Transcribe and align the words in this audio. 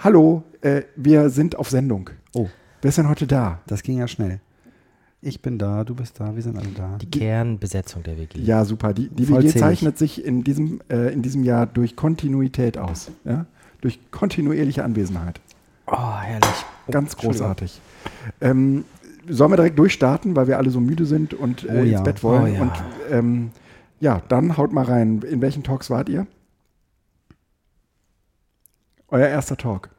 Hallo, 0.00 0.44
äh, 0.60 0.82
wir 0.96 1.28
sind 1.30 1.56
auf 1.56 1.70
Sendung. 1.70 2.10
Oh, 2.32 2.48
wer 2.82 2.88
ist 2.88 2.98
denn 2.98 3.08
heute 3.08 3.26
da? 3.26 3.60
Das 3.66 3.82
ging 3.82 3.98
ja 3.98 4.06
schnell. 4.06 4.40
Ich 5.20 5.42
bin 5.42 5.58
da, 5.58 5.82
du 5.82 5.96
bist 5.96 6.20
da, 6.20 6.36
wir 6.36 6.42
sind 6.42 6.56
alle 6.56 6.68
da. 6.68 6.96
Die 7.00 7.10
Kernbesetzung 7.10 8.04
der 8.04 8.16
WG. 8.16 8.38
Ja, 8.40 8.64
super. 8.64 8.94
Die, 8.94 9.08
die 9.08 9.28
WG 9.28 9.48
zeichnet 9.48 9.98
sich 9.98 10.24
in 10.24 10.44
diesem, 10.44 10.80
äh, 10.88 11.12
in 11.12 11.22
diesem 11.22 11.42
Jahr 11.42 11.66
durch 11.66 11.96
Kontinuität 11.96 12.78
aus. 12.78 13.10
Ja? 13.24 13.46
Durch 13.80 13.98
kontinuierliche 14.12 14.84
Anwesenheit. 14.84 15.40
Oh, 15.88 15.96
herrlich. 16.20 16.64
Oh, 16.86 16.92
Ganz 16.92 17.16
großartig. 17.16 17.80
Ähm, 18.40 18.84
sollen 19.28 19.50
wir 19.50 19.56
direkt 19.56 19.78
durchstarten, 19.80 20.36
weil 20.36 20.46
wir 20.46 20.58
alle 20.58 20.70
so 20.70 20.80
müde 20.80 21.06
sind 21.06 21.34
und 21.34 21.64
äh, 21.64 21.68
Oh 21.72 21.82
ja. 21.82 21.98
ins 21.98 22.04
Bett 22.04 22.22
wollen? 22.22 22.42
Oh 22.44 22.46
ja. 22.46 22.62
Und 22.62 22.72
ähm, 23.10 23.50
ja, 23.98 24.22
dann 24.28 24.56
haut 24.56 24.72
mal 24.72 24.84
rein. 24.84 25.22
In 25.22 25.40
welchen 25.40 25.64
Talks 25.64 25.90
wart 25.90 26.08
ihr? 26.08 26.28
Euer 29.08 29.28
erster 29.28 29.56
Talk. 29.56 29.90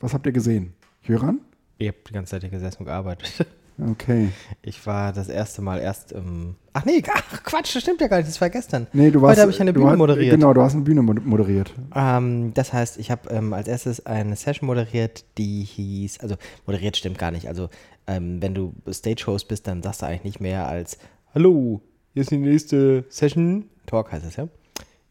Was 0.00 0.14
habt 0.14 0.26
ihr 0.26 0.32
gesehen? 0.32 0.72
Jöran? 1.02 1.40
Ich 1.78 1.88
habe 1.88 1.98
die 2.08 2.12
ganze 2.12 2.30
Zeit 2.32 2.42
hier 2.42 2.50
gesessen 2.50 2.80
und 2.80 2.86
gearbeitet. 2.86 3.46
Okay. 3.92 4.28
Ich 4.60 4.84
war 4.86 5.10
das 5.10 5.30
erste 5.30 5.62
Mal 5.62 5.78
erst 5.80 6.12
im. 6.12 6.56
Ach 6.74 6.84
nee, 6.84 7.02
ach 7.14 7.42
Quatsch, 7.42 7.74
das 7.74 7.82
stimmt 7.82 8.02
ja 8.02 8.08
gar 8.08 8.18
nicht, 8.18 8.28
das 8.28 8.38
war 8.38 8.50
gestern. 8.50 8.86
Nee, 8.92 9.10
du 9.10 9.22
warst, 9.22 9.30
Heute 9.38 9.40
habe 9.40 9.52
ich 9.52 9.60
eine 9.62 9.72
Bühne 9.72 9.92
hast- 9.92 9.96
moderiert. 9.96 10.32
Genau, 10.32 10.52
du 10.52 10.60
hast 10.60 10.74
eine 10.74 10.82
Bühne 10.82 11.00
mod- 11.00 11.24
moderiert. 11.24 11.72
Ähm, 11.94 12.52
das 12.52 12.74
heißt, 12.74 12.98
ich 12.98 13.10
habe 13.10 13.30
ähm, 13.30 13.54
als 13.54 13.68
erstes 13.68 14.04
eine 14.04 14.36
Session 14.36 14.66
moderiert, 14.66 15.24
die 15.38 15.62
hieß, 15.64 16.20
also 16.20 16.34
moderiert 16.66 16.98
stimmt 16.98 17.16
gar 17.16 17.30
nicht. 17.30 17.48
Also 17.48 17.70
ähm, 18.06 18.42
wenn 18.42 18.54
du 18.54 18.74
Stage-Host 18.86 19.48
bist, 19.48 19.66
dann 19.66 19.82
sagst 19.82 20.02
du 20.02 20.06
eigentlich 20.06 20.24
nicht 20.24 20.40
mehr 20.42 20.68
als 20.68 20.98
Hallo, 21.34 21.80
hier 22.12 22.20
ist 22.20 22.30
die 22.32 22.36
nächste 22.36 23.06
Session. 23.08 23.64
Talk 23.86 24.12
heißt 24.12 24.26
das 24.26 24.36
ja. 24.36 24.48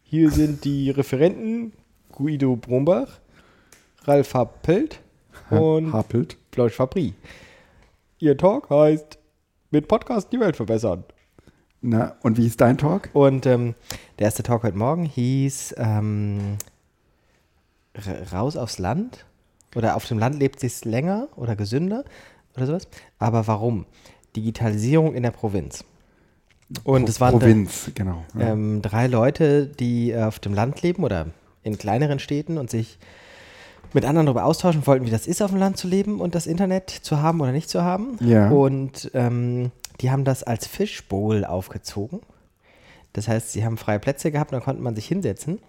Hier 0.03 0.29
sind 0.29 0.63
die 0.63 0.91
Referenten 0.91 1.73
Guido 2.11 2.55
Brombach, 2.55 3.19
Ralf 4.05 4.33
Happelt 4.33 4.99
und 5.49 5.93
Hapelt. 5.93 6.37
Flausch 6.51 6.73
Fabri. 6.73 7.13
Ihr 8.19 8.37
Talk 8.37 8.69
heißt 8.69 9.17
mit 9.71 9.87
Podcast 9.87 10.31
die 10.31 10.39
Welt 10.39 10.55
verbessern. 10.55 11.03
Na, 11.81 12.15
und 12.23 12.37
wie 12.37 12.47
ist 12.47 12.59
dein 12.59 12.77
Talk? 12.77 13.09
Und 13.13 13.45
ähm, 13.45 13.75
der 14.17 14.25
erste 14.25 14.43
Talk 14.43 14.63
heute 14.63 14.77
Morgen 14.77 15.05
hieß 15.05 15.75
ähm, 15.77 16.57
Raus 18.31 18.57
aufs 18.57 18.79
Land. 18.79 19.25
Oder 19.75 19.95
auf 19.95 20.05
dem 20.07 20.17
Land 20.17 20.39
lebt 20.39 20.59
sich 20.59 20.83
länger 20.83 21.27
oder 21.35 21.55
gesünder 21.55 22.03
oder 22.55 22.65
sowas. 22.65 22.87
Aber 23.19 23.47
warum? 23.47 23.85
Digitalisierung 24.35 25.13
in 25.13 25.23
der 25.23 25.31
Provinz. 25.31 25.83
Und 26.83 27.03
Pro- 27.03 27.09
es 27.09 27.21
waren 27.21 27.31
Provinz, 27.31 27.91
genau. 27.95 28.25
Ja. 28.37 28.51
ähm, 28.51 28.81
drei 28.81 29.07
Leute, 29.07 29.67
die 29.67 30.11
äh, 30.11 30.23
auf 30.23 30.39
dem 30.39 30.53
Land 30.53 30.81
leben 30.81 31.03
oder 31.03 31.27
in 31.63 31.77
kleineren 31.77 32.19
Städten 32.19 32.57
und 32.57 32.69
sich 32.69 32.97
mit 33.93 34.05
anderen 34.05 34.25
darüber 34.27 34.45
austauschen 34.45 34.85
wollten, 34.85 35.05
wie 35.05 35.11
das 35.11 35.27
ist, 35.27 35.41
auf 35.41 35.51
dem 35.51 35.59
Land 35.59 35.77
zu 35.77 35.87
leben 35.87 36.19
und 36.21 36.35
das 36.35 36.47
Internet 36.47 36.89
zu 36.89 37.21
haben 37.21 37.41
oder 37.41 37.51
nicht 37.51 37.69
zu 37.69 37.83
haben. 37.83 38.17
Ja. 38.21 38.49
Und 38.49 39.09
ähm, 39.13 39.71
die 40.01 40.11
haben 40.11 40.23
das 40.25 40.43
als 40.43 40.67
Fishbowl 40.67 41.43
aufgezogen. 41.45 42.19
Das 43.13 43.27
heißt, 43.27 43.51
sie 43.51 43.65
haben 43.65 43.77
freie 43.77 43.99
Plätze 43.99 44.31
gehabt, 44.31 44.53
da 44.53 44.59
konnte 44.59 44.81
man 44.81 44.95
sich 44.95 45.07
hinsetzen. 45.07 45.59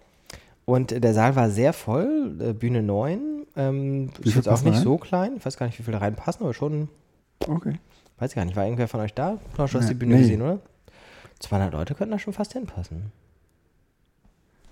Und 0.67 0.91
der 1.03 1.15
Saal 1.15 1.35
war 1.37 1.51
sehr 1.51 1.73
voll, 1.73 2.37
äh, 2.41 2.53
Bühne 2.53 2.83
9. 2.83 3.21
Ähm, 3.57 4.11
ist 4.23 4.37
jetzt 4.37 4.49
auch 4.49 4.63
nicht 4.63 4.77
rein? 4.77 4.83
so 4.83 4.99
klein. 4.99 5.33
Ich 5.39 5.45
weiß 5.45 5.57
gar 5.57 5.67
nicht, 5.67 5.79
wie 5.79 5.83
viele 5.83 5.97
da 5.99 6.05
reinpassen, 6.05 6.43
aber 6.45 6.55
schon, 6.55 6.89
Okay. 7.49 7.73
weiß 8.19 8.31
ich 8.31 8.37
gar 8.37 8.45
nicht. 8.45 8.55
War 8.57 8.65
irgendwer 8.65 8.87
von 8.87 9.01
euch 9.01 9.15
da? 9.15 9.39
Du 9.57 9.63
hast 9.63 9.89
die 9.89 9.95
Bühne 9.95 10.15
Nee. 10.17 10.21
gesehen, 10.21 10.43
oder? 10.43 10.61
200 11.41 11.73
Leute 11.73 11.95
könnten 11.95 12.13
da 12.13 12.19
schon 12.19 12.35
fast 12.35 12.53
hinpassen. 12.53 13.11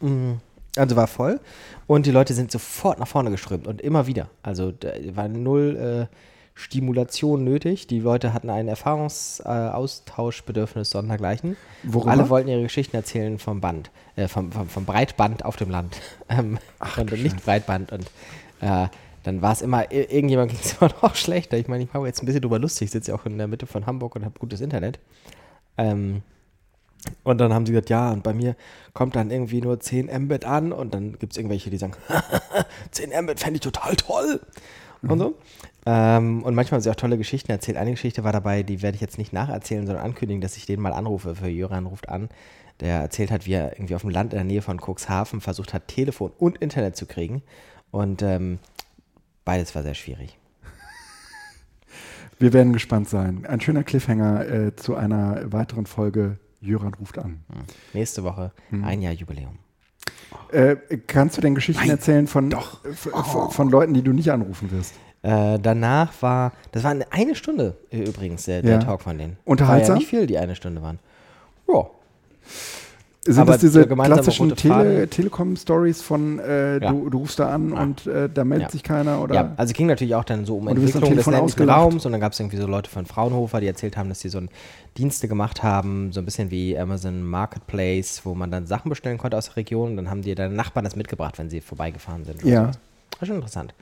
Mm, 0.00 0.34
Also 0.78 0.96
war 0.96 1.06
voll 1.06 1.40
und 1.86 2.06
die 2.06 2.10
Leute 2.10 2.34
sind 2.34 2.50
sofort 2.50 2.98
nach 2.98 3.08
vorne 3.08 3.30
geströmt 3.30 3.66
und 3.66 3.80
immer 3.80 4.06
wieder. 4.06 4.28
Also 4.42 4.72
da 4.72 4.88
war 5.14 5.28
null 5.28 6.08
äh, 6.10 6.14
Stimulation 6.54 7.44
nötig. 7.44 7.86
Die 7.86 8.00
Leute 8.00 8.32
hatten 8.32 8.50
ein 8.50 8.66
Erfahrungsaustauschbedürfnis 8.68 10.88
äh, 10.88 10.90
sondergleichen. 10.90 11.56
Worüber? 11.84 12.10
Alle 12.10 12.28
wollten 12.30 12.48
ihre 12.48 12.62
Geschichten 12.62 12.96
erzählen 12.96 13.38
vom 13.38 13.60
Band, 13.60 13.90
äh, 14.16 14.26
vom, 14.28 14.50
vom, 14.50 14.68
vom 14.68 14.84
Breitband 14.84 15.44
auf 15.44 15.56
dem 15.56 15.70
Land. 15.70 15.96
Ähm, 16.30 16.58
und 16.98 17.12
nicht 17.12 17.42
Breitband. 17.44 17.90
Und 17.92 18.04
äh, 18.60 18.88
dann 19.24 19.40
war 19.40 19.52
es 19.52 19.62
immer, 19.62 19.90
ir- 19.90 20.10
irgendjemand 20.10 20.50
ging 20.54 20.60
es 20.62 20.74
immer 20.78 20.90
noch 21.02 21.14
schlechter. 21.14 21.56
Ich 21.56 21.68
meine, 21.68 21.84
ich 21.84 21.92
mache 21.94 22.04
jetzt 22.06 22.22
ein 22.22 22.26
bisschen 22.26 22.42
drüber 22.42 22.58
lustig. 22.58 22.86
Ich 22.86 22.90
sitze 22.90 23.12
ja 23.12 23.16
auch 23.16 23.24
in 23.24 23.38
der 23.38 23.46
Mitte 23.46 23.66
von 23.66 23.86
Hamburg 23.86 24.14
und 24.16 24.24
habe 24.26 24.38
gutes 24.38 24.60
Internet. 24.60 24.98
Ähm, 25.78 26.20
und 27.24 27.38
dann 27.38 27.52
haben 27.52 27.66
sie 27.66 27.72
gesagt, 27.72 27.90
ja, 27.90 28.10
und 28.10 28.22
bei 28.22 28.32
mir 28.32 28.56
kommt 28.92 29.16
dann 29.16 29.30
irgendwie 29.30 29.60
nur 29.60 29.78
10 29.78 30.06
Mbit 30.24 30.44
an 30.44 30.72
und 30.72 30.94
dann 30.94 31.18
gibt 31.18 31.32
es 31.32 31.36
irgendwelche, 31.36 31.70
die 31.70 31.78
sagen, 31.78 31.94
10 32.90 33.10
Mbit 33.22 33.40
fände 33.40 33.56
ich 33.56 33.60
total 33.60 33.96
toll. 33.96 34.40
Und 35.02 35.18
so. 35.18 35.38
Ähm, 35.86 36.42
und 36.42 36.54
manchmal 36.54 36.78
haben 36.78 36.82
sie 36.82 36.90
auch 36.90 36.96
tolle 36.96 37.18
Geschichten 37.18 37.52
erzählt. 37.52 37.76
Eine 37.76 37.92
Geschichte 37.92 38.24
war 38.24 38.32
dabei, 38.32 38.62
die 38.62 38.82
werde 38.82 38.96
ich 38.96 39.00
jetzt 39.00 39.18
nicht 39.18 39.32
nacherzählen, 39.32 39.86
sondern 39.86 40.04
ankündigen, 40.04 40.40
dass 40.40 40.56
ich 40.56 40.66
den 40.66 40.80
mal 40.80 40.92
anrufe. 40.92 41.36
Für 41.36 41.48
Jöran 41.48 41.86
ruft 41.86 42.08
an, 42.08 42.28
der 42.80 43.00
erzählt 43.00 43.30
hat, 43.30 43.46
wie 43.46 43.52
er 43.52 43.72
irgendwie 43.72 43.94
auf 43.94 44.02
dem 44.02 44.10
Land 44.10 44.32
in 44.32 44.38
der 44.38 44.44
Nähe 44.44 44.62
von 44.62 44.80
Cuxhaven 44.80 45.40
versucht 45.40 45.72
hat, 45.72 45.88
Telefon 45.88 46.32
und 46.36 46.58
Internet 46.58 46.96
zu 46.96 47.06
kriegen. 47.06 47.42
Und 47.90 48.22
ähm, 48.22 48.58
beides 49.44 49.74
war 49.74 49.82
sehr 49.82 49.94
schwierig. 49.94 50.36
Wir 52.40 52.52
werden 52.52 52.72
gespannt 52.72 53.08
sein. 53.08 53.46
Ein 53.46 53.60
schöner 53.60 53.82
Cliffhanger 53.82 54.48
äh, 54.48 54.76
zu 54.76 54.94
einer 54.94 55.52
weiteren 55.52 55.86
Folge 55.86 56.38
Jöran 56.60 56.94
ruft 56.94 57.18
an. 57.18 57.40
Nächste 57.92 58.24
Woche 58.24 58.52
ein 58.70 59.00
Jahr 59.02 59.12
Jubiläum. 59.12 59.58
Äh, 60.52 60.76
kannst 61.06 61.36
du 61.36 61.40
denn 61.40 61.54
Geschichten 61.54 61.82
Nein, 61.82 61.90
erzählen 61.90 62.26
von, 62.26 62.50
f- 62.52 63.06
f- 63.06 63.52
von 63.52 63.70
Leuten, 63.70 63.94
die 63.94 64.02
du 64.02 64.12
nicht 64.12 64.30
anrufen 64.32 64.70
wirst? 64.70 64.94
Äh, 65.22 65.58
danach 65.58 66.12
war, 66.22 66.52
das 66.72 66.84
war 66.84 66.92
eine, 66.92 67.10
Stunde 67.34 67.76
äh, 67.90 68.02
übrigens, 68.04 68.44
der, 68.44 68.62
der 68.62 68.72
Ja. 68.74 68.78
Talk 68.78 69.02
von 69.02 69.18
denen. 69.18 69.36
Unterhaltsam? 69.44 69.88
War 69.88 69.94
ja 69.96 69.98
nicht 70.00 70.08
viel, 70.08 70.26
die 70.26 70.38
eine 70.38 70.54
Stunde 70.54 70.80
waren. 70.82 70.98
Ja. 71.68 71.86
Sind 73.30 73.42
Aber 73.42 73.52
das 73.52 73.60
diese 73.60 73.86
klassischen? 73.86 74.56
Tele 74.56 75.06
Telekom-Stories 75.08 76.00
von 76.00 76.38
äh, 76.38 76.78
Ja. 76.82 76.90
du, 76.90 77.10
du 77.10 77.18
rufst 77.18 77.38
da 77.38 77.50
an 77.54 77.72
und 77.72 78.06
äh, 78.06 78.28
da 78.32 78.44
meldet 78.44 78.68
Ja. 78.68 78.72
sich 78.72 78.82
keiner? 78.82 79.20
Oder? 79.20 79.34
Ja, 79.34 79.52
also 79.58 79.74
ging 79.74 79.86
natürlich 79.86 80.14
auch 80.14 80.24
dann 80.24 80.46
so 80.46 80.56
um 80.56 80.66
Entwicklung 80.68 81.14
des 81.14 81.26
ländlichen. 81.26 81.68
Raums 81.68 82.06
und 82.06 82.12
dann 82.12 82.20
gab 82.22 82.32
es 82.32 82.40
irgendwie 82.40 82.56
so 82.56 82.66
Leute 82.66 82.88
von 82.90 83.04
Fraunhofer, 83.04 83.60
die 83.60 83.66
erzählt 83.66 83.96
haben, 83.98 84.08
dass 84.08 84.20
sie 84.20 84.30
so 84.30 84.38
ein 84.38 84.48
Dienste 84.96 85.28
gemacht 85.28 85.62
haben, 85.62 86.10
so 86.12 86.20
ein 86.20 86.24
bisschen 86.24 86.50
wie 86.50 86.78
Amazon 86.78 87.22
Marketplace, 87.22 88.22
wo 88.24 88.34
man 88.34 88.50
dann 88.50 88.66
Sachen 88.66 88.88
bestellen 88.88 89.18
konnte 89.18 89.36
aus 89.36 89.46
der 89.46 89.56
Region 89.56 89.90
und 89.90 89.96
dann 89.96 90.10
haben 90.10 90.22
dir 90.22 90.34
deine 90.34 90.54
Nachbarn 90.54 90.84
das 90.84 90.96
mitgebracht, 90.96 91.38
wenn 91.38 91.50
sie 91.50 91.60
vorbeigefahren 91.60 92.24
sind. 92.24 92.42
Ja. 92.44 92.62
sowas. 92.62 92.78
War 93.20 93.26
schon 93.26 93.36
interessant. 93.36 93.74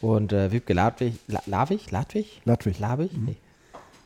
Und 0.00 0.32
äh, 0.32 0.52
Wiebke 0.52 0.74
Ladwig, 0.74 1.14
La, 1.26 1.40
Lavig, 1.46 1.90
Ladwig? 1.90 2.40
Ladwig. 2.44 2.78
Lavig? 2.78 3.10
Nee. 3.16 3.36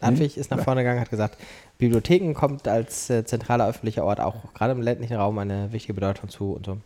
Ladwig 0.01 0.37
ist 0.37 0.51
nach 0.51 0.61
vorne 0.63 0.83
gegangen, 0.83 1.01
hat 1.01 1.11
gesagt, 1.11 1.39
Bibliotheken 1.79 2.33
kommt 2.35 2.67
als 2.69 3.11
äh, 3.11 3.25
zentraler 3.25 3.69
öffentlicher 3.69 4.05
Ort 4.05 4.21
auch 4.21 4.53
gerade 4.55 4.73
im 4.73 4.81
ländlichen 4.83 5.17
Raum 5.17 5.39
eine 5.39 5.73
wichtige 5.73 5.95
Bedeutung 5.95 6.29
zu 6.31 6.53
und 6.53 6.65
so. 6.67 6.79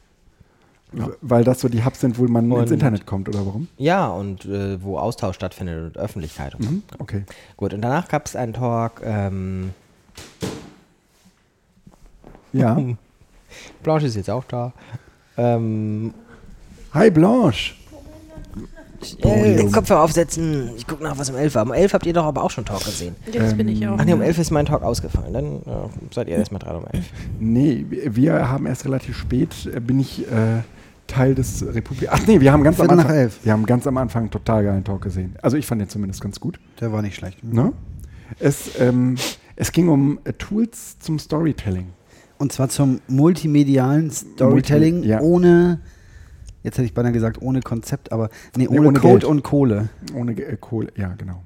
W- 0.93 1.12
Weil 1.21 1.45
das 1.45 1.61
so 1.61 1.69
die 1.69 1.84
Hubs 1.84 2.01
sind, 2.01 2.19
wo 2.19 2.25
man 2.25 2.47
ins 2.51 2.55
Und- 2.62 2.71
Internet 2.73 3.06
kommt, 3.06 3.29
oder 3.29 3.47
warum? 3.47 3.69
Ja, 3.79 4.09
und 4.09 4.45
äh, 4.47 4.83
wo 4.83 4.99
Austausch 4.99 5.37
stattfindet 5.37 5.97
und 5.97 6.03
Öffentlichkeit 6.03 6.56
und 6.56 6.62
so. 6.65 6.71
Mhm. 6.71 6.83
Okay. 6.99 7.23
Gut, 7.56 7.73
und 7.75 7.83
danach 7.83 8.09
gab 8.09 8.27
es 8.27 8.34
einen 8.34 8.53
Talk. 8.53 9.00
Ähm, 9.05 9.71
Ja. 12.53 12.77
Blanche 13.83 14.06
ist 14.06 14.17
jetzt 14.17 14.31
auch 14.31 14.45
da. 14.45 14.73
Ähm, 15.37 16.12
Hi 16.93 17.11
Blanche. 17.11 17.75
Äh, 19.22 19.65
Kopfhörer 19.71 20.03
aufsetzen. 20.03 20.71
Ich 20.77 20.87
gucke 20.87 21.03
nach, 21.03 21.19
was 21.19 21.31
um 21.31 21.37
11 21.37 21.55
war. 21.55 21.62
Um 21.65 21.72
11 21.72 21.94
habt 21.94 22.06
ihr 22.06 22.12
doch 22.12 22.25
aber 22.25 22.43
auch 22.44 22.50
schon 22.50 22.65
Talk 22.65 22.84
gesehen. 22.84 23.16
Jetzt 23.33 23.56
bin 23.56 23.69
ich 23.69 23.87
auch. 23.87 23.97
Ach 23.99 24.05
nee, 24.05 24.12
um 24.12 24.22
11 24.22 24.38
ist 24.38 24.50
mein 24.50 24.66
Talk 24.66 24.83
ausgefallen. 24.83 25.33
Dann 25.33 25.62
ja, 25.66 25.91
seid 26.11 26.28
ihr 26.28 26.37
erstmal 26.37 26.59
dran 26.61 26.77
um 26.77 26.84
11. 26.93 27.05
Nee, 27.38 27.87
wir 27.88 28.49
haben 28.49 28.66
erst 28.66 28.84
relativ 28.84 29.16
spät, 29.16 29.71
äh, 29.75 29.81
bin 29.81 30.00
ich 30.00 30.22
äh, 30.31 30.62
Teil 31.06 31.34
des 31.34 31.65
Republik. 31.66 32.09
Ach 32.12 32.25
nee, 32.27 32.41
wir 32.41 32.53
haben 32.53 32.62
ganz 32.62 32.78
am 32.78 32.87
Viertel 32.87 32.97
nach 32.97 33.05
Anfang. 33.05 33.19
elf. 33.21 33.38
Wir 33.43 33.53
haben 33.53 33.66
ganz 33.66 33.87
am 33.87 33.97
Anfang 33.97 34.22
einen 34.22 34.31
total 34.31 34.64
geilen 34.64 34.85
Talk 34.85 35.02
gesehen. 35.02 35.35
Also 35.43 35.56
ich 35.56 35.67
fand 35.67 35.81
den 35.81 35.88
zumindest 35.88 36.20
ganz 36.20 36.38
gut. 36.38 36.61
Der 36.81 36.93
war 36.93 37.02
nicht 37.02 37.17
schlecht. 37.17 37.43
Ne? 37.43 37.73
Es, 38.38 38.79
ähm, 38.79 39.17
es 39.56 39.73
ging 39.73 39.88
um 39.88 40.20
äh, 40.25 40.32
Tools 40.35 40.99
zum 41.00 41.19
Storytelling. 41.19 41.88
Und 42.38 42.52
zwar 42.52 42.69
zum 42.69 43.00
multimedialen 43.08 44.11
Storytelling 44.11 44.94
Multi- 44.97 45.08
ja. 45.08 45.20
ohne, 45.20 45.81
jetzt 46.62 46.77
hätte 46.79 46.87
ich 46.87 46.95
beinahe 46.95 47.12
gesagt, 47.12 47.41
ohne 47.43 47.61
Konzept, 47.61 48.12
aber 48.12 48.29
nee, 48.57 48.67
Nee, 48.71 48.79
ohne, 48.79 48.89
ohne 48.89 48.99
Code 49.01 49.12
Geld. 49.21 49.25
und 49.25 49.43
Kohle. 49.43 49.89
Ohne 50.15 50.33
äh, 50.33 50.57
Kohle. 50.59 50.89
Ja, 50.97 51.15
genau. 51.17 51.43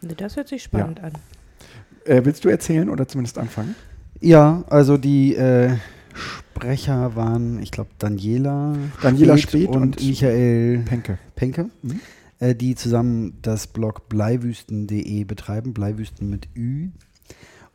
Nee, 0.00 0.14
das 0.16 0.36
hört 0.36 0.48
sich 0.48 0.62
spannend 0.62 1.00
an. 1.02 1.12
Äh, 2.04 2.22
willst 2.24 2.44
du 2.44 2.48
erzählen 2.48 2.88
oder 2.88 3.06
zumindest 3.06 3.38
anfangen? 3.38 3.74
Ja, 4.20 4.64
also 4.68 4.96
die 4.96 5.34
äh, 5.36 5.76
Sprecher 6.14 7.16
waren, 7.16 7.60
ich 7.62 7.70
glaube, 7.70 7.90
Daniela, 7.98 8.74
Daniela 9.00 9.36
Speth 9.38 9.68
und, 9.68 9.82
und 9.82 10.00
Michael 10.00 10.80
Penke. 10.84 11.18
Penke, 11.36 11.70
Mhm. 11.82 12.00
äh, 12.40 12.54
die 12.54 12.74
zusammen 12.74 13.38
das 13.42 13.66
Blog 13.68 14.08
bleiwüsten.de 14.08 15.24
betreiben, 15.24 15.72
Bleiwüsten 15.72 16.28
mit 16.28 16.48
Ü. 16.56 16.88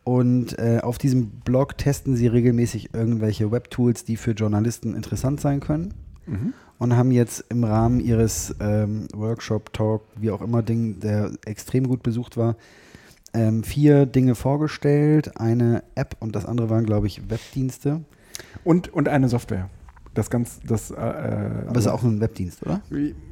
Und 0.04 0.58
äh, 0.58 0.80
auf 0.82 0.98
diesem 0.98 1.30
Blog 1.42 1.78
testen 1.78 2.16
sie 2.16 2.28
regelmäßig 2.28 2.94
irgendwelche 2.94 3.52
Webtools, 3.52 4.06
die 4.06 4.16
für 4.16 4.32
Journalisten 4.32 4.96
interessant 4.96 5.42
sein 5.42 5.60
können. 5.60 5.94
Mhm. 6.26 6.54
Und 6.80 6.96
haben 6.96 7.12
jetzt 7.12 7.46
im 7.50 7.64
Rahmen 7.64 8.00
ihres 8.00 8.56
ähm, 8.60 9.08
Workshop, 9.14 9.74
Talk, 9.74 10.04
wie 10.16 10.32
auch 10.32 10.42
immer 10.42 10.62
Ding, 10.62 11.00
der 11.00 11.32
extrem 11.46 11.88
gut 11.88 12.04
besucht 12.04 12.38
war, 12.38 12.56
ähm, 13.34 13.64
vier 13.64 14.06
Dinge 14.06 14.36
vorgestellt. 14.36 15.40
Eine 15.40 15.84
App 15.96 16.16
und 16.20 16.36
das 16.36 16.46
andere 16.46 16.70
waren, 16.70 16.86
glaube 16.86 17.08
ich, 17.08 17.30
Webdienste. 17.30 18.02
Und, 18.64 18.94
und 18.94 19.10
eine 19.10 19.30
Software. 19.30 19.70
Das 20.14 20.30
ganz, 20.30 20.60
das, 20.66 20.92
äh, 20.92 20.96
Aber 20.96 21.78
ist 21.78 21.88
auch 21.88 22.04
ein 22.04 22.20
Webdienst, 22.20 22.64
oder? 22.66 22.82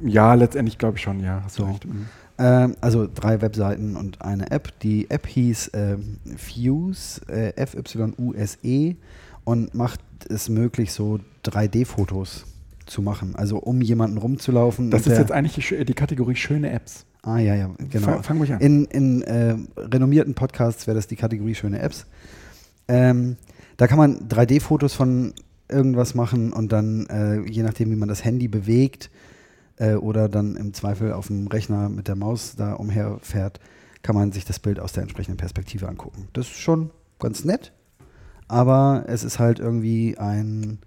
Ja, 0.04 0.34
letztendlich 0.34 0.78
glaube 0.78 0.96
ich 0.98 1.02
schon, 1.02 1.20
ja. 1.20 1.42
Hast 1.44 1.58
du 1.58 1.62
So. 1.62 1.68
recht. 1.68 1.84
Mhm. 1.84 2.06
Ähm, 2.38 2.76
also 2.80 3.08
drei 3.12 3.40
Webseiten 3.40 3.96
und 3.96 4.22
eine 4.22 4.50
App. 4.50 4.78
Die 4.80 5.10
App 5.10 5.26
hieß 5.26 5.70
ähm, 5.74 6.18
Fuse, 6.36 7.22
äh, 7.28 7.56
F-Y-U-S-E 7.56 8.96
und 9.44 9.74
macht 9.74 10.00
es 10.28 10.48
möglich, 10.48 10.92
so 10.92 11.18
3D-Fotos 11.44 12.44
zu 12.86 13.02
machen. 13.02 13.34
Also 13.34 13.58
um 13.58 13.80
jemanden 13.82 14.18
rumzulaufen. 14.18 14.90
Das 14.90 15.06
ist 15.06 15.18
jetzt 15.18 15.32
eigentlich 15.32 15.68
die, 15.68 15.84
die 15.84 15.94
Kategorie 15.94 16.36
schöne 16.36 16.70
Apps. 16.70 17.04
Ah, 17.22 17.38
ja, 17.38 17.54
ja, 17.56 17.70
genau. 17.90 18.06
Fang, 18.06 18.22
fang 18.22 18.38
ruhig 18.38 18.52
an. 18.52 18.60
In, 18.60 18.84
in 18.86 19.22
äh, 19.22 19.56
renommierten 19.76 20.34
Podcasts 20.34 20.86
wäre 20.86 20.94
das 20.94 21.08
die 21.08 21.16
Kategorie 21.16 21.56
schöne 21.56 21.80
Apps. 21.80 22.06
Ähm, 22.88 23.36
da 23.76 23.88
kann 23.88 23.98
man 23.98 24.28
3D-Fotos 24.28 24.94
von 24.94 25.34
irgendwas 25.68 26.14
machen 26.14 26.52
und 26.52 26.72
dann, 26.72 27.06
äh, 27.06 27.40
je 27.40 27.62
nachdem, 27.62 27.90
wie 27.90 27.96
man 27.96 28.08
das 28.08 28.24
Handy 28.24 28.48
bewegt 28.48 29.10
äh, 29.76 29.94
oder 29.94 30.28
dann 30.28 30.56
im 30.56 30.72
Zweifel 30.72 31.12
auf 31.12 31.26
dem 31.26 31.48
Rechner 31.48 31.88
mit 31.88 32.08
der 32.08 32.14
Maus 32.14 32.54
da 32.56 32.74
umherfährt, 32.74 33.60
kann 34.02 34.14
man 34.14 34.32
sich 34.32 34.44
das 34.44 34.60
Bild 34.60 34.78
aus 34.78 34.92
der 34.92 35.02
entsprechenden 35.02 35.36
Perspektive 35.36 35.88
angucken. 35.88 36.28
Das 36.32 36.46
ist 36.46 36.58
schon 36.58 36.90
ganz 37.18 37.44
nett, 37.44 37.72
aber 38.46 39.04
es 39.08 39.24
ist 39.24 39.38
halt 39.38 39.58
irgendwie 39.58 40.16
ein, 40.16 40.78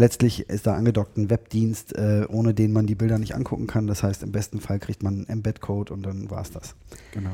letztlich 0.00 0.48
ist 0.48 0.66
da 0.66 0.74
angedockt 0.74 1.16
ein 1.16 1.30
Webdienst, 1.30 1.94
äh, 1.94 2.26
ohne 2.28 2.54
den 2.54 2.72
man 2.72 2.86
die 2.86 2.94
Bilder 2.94 3.18
nicht 3.18 3.34
angucken 3.34 3.66
kann. 3.66 3.86
Das 3.86 4.02
heißt, 4.02 4.22
im 4.22 4.32
besten 4.32 4.60
Fall 4.60 4.80
kriegt 4.80 5.02
man 5.02 5.14
einen 5.14 5.28
Embed-Code 5.28 5.92
und 5.92 6.02
dann 6.02 6.30
war 6.30 6.40
es 6.40 6.50
das. 6.50 6.74
Genau. 7.12 7.30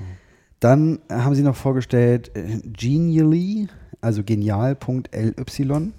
Dann 0.61 0.99
äh, 1.09 1.15
haben 1.15 1.35
sie 1.35 1.43
noch 1.43 1.57
vorgestellt 1.57 2.33
äh, 2.35 2.59
Genially, 2.65 3.69
also 4.01 4.23
genial.ly. 4.23 5.93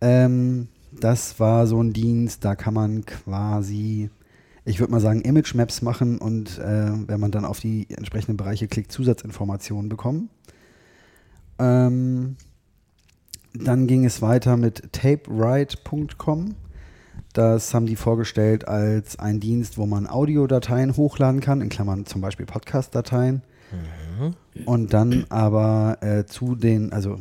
Ähm, 0.00 0.68
das 0.92 1.38
war 1.38 1.66
so 1.66 1.82
ein 1.82 1.92
Dienst, 1.92 2.44
da 2.44 2.54
kann 2.56 2.72
man 2.72 3.04
quasi, 3.04 4.10
ich 4.64 4.80
würde 4.80 4.92
mal 4.92 5.00
sagen, 5.00 5.20
Image 5.20 5.54
Maps 5.54 5.82
machen 5.82 6.18
und 6.18 6.58
äh, 6.58 6.90
wenn 7.06 7.20
man 7.20 7.30
dann 7.30 7.44
auf 7.44 7.60
die 7.60 7.86
entsprechenden 7.90 8.38
Bereiche 8.38 8.68
klickt, 8.68 8.90
Zusatzinformationen 8.90 9.90
bekommen. 9.90 10.30
Ähm, 11.58 12.36
dann 13.54 13.86
ging 13.86 14.04
es 14.04 14.22
weiter 14.22 14.56
mit 14.56 14.92
tapewrite.com. 14.92 16.54
Das 17.32 17.74
haben 17.74 17.86
die 17.86 17.96
vorgestellt 17.96 18.66
als 18.66 19.18
ein 19.18 19.38
Dienst, 19.40 19.78
wo 19.78 19.86
man 19.86 20.06
Audiodateien 20.06 20.96
hochladen 20.96 21.40
kann, 21.40 21.60
in 21.60 21.68
Klammern 21.68 22.06
zum 22.06 22.20
Beispiel 22.20 22.46
Podcast-Dateien. 22.46 23.42
Und 24.64 24.92
dann 24.92 25.26
aber 25.28 25.98
äh, 26.00 26.24
zu 26.24 26.56
den, 26.56 26.92
also 26.92 27.20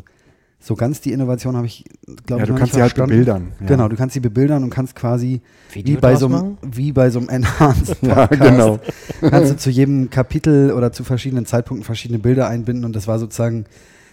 so 0.60 0.76
ganz 0.76 1.02
die 1.02 1.12
Innovation 1.14 1.56
habe 1.56 1.68
ich, 1.68 1.86
glaube 2.26 2.40
Ja, 2.40 2.44
ich, 2.44 2.48
du 2.48 2.54
noch 2.54 2.60
kannst 2.60 2.74
sie 2.74 2.82
halt 2.82 2.96
bebildern. 2.96 3.54
Ja. 3.60 3.68
Genau, 3.68 3.88
du 3.88 3.96
kannst 3.96 4.16
sie 4.16 4.20
bebildern 4.20 4.64
und 4.64 4.72
kannst 4.72 4.96
quasi 4.96 5.42
Video 5.72 5.96
wie 5.96 6.00
bei, 6.02 6.16
so 6.16 6.26
einem, 6.26 6.58
wie 6.64 6.92
bei 6.92 7.10
so 7.12 7.20
einem 7.20 7.30
Enhanced 7.44 7.98
Ja, 8.02 8.26
Podcast 8.28 8.42
genau. 8.42 8.80
kannst 9.22 9.52
du 9.52 9.58
zu 9.58 9.70
jedem 9.70 10.10
Kapitel 10.10 10.72
oder 10.74 10.92
zu 10.92 11.04
verschiedenen 11.04 11.46
Zeitpunkten 11.46 11.86
verschiedene 11.86 12.18
Bilder 12.18 12.48
einbinden 12.48 12.86
und 12.86 12.96
das 12.96 13.08
war 13.08 13.20
sozusagen 13.20 13.66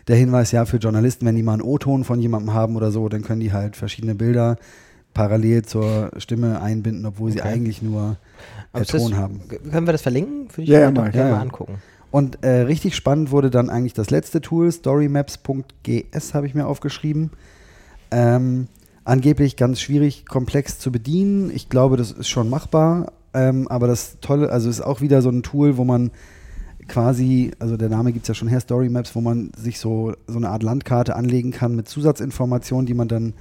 der 0.09 0.17
Hinweis, 0.17 0.53
ja, 0.53 0.65
für 0.65 0.77
Journalisten, 0.79 1.25
wenn 1.27 1.35
die 1.37 1.43
mal 1.43 1.55
einen 1.55 1.63
O-Ton 1.63 2.05
von 2.05 2.21
jemandem 2.21 2.53
haben 2.55 2.77
oder 2.77 2.91
so, 2.91 3.09
dann 3.09 3.23
können 3.23 3.41
die 3.41 3.53
halt 3.53 3.77
verschiedene 3.77 4.15
Bilder 4.15 4.57
parallel 5.15 5.65
zur 5.65 6.11
Stimme 6.19 6.61
einbinden, 6.61 7.07
obwohl 7.07 7.31
sie 7.31 7.41
Okay. 7.41 7.49
eigentlich 7.49 7.81
nur 7.83 8.17
äh, 8.73 8.83
ist 8.83 8.93
das- 8.93 9.03
Ton 9.03 9.17
haben. 9.17 9.41
Können 9.49 9.87
wir 9.87 9.93
das 9.93 10.03
verlinken? 10.03 10.49
Würde 10.51 10.63
ich 10.63 10.69
Ja, 10.69 10.81
ja, 10.81 10.91
gerne 10.91 11.17
Ja, 11.17 11.31
mal 11.31 11.41
angucken. 11.41 11.75
Und 12.11 12.45
äh, 12.45 12.61
richtig 12.63 12.95
spannend 12.97 13.31
wurde 13.31 13.51
dann 13.51 13.71
eigentlich 13.71 13.95
das 13.95 14.11
letzte 14.11 14.41
Tool, 14.41 14.71
storymaps.gs 14.71 16.35
habe 16.35 16.47
ich 16.47 16.55
mir 16.55 16.67
aufgeschrieben. 16.67 17.31
Ähm, 18.11 18.69
angeblich 19.05 19.57
ganz 19.57 19.81
schwierig, 19.81 20.27
komplex 20.27 20.79
zu 20.79 20.93
bedienen. 20.93 21.51
Ich 21.55 21.69
glaube, 21.69 21.97
das 21.97 22.11
ist 22.13 22.29
schon 22.29 22.49
machbar. 22.51 23.13
Ähm, 23.33 23.67
aber 23.69 23.87
das 23.89 24.19
Tolle, 24.21 24.51
also 24.51 24.69
ist 24.71 24.81
auch 24.81 25.01
wieder 25.01 25.23
so 25.23 25.29
ein 25.31 25.43
Tool, 25.43 25.77
wo 25.77 25.85
man 25.85 26.11
quasi, 26.89 27.53
also 27.59 27.77
der 27.77 27.89
Name 27.89 28.13
gibt 28.13 28.25
es 28.25 28.29
ja 28.29 28.35
schon 28.35 28.49
her, 28.49 28.61
Story 28.61 28.89
Maps, 28.89 29.15
wo 29.15 29.21
man 29.21 29.51
sich 29.57 29.79
so, 29.79 30.15
so 30.27 30.37
eine 30.37 30.51
Art 30.51 30.63
Landkarte 30.63 31.17
anlegen 31.17 31.51
kann 31.51 31.75
mit 31.75 31.89
Zusatzinformationen, 31.89 32.87
die 32.87 32.95
man 32.95 33.09
dann, 33.09 33.35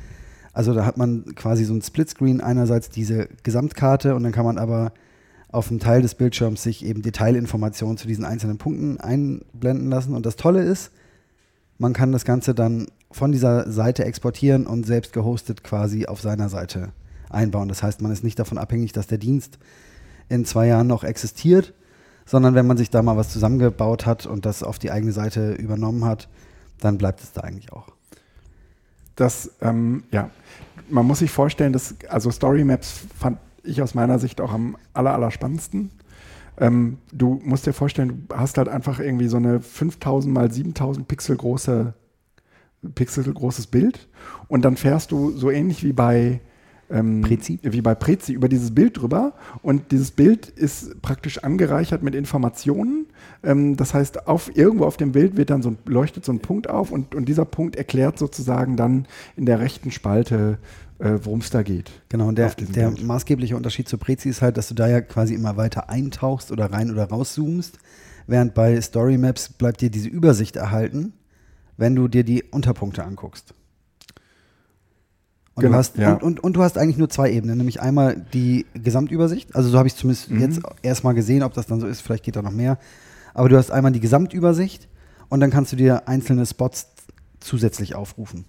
also 0.53 0.73
da 0.73 0.85
hat 0.85 0.97
man 0.97 1.35
quasi 1.35 1.65
so 1.65 1.73
ein 1.73 1.81
Splitscreen, 1.81 2.41
einerseits 2.41 2.89
diese 2.89 3.27
Gesamtkarte 3.43 4.15
und 4.15 4.23
dann 4.23 4.31
kann 4.31 4.45
man 4.45 4.57
aber 4.57 4.93
auf 5.53 5.69
einem 5.69 5.79
Teil 5.79 6.01
des 6.01 6.15
Bildschirms 6.15 6.63
sich 6.63 6.83
eben 6.83 7.03
Detailinformationen 7.03 7.97
zu 7.97 8.07
diesen 8.07 8.25
einzelnen 8.25 8.57
Punkten 8.57 8.99
einblenden 8.99 9.89
lassen. 9.89 10.15
Und 10.15 10.25
das 10.25 10.35
Tolle 10.35 10.63
ist, 10.63 10.91
man 11.77 11.93
kann 11.93 12.11
das 12.11 12.25
Ganze 12.25 12.55
dann 12.55 12.87
von 13.11 13.31
dieser 13.31 13.71
Seite 13.71 14.03
exportieren 14.05 14.65
und 14.65 14.85
selbst 14.85 15.13
gehostet 15.13 15.63
quasi 15.63 16.07
auf 16.07 16.21
seiner 16.21 16.49
Seite 16.49 16.89
einbauen. 17.29 17.67
Das 17.67 17.83
heißt, 17.83 18.01
man 18.01 18.11
ist 18.11 18.23
nicht 18.23 18.39
davon 18.39 18.57
abhängig, 18.57 18.93
dass 18.93 19.05
der 19.05 19.19
Dienst 19.19 19.59
in 20.27 20.45
zwei 20.45 20.67
Jahren 20.67 20.87
noch 20.87 21.03
existiert, 21.03 21.73
sondern 22.25 22.55
wenn 22.55 22.67
man 22.67 22.77
sich 22.77 22.89
da 22.89 23.01
mal 23.01 23.17
was 23.17 23.29
zusammengebaut 23.29 24.05
hat 24.05 24.25
und 24.25 24.45
das 24.45 24.63
auf 24.63 24.79
die 24.79 24.91
eigene 24.91 25.11
Seite 25.11 25.53
übernommen 25.53 26.05
hat, 26.05 26.29
dann 26.79 26.97
bleibt 26.97 27.21
es 27.21 27.31
da 27.31 27.41
eigentlich 27.41 27.71
auch. 27.71 27.87
Das, 29.15 29.51
ähm, 29.61 30.03
ja, 30.11 30.29
man 30.89 31.05
muss 31.05 31.19
sich 31.19 31.31
vorstellen, 31.31 31.73
dass, 31.73 31.95
also 32.09 32.31
Story 32.31 32.63
Maps 32.63 33.01
fand 33.17 33.37
ich 33.63 33.81
aus 33.81 33.93
meiner 33.93 34.19
Sicht 34.19 34.41
auch 34.41 34.51
am 34.51 34.75
aller, 34.93 35.13
aller 35.13 35.31
spannendsten. 35.31 35.91
Ähm, 36.57 36.97
du 37.11 37.39
musst 37.43 37.65
dir 37.65 37.73
vorstellen, 37.73 38.25
du 38.27 38.35
hast 38.35 38.57
halt 38.57 38.69
einfach 38.69 38.99
irgendwie 38.99 39.27
so 39.27 39.37
eine 39.37 39.59
5000 39.59 40.33
mal 40.33 40.51
7000 40.51 41.07
Pixel 41.07 41.35
große, 41.35 41.93
Pixel 42.95 43.31
großes 43.31 43.67
Bild 43.67 44.07
und 44.47 44.63
dann 44.63 44.75
fährst 44.75 45.11
du 45.11 45.31
so 45.31 45.49
ähnlich 45.49 45.83
wie 45.83 45.93
bei 45.93 46.41
ähm, 46.89 47.21
Prezi? 47.21 47.59
wie 47.61 47.81
bei 47.81 47.95
Prezi 47.95 48.33
über 48.33 48.49
dieses 48.49 48.73
Bild 48.73 49.01
drüber 49.01 49.33
und 49.61 49.91
dieses 49.91 50.11
Bild 50.11 50.47
ist 50.47 51.01
praktisch 51.01 51.39
angereichert 51.43 52.03
mit 52.03 52.15
Informationen. 52.15 53.07
Ähm, 53.43 53.75
das 53.77 53.93
heißt, 53.93 54.27
auf, 54.27 54.55
irgendwo 54.55 54.85
auf 54.85 54.97
dem 54.97 55.11
Bild 55.11 55.37
wird 55.37 55.49
dann 55.49 55.61
so 55.61 55.69
ein, 55.69 55.77
leuchtet 55.85 56.25
so 56.25 56.31
ein 56.31 56.39
Punkt 56.39 56.69
auf 56.69 56.91
und, 56.91 57.15
und 57.15 57.25
dieser 57.25 57.45
Punkt 57.45 57.75
erklärt 57.75 58.17
sozusagen 58.19 58.75
dann 58.77 59.07
in 59.35 59.45
der 59.45 59.59
rechten 59.59 59.91
Spalte, 59.91 60.59
äh, 60.99 61.19
worum 61.23 61.39
es 61.39 61.49
da 61.49 61.63
geht. 61.63 61.91
Genau, 62.09 62.27
und 62.27 62.37
der, 62.37 62.49
der 62.49 62.89
Bild. 62.89 63.03
maßgebliche 63.03 63.55
Unterschied 63.55 63.87
zu 63.87 63.97
Prezi 63.97 64.29
ist 64.29 64.41
halt, 64.41 64.57
dass 64.57 64.67
du 64.67 64.75
da 64.75 64.87
ja 64.87 65.01
quasi 65.01 65.33
immer 65.33 65.57
weiter 65.57 65.89
eintauchst 65.89 66.51
oder 66.51 66.71
rein 66.71 66.91
oder 66.91 67.05
rauszoomst, 67.05 67.79
während 68.27 68.53
bei 68.53 68.79
Story 68.81 69.17
Maps 69.17 69.49
bleibt 69.49 69.81
dir 69.81 69.89
diese 69.89 70.09
Übersicht 70.09 70.55
erhalten, 70.55 71.13
wenn 71.77 71.95
du 71.95 72.07
dir 72.07 72.23
die 72.23 72.43
Unterpunkte 72.43 73.03
anguckst. 73.03 73.53
Und, 75.55 75.61
Genau, 75.61 75.73
du 75.73 75.77
hast, 75.77 75.97
ja. 75.97 76.13
und, 76.13 76.23
und, 76.23 76.39
und 76.43 76.53
du 76.55 76.63
hast 76.63 76.77
eigentlich 76.77 76.97
nur 76.97 77.09
zwei 77.09 77.31
Ebenen, 77.31 77.57
nämlich 77.57 77.79
einmal 77.81 78.25
die 78.33 78.65
Gesamtübersicht, 78.73 79.55
also 79.55 79.69
so 79.69 79.77
habe 79.77 79.87
ich 79.87 79.93
es 79.93 79.99
zumindest 79.99 80.31
Mhm. 80.31 80.39
jetzt 80.41 80.59
erstmal 80.81 81.13
gesehen, 81.13 81.43
ob 81.43 81.53
das 81.53 81.67
dann 81.67 81.79
so 81.79 81.85
ist, 81.87 82.01
vielleicht 82.01 82.23
geht 82.23 82.35
da 82.35 82.41
noch 82.41 82.51
mehr, 82.51 82.79
aber 83.35 83.49
du 83.49 83.57
hast 83.57 83.69
einmal 83.71 83.91
die 83.91 83.99
Gesamtübersicht 83.99 84.87
und 85.29 85.39
dann 85.41 85.51
kannst 85.51 85.71
du 85.71 85.75
dir 85.75 86.07
einzelne 86.07 86.45
Spots 86.45 86.87
zusätzlich 87.39 87.93
aufrufen. 87.95 88.45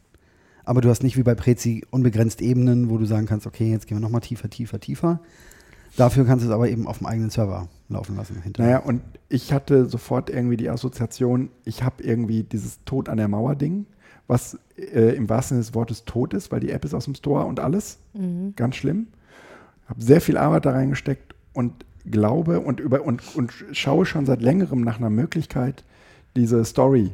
Aber 0.65 0.81
du 0.81 0.89
hast 0.89 1.03
nicht 1.03 1.19
wie 1.19 1.23
bei 1.23 1.35
Prezi 1.35 1.85
unbegrenzt 1.91 2.41
Ebenen, 2.41 2.89
wo 2.89 2.97
du 2.97 3.05
sagen 3.05 3.27
kannst, 3.27 3.47
okay, 3.47 3.71
jetzt 3.71 3.87
gehen 3.87 3.99
wir 3.99 4.01
nochmal 4.01 4.23
tiefer, 4.23 4.49
tiefer, 4.49 4.81
tiefer. 4.81 5.21
Dafür 5.97 6.25
kannst 6.25 6.43
du 6.45 6.49
es 6.49 6.55
aber 6.55 6.69
eben 6.71 6.87
auf 6.87 6.99
dem 6.99 7.07
eigenen 7.07 7.29
Server 7.31 7.69
laufen 7.91 8.17
lassen. 8.17 8.41
Hinterher. 8.43 8.79
Naja, 8.79 8.87
und 8.87 9.03
ich 9.29 9.53
hatte 9.53 9.87
sofort 9.87 10.31
irgendwie 10.31 10.57
die 10.57 10.71
Assoziation, 10.71 11.51
ich 11.65 11.83
habe 11.83 12.03
irgendwie 12.03 12.45
dieses 12.45 12.83
Tod 12.85 13.09
an 13.11 13.19
der 13.19 13.29
Mauer-Ding, 13.29 13.85
was 14.27 14.59
äh, 14.77 15.15
im 15.17 15.29
wahrsten 15.29 15.57
Sinne 15.57 15.67
des 15.67 15.75
Wortes 15.75 16.05
tot 16.05 16.35
ist, 16.35 16.51
weil 16.51 16.61
die 16.61 16.71
App 16.71 16.85
ist 16.85 16.95
aus 16.95 17.05
dem 17.05 17.15
Store 17.15 17.45
und 17.45 17.61
alles. 17.61 17.99
Ganz 18.57 18.77
schlimm. 18.77 19.09
Habe 19.87 20.03
sehr 20.03 20.21
viel 20.21 20.37
Arbeit 20.37 20.65
da 20.67 20.71
reingesteckt 20.71 21.35
und 21.53 21.85
glaube 22.11 22.61
und, 22.61 22.81
über, 22.81 23.03
und, 23.03 23.23
und 23.37 23.53
schaue 23.73 24.07
schon 24.07 24.27
seit 24.27 24.43
längerem 24.43 24.81
nach 24.83 24.99
einer 24.99 25.11
Möglichkeit, 25.11 25.85
diese 26.37 26.65
Story 26.65 27.13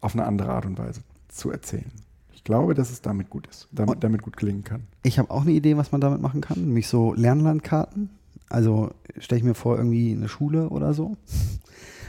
auf 0.00 0.14
eine 0.14 0.24
andere 0.24 0.50
Art 0.52 0.66
und 0.66 0.78
Weise 0.78 1.00
zu 1.28 1.50
erzählen. 1.50 1.90
Ich 2.32 2.44
glaube, 2.44 2.74
dass 2.74 2.90
es 2.90 3.02
damit 3.02 3.30
gut 3.30 3.46
ist, 3.48 3.68
damit, 3.72 4.02
damit 4.02 4.22
gut 4.22 4.36
gelingen 4.36 4.64
kann. 4.64 4.82
Ich 5.02 5.18
habe 5.18 5.30
auch 5.30 5.42
eine 5.42 5.52
Idee, 5.52 5.76
was 5.76 5.92
man 5.92 6.00
damit 6.00 6.20
machen 6.20 6.40
kann, 6.40 6.60
nämlich 6.60 6.88
so 6.88 7.14
Lernlandkarten. 7.14 8.10
Also 8.48 8.90
stelle 9.18 9.40
ich 9.40 9.44
mir 9.44 9.54
vor, 9.54 9.76
irgendwie 9.76 10.12
eine 10.12 10.28
Schule 10.28 10.70
oder 10.70 10.94
so, 10.94 11.16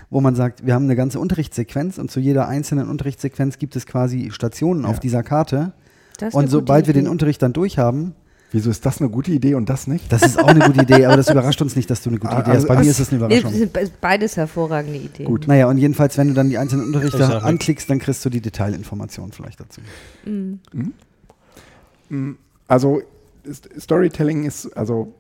wo 0.10 0.22
man 0.22 0.36
sagt, 0.36 0.66
wir 0.66 0.74
haben 0.74 0.86
eine 0.86 0.96
ganze 0.96 1.20
Unterrichtssequenz 1.20 1.98
und 1.98 2.10
zu 2.10 2.20
jeder 2.20 2.48
einzelnen 2.48 2.90
Unterrichtssequenz 2.90 3.58
gibt 3.60 3.76
es 3.76 3.86
quasi 3.86 4.30
Stationen 4.32 4.84
Ja. 4.84 4.90
auf 4.90 5.00
dieser 5.00 5.24
Karte. 5.24 5.74
Das 6.18 6.30
ist 6.30 6.34
Und 6.36 6.50
sobald 6.50 6.88
wir 6.88 6.94
den. 6.94 7.08
Unterricht 7.08 7.42
dann 7.42 7.54
durch 7.54 7.78
haben, 7.78 8.14
Wieso 8.52 8.72
ist 8.72 8.84
das 8.84 9.00
eine 9.00 9.12
gute 9.12 9.32
Idee 9.32 9.54
und 9.54 9.70
das 9.70 9.86
nicht? 9.86 10.12
das 10.12 10.24
ist 10.24 10.40
auch 10.40 10.48
eine 10.48 10.62
gute 10.66 10.82
Idee, 10.82 11.06
aber 11.06 11.16
das 11.18 11.30
überrascht 11.30 11.62
uns 11.62 11.76
nicht, 11.76 11.88
dass 11.92 12.02
du 12.02 12.10
eine 12.10 12.18
gute 12.18 12.36
Ah, 12.36 12.40
Idee 12.42 12.52
hast. 12.54 12.68
Bei 12.68 12.74
also- 12.78 12.84
mir 12.84 12.90
ist 12.90 13.00
es 13.00 13.10
eine 13.14 13.20
Nee, 13.20 13.26
Überraschung. 13.38 13.52
das 13.52 13.60
sind 13.60 13.74
be- 13.74 13.92
beides 14.02 14.36
hervorragende 14.38 14.98
Ideen. 14.98 15.28
Gut. 15.28 15.48
Naja, 15.48 15.68
und 15.68 15.78
jedenfalls, 15.78 16.18
wenn 16.18 16.30
du 16.30 16.34
dann 16.34 16.50
die 16.50 16.58
einzelnen 16.58 16.86
Ist 16.86 16.90
auch 16.90 16.96
Unterrichte 17.04 17.28
richtig. 17.28 17.44
anklickst, 17.44 17.90
dann 17.92 18.00
kriegst 18.00 18.26
du 18.26 18.30
die 18.32 18.42
Detailinformationen 18.42 19.32
vielleicht 19.34 19.60
dazu. 19.60 19.82
Mhm. 20.26 20.60
Mm, 22.10 22.32
Also 22.68 23.02
Ist- 23.44 23.70
Storytelling 23.80 24.44
ist, 24.46 24.76
also 24.76 25.14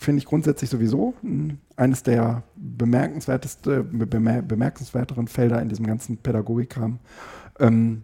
finde 0.00 0.18
ich 0.18 0.24
grundsätzlich 0.24 0.70
sowieso 0.70 1.14
mh, 1.22 1.54
eines 1.76 2.02
der 2.02 2.42
bemerkenswerteste, 2.56 3.84
be- 3.84 4.06
bemer 4.06 4.42
bemerkenswerteren 4.42 5.28
Felder 5.28 5.60
in 5.62 5.68
diesem 5.68 5.86
ganzen 5.86 6.16
Pädagogikkram. 6.16 6.98
Ähm, 7.58 8.02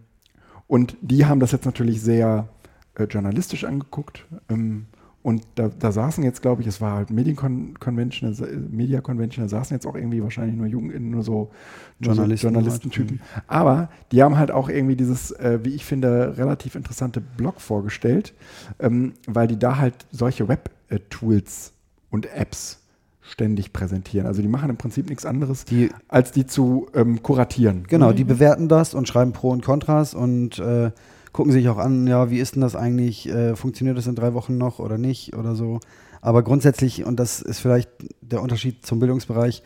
und 0.69 0.97
die 1.01 1.25
haben 1.25 1.41
das 1.41 1.53
jetzt 1.53 1.65
natürlich 1.65 2.03
sehr 2.03 2.49
äh, 2.95 3.05
journalistisch 3.05 3.65
angeguckt. 3.65 4.27
Ähm, 4.49 4.87
und 5.23 5.43
da, 5.57 5.69
da 5.69 5.91
saßen 5.91 6.23
jetzt, 6.23 6.41
glaube 6.41 6.63
ich, 6.63 6.69
es 6.69 6.81
war 6.81 6.97
halt 6.97 7.11
Medien-Convention, 7.11 8.33
äh, 8.33 8.57
Media-Convention, 8.57 9.45
da 9.45 9.49
saßen 9.49 9.75
jetzt 9.75 9.87
auch 9.87 9.97
irgendwie 9.97 10.23
wahrscheinlich 10.23 10.57
nur 10.57 10.67
Jugend, 10.67 11.01
nur 11.11 11.25
so, 11.25 11.51
nur 11.99 12.15
so 12.15 12.21
Journalisten 12.21 12.47
Journalistentypen. 12.47 13.21
Aber 13.49 13.89
die 14.13 14.23
haben 14.23 14.37
halt 14.37 14.53
auch 14.53 14.69
irgendwie 14.69 14.97
dieses, 14.97 15.33
äh, 15.33 15.59
wie 15.65 15.75
ich 15.75 15.85
finde, 15.85 16.37
relativ 16.37 16.77
interessante 16.77 17.21
Blog 17.21 17.61
vorgestellt, 17.61 18.35
ähm, 18.79 19.15
weil 19.27 19.49
die 19.49 19.59
da 19.59 19.79
halt 19.79 20.07
solche 20.13 20.47
Web-Tools 20.47 21.73
und 22.17 22.27
Apps 22.35 22.81
ständig 23.21 23.73
präsentieren. 23.73 24.27
Also 24.27 24.41
die 24.41 24.49
machen 24.49 24.71
im 24.71 24.77
Prinzip 24.77 25.09
nichts 25.09 25.27
anderes, 25.27 25.65
Die, 25.65 25.91
als 26.09 26.33
die 26.33 26.47
zu 26.47 26.89
ähm, 26.95 27.23
kuratieren. 27.23 27.85
genau, 27.89 28.13
die 28.13 28.25
bewerten 28.25 28.69
das 28.69 28.95
und 28.95 29.07
schreiben 29.09 29.33
Pro 29.33 29.51
und 29.51 29.65
Kontras 29.65 30.15
und 30.15 30.59
äh, 30.59 30.91
gucken 31.33 31.53
sich 31.53 31.69
auch 31.69 31.79
an, 31.79 32.07
ja, 32.07 32.31
wie 32.31 32.39
ist 32.39 32.55
denn 32.55 32.63
das 32.63 32.75
eigentlich? 32.75 33.29
Äh, 33.29 33.55
funktioniert 33.57 33.99
das 33.99 34.07
in 34.07 34.15
drei 34.15 34.33
Wochen 34.33 34.57
noch 34.57 34.79
oder 34.79 34.97
nicht 34.97 35.37
oder 35.37 35.55
so? 35.55 35.81
Aber 36.23 36.43
grundsätzlich, 36.43 37.05
und 37.05 37.21
das 37.21 37.43
ist 37.43 37.59
vielleicht 37.59 37.91
der 38.23 38.43
Unterschied 38.43 38.87
zum 38.87 39.01
Bildungsbereich, 39.01 39.63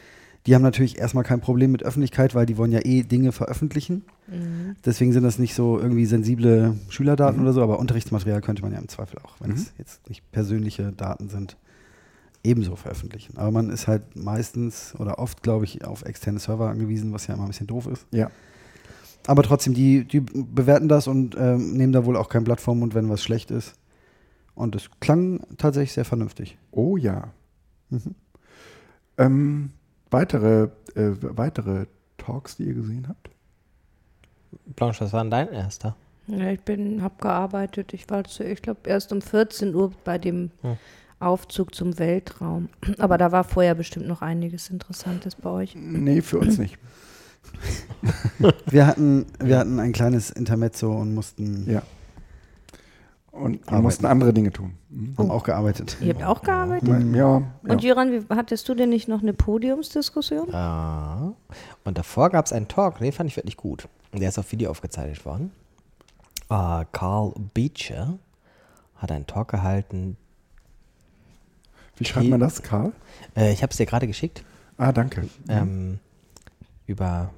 die 0.46 0.54
haben 0.54 0.62
natürlich 0.62 0.98
erstmal 0.98 1.22
kein 1.24 1.40
Problem 1.40 1.70
mit 1.70 1.82
Öffentlichkeit, 1.82 2.34
weil 2.34 2.46
die 2.46 2.56
wollen 2.56 2.72
ja 2.72 2.80
eh 2.82 3.02
Dinge 3.02 3.30
veröffentlichen. 3.30 4.04
Mhm. 4.26 4.74
Deswegen 4.84 5.12
sind 5.12 5.22
das 5.22 5.38
nicht 5.38 5.54
so 5.54 5.78
irgendwie 5.78 6.06
sensible 6.06 6.78
Schülerdaten 6.88 7.42
oder 7.42 7.52
so, 7.52 7.62
aber 7.62 7.78
Unterrichtsmaterial 7.78 8.40
könnte 8.40 8.62
man 8.62 8.72
ja 8.72 8.78
im 8.78 8.88
Zweifel 8.88 9.18
auch, 9.22 9.36
wenn 9.40 9.52
es 9.52 9.72
jetzt 9.76 10.08
nicht 10.08 10.30
persönliche 10.32 10.92
Daten 10.92 11.28
sind, 11.28 11.58
ebenso 12.42 12.76
veröffentlichen. 12.76 13.36
Aber 13.36 13.50
man 13.50 13.70
ist 13.70 13.86
halt 13.86 14.16
meistens 14.16 14.94
oder 14.98 15.18
oft, 15.18 15.42
glaube 15.42 15.64
ich, 15.64 15.84
auf 15.84 16.04
externe 16.04 16.38
Server 16.38 16.68
angewiesen, 16.68 17.12
was 17.12 17.26
ja 17.26 17.34
immer 17.34 17.44
ein 17.44 17.48
bisschen 17.48 17.66
doof 17.66 17.86
ist. 17.86 18.06
Ja. 18.10 18.30
Aber 19.26 19.42
trotzdem, 19.42 19.74
die, 19.74 20.04
die 20.04 20.20
bewerten 20.20 20.88
das 20.88 21.06
und 21.06 21.36
ähm, 21.38 21.74
nehmen 21.74 21.92
da 21.92 22.04
wohl 22.04 22.16
auch 22.16 22.28
kein 22.28 22.44
Blatt 22.44 22.60
vom 22.60 22.78
Mund, 22.78 22.94
wenn 22.94 23.08
was 23.10 23.22
schlecht 23.22 23.50
ist. 23.50 23.74
Und 24.54 24.74
es 24.74 24.90
klang 25.00 25.40
tatsächlich 25.58 25.92
sehr 25.92 26.04
vernünftig. 26.04 26.58
Oh 26.70 26.96
ja. 26.96 27.32
Mhm. 27.90 28.14
Ähm, 29.18 29.70
weitere, 30.10 30.68
äh, 30.94 31.12
weitere 31.20 31.86
Talks, 32.16 32.56
die 32.56 32.64
ihr 32.64 32.74
gesehen 32.74 33.08
habt? 33.08 33.30
Blanche, 34.76 35.04
was 35.04 35.12
war 35.12 35.22
denn 35.22 35.30
dein 35.30 35.52
erster? 35.52 35.96
Ja, 36.26 36.50
ich 36.50 36.60
bin, 36.60 37.02
habe 37.02 37.14
gearbeitet. 37.20 37.92
Ich 37.92 38.08
war, 38.08 38.24
zu, 38.24 38.44
ich 38.44 38.62
glaube, 38.62 38.80
erst 38.84 39.12
um 39.12 39.20
14 39.20 39.74
Uhr 39.74 39.92
bei 40.04 40.18
dem 40.18 40.50
Hm. 40.62 40.76
Aufzug 41.20 41.74
zum 41.74 41.98
Weltraum. 41.98 42.68
Aber 42.98 43.18
da 43.18 43.30
war 43.32 43.44
vorher 43.44 43.74
bestimmt 43.74 44.06
noch 44.08 44.22
einiges 44.22 44.70
Interessantes 44.70 45.36
bei 45.36 45.50
euch. 45.50 45.74
Nee, 45.76 46.22
für 46.22 46.38
uns 46.38 46.58
nicht. 46.58 46.78
Wir 48.66 48.86
hatten, 48.86 49.26
wir 49.42 49.58
hatten 49.58 49.78
ein 49.80 49.92
kleines 49.92 50.30
Intermezzo 50.30 50.92
und 50.92 51.14
mussten, 51.14 51.68
Ja. 51.70 51.82
Und 53.32 53.60
wir 53.60 53.68
Arbeiten. 53.68 53.82
mussten 53.82 54.06
andere 54.06 54.32
Dinge 54.32 54.50
tun. 54.52 54.72
Mhm. 54.90 55.14
haben 55.16 55.30
auch 55.30 55.44
gearbeitet. 55.44 55.96
Ihr 56.00 56.14
habt 56.14 56.24
auch 56.24 56.42
gearbeitet? 56.42 56.88
Ja, 56.88 56.98
ja. 57.38 57.42
Und 57.62 57.82
Jöran, 57.82 58.10
wie, 58.12 58.22
hattest 58.34 58.68
du 58.68 58.74
denn 58.74 58.88
nicht 58.90 59.08
noch 59.08 59.22
eine 59.22 59.32
Podiumsdiskussion? 59.32 60.52
Ah. 60.54 61.32
Und 61.84 61.96
davor 61.96 62.30
gab 62.30 62.46
es 62.46 62.52
einen 62.52 62.66
Talk, 62.68 62.98
den 62.98 63.12
fand 63.12 63.30
ich 63.30 63.36
wirklich 63.36 63.56
gut. 63.56 63.88
Der 64.12 64.28
ist 64.28 64.38
auf 64.38 64.50
Video 64.52 64.70
aufgezeichnet 64.70 65.24
worden. 65.24 65.52
Äh, 66.50 66.84
Carl 66.92 67.32
Beecher 67.54 68.18
hat 68.96 69.12
einen 69.12 69.26
Talk 69.26 69.48
gehalten. 69.48 70.16
Wie 72.00 72.04
schreibt 72.06 72.28
man 72.28 72.40
das, 72.40 72.62
Karl? 72.62 72.92
Äh, 73.36 73.52
ich 73.52 73.62
habe 73.62 73.70
es 73.70 73.76
dir 73.76 73.86
gerade 73.86 74.06
geschickt. 74.06 74.42
Ah, 74.76 74.90
danke. 74.92 75.28
Ähm, 75.48 75.98
über 76.86 77.30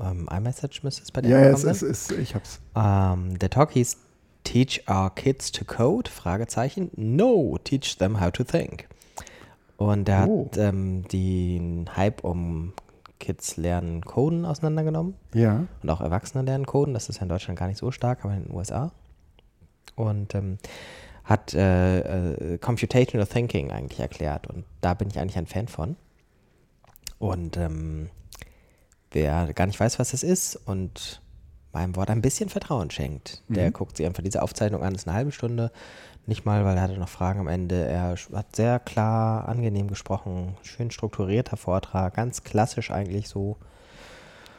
ähm, 0.00 0.28
iMessage 0.30 0.82
müsste 0.82 1.02
es 1.02 1.12
bei 1.12 1.20
dir 1.20 1.28
ja, 1.28 1.38
ja, 1.40 1.44
es 1.50 1.64
angekommen 1.64 1.90
ist, 1.92 2.06
sein. 2.08 2.18
ist, 2.18 2.22
ich 2.22 2.34
hab's. 2.34 2.60
Ähm, 2.74 3.38
der 3.38 3.50
Talk 3.50 3.70
hieß 3.72 3.96
Teach 4.44 4.82
our 4.90 5.14
kids 5.14 5.52
to 5.52 5.64
code? 5.64 6.10
Fragezeichen. 6.10 6.90
No, 6.96 7.58
teach 7.62 7.96
them 7.98 8.20
how 8.20 8.32
to 8.32 8.42
think. 8.42 8.88
Und 9.76 10.08
er 10.08 10.26
Oh. 10.28 10.46
hat 10.46 10.56
ähm, 10.58 11.06
den 11.08 11.88
Hype 11.96 12.24
um 12.24 12.72
Kids 13.20 13.56
lernen 13.56 14.00
Coden 14.00 14.44
auseinandergenommen. 14.44 15.14
Ja. 15.34 15.66
Und 15.82 15.90
auch 15.90 16.00
Erwachsene 16.00 16.42
lernen 16.44 16.66
Coden. 16.66 16.92
Das 16.92 17.08
ist 17.08 17.16
ja 17.16 17.22
in 17.22 17.28
Deutschland 17.28 17.56
gar 17.58 17.68
nicht 17.68 17.78
so 17.78 17.92
stark, 17.92 18.24
aber 18.24 18.34
in 18.34 18.44
den 18.44 18.52
USA. 18.54 18.90
Und 19.94 20.34
ähm, 20.34 20.58
hat 21.24 21.54
äh, 21.54 22.54
äh, 22.54 22.58
Computational 22.58 23.26
Thinking 23.26 23.70
eigentlich 23.70 24.00
erklärt. 24.00 24.46
Und 24.46 24.64
da 24.80 24.94
bin 24.94 25.08
ich 25.08 25.18
eigentlich 25.18 25.38
ein 25.38 25.46
Fan 25.46 25.68
von. 25.68 25.96
Und 27.18 27.56
ähm, 27.56 28.10
wer 29.12 29.52
gar 29.52 29.66
nicht 29.66 29.78
weiß, 29.78 29.98
was 29.98 30.10
das 30.10 30.22
ist 30.22 30.56
und 30.56 31.22
meinem 31.72 31.96
Wort 31.96 32.10
ein 32.10 32.20
bisschen 32.20 32.48
Vertrauen 32.48 32.90
schenkt, 32.90 33.42
der 33.48 33.70
guckt 33.70 33.96
sich 33.96 34.04
einfach 34.04 34.22
diese 34.22 34.42
Aufzeichnung 34.42 34.82
an. 34.82 34.94
Ist 34.94 35.08
eine 35.08 35.16
halbe 35.16 35.32
Stunde. 35.32 35.70
Nicht 36.26 36.44
mal, 36.44 36.64
weil 36.64 36.76
er 36.76 36.82
hatte 36.82 36.98
noch 36.98 37.08
Fragen 37.08 37.40
am 37.40 37.48
Ende. 37.48 37.84
Er 37.86 38.14
hat 38.32 38.54
sehr 38.54 38.78
klar, 38.78 39.48
angenehm 39.48 39.88
gesprochen. 39.88 40.56
Schön 40.62 40.90
strukturierter 40.90 41.56
Vortrag. 41.56 42.14
Ganz 42.14 42.44
klassisch 42.44 42.90
eigentlich 42.90 43.28
so. 43.28 43.56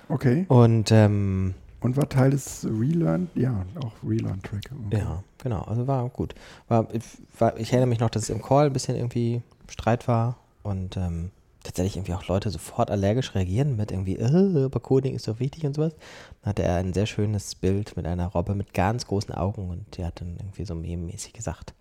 Okay. 0.09 0.45
Und 0.47 0.91
ähm, 0.91 1.53
Und 1.83 1.97
war 1.97 2.07
Teil 2.09 2.31
des 2.31 2.65
Relearn? 2.65 3.29
Ja, 3.35 3.65
auch 3.83 3.91
Relearn-Track. 4.07 4.71
Okay. 4.87 4.97
Ja, 4.99 5.23
genau. 5.43 5.61
Also 5.63 5.85
war 5.85 6.07
gut. 6.09 6.33
War, 6.67 6.87
ich- 6.93 7.03
war, 7.39 7.57
ich 7.59 7.71
erinnere 7.71 7.89
mich 7.89 7.99
noch, 7.99 8.09
dass 8.09 8.23
es 8.23 8.29
im 8.29 8.41
Call 8.41 8.67
ein 8.67 8.73
bisschen 8.73 8.95
irgendwie 8.95 9.41
Streit 9.69 10.07
war 10.07 10.37
und 10.63 10.95
ähm, 10.97 11.31
tatsächlich 11.63 11.97
irgendwie 11.97 12.13
auch 12.13 12.27
Leute 12.27 12.49
sofort 12.49 12.89
allergisch 12.91 13.35
reagieren 13.35 13.75
mit 13.75 13.91
irgendwie, 13.91 14.15
äh, 14.17 14.65
aber 14.65 14.79
Coding 14.79 15.15
ist 15.15 15.27
doch 15.27 15.39
wichtig 15.39 15.65
und 15.65 15.75
sowas. 15.75 15.93
Dann 16.41 16.49
hatte 16.49 16.63
er 16.63 16.75
ein 16.77 16.93
sehr 16.93 17.05
schönes 17.05 17.55
Bild 17.55 17.95
mit 17.97 18.05
einer 18.05 18.27
Robbe 18.27 18.55
mit 18.55 18.73
ganz 18.73 19.05
großen 19.07 19.33
Augen 19.33 19.69
und 19.69 19.85
die 19.97 20.05
hat 20.05 20.19
dann 20.21 20.35
irgendwie 20.37 20.65
so 20.65 20.75
mememäßig 20.75 21.33
gesagt, 21.33 21.73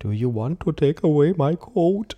Do 0.00 0.12
you 0.12 0.32
want 0.32 0.60
to 0.60 0.70
take 0.72 1.02
away 1.06 1.34
my 1.36 1.56
code? 1.56 2.16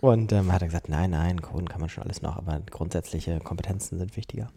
Und 0.00 0.32
ähm, 0.32 0.52
hat 0.52 0.62
er 0.62 0.66
gesagt, 0.68 0.88
nein, 0.88 1.10
nein, 1.10 1.40
Coden 1.40 1.68
kann 1.68 1.80
man 1.80 1.88
schon 1.88 2.02
alles 2.02 2.22
noch, 2.22 2.36
aber 2.36 2.60
grundsätzliche 2.70 3.38
Kompetenzen 3.38 3.98
sind 3.98 4.16
wichtiger. 4.16 4.48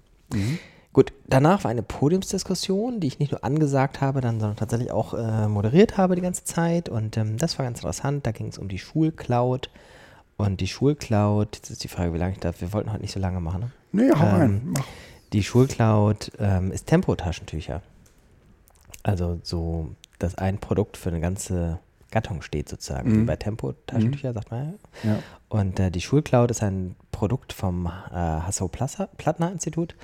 Gut, 0.96 1.12
danach 1.28 1.66
war 1.66 1.72
eine 1.72 1.84
Podiumsdiskussion, 1.84 3.02
die 3.02 3.08
ich 3.08 3.20
nicht 3.20 3.34
nur 3.34 3.44
angesagt 3.44 4.00
habe, 4.00 4.22
dann, 4.22 4.40
sondern 4.40 4.56
tatsächlich 4.56 4.92
auch 4.92 5.14
äh, 5.14 5.46
moderiert 5.50 5.98
habe 5.98 6.16
die 6.16 6.22
ganze 6.22 6.46
Zeit. 6.46 6.88
Und 6.88 7.18
ähm, 7.18 7.36
das 7.38 7.60
war 7.60 7.66
ganz 7.66 7.80
interessant. 7.80 8.26
Da 8.26 8.32
ging 8.32 8.48
es 8.48 8.58
um 8.58 8.70
die 8.70 8.80
Schulcloud. 8.80 9.70
Und 10.38 10.62
die 10.62 10.68
Schulcloud, 10.68 11.58
jetzt 11.58 11.70
ist 11.70 11.84
die 11.84 11.90
Frage, 11.90 12.14
wie 12.14 12.18
lange 12.18 12.32
ich 12.32 12.40
darf. 12.40 12.62
Wir 12.62 12.72
wollten 12.72 12.94
heute 12.94 13.02
nicht 13.02 13.12
so 13.12 13.20
lange 13.20 13.42
machen. 13.42 13.74
Ne? 13.92 14.04
Nee, 14.06 14.12
hau 14.18 14.24
Ähm, 14.24 14.36
rein. 14.36 14.62
Mach. 14.68 14.86
Die 15.34 15.44
Schulcloud 15.44 16.32
ähm, 16.40 16.72
ist 16.72 16.88
Tempotaschentücher. 16.88 17.82
Also 19.04 19.38
so, 19.44 19.90
dass 20.18 20.36
ein 20.36 20.60
Produkt 20.60 20.96
für 20.96 21.10
eine 21.10 21.20
ganze 21.20 21.80
Gattung 22.10 22.42
steht 22.42 22.70
sozusagen. 22.70 23.12
Mhm. 23.12 23.22
Wie 23.22 23.26
bei 23.26 23.36
Tempotaschentücher, 23.36 24.32
sagt 24.32 24.50
man 24.50 24.78
ja. 25.04 25.12
Ja. 25.12 25.20
Und 25.50 25.78
äh, 25.78 25.92
die 25.92 26.00
Schulcloud 26.00 26.52
ist 26.52 26.64
ein 26.64 26.96
Produkt 27.12 27.52
vom 27.52 27.88
äh, 27.88 28.14
Hasso-Plattner-Institut 28.14 29.96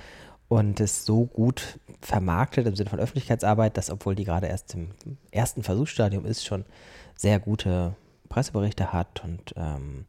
und 0.52 0.80
ist 0.80 1.06
so 1.06 1.24
gut 1.24 1.78
vermarktet 2.02 2.66
im 2.66 2.76
Sinne 2.76 2.90
von 2.90 3.00
Öffentlichkeitsarbeit, 3.00 3.78
dass, 3.78 3.88
obwohl 3.88 4.14
die 4.14 4.24
gerade 4.24 4.48
erst 4.48 4.74
im 4.74 4.90
ersten 5.30 5.62
Versuchsstadium 5.62 6.26
ist, 6.26 6.44
schon 6.44 6.66
sehr 7.14 7.40
gute 7.40 7.96
Presseberichte 8.28 8.92
hat 8.92 9.24
und 9.24 9.54
ähm, 9.56 10.04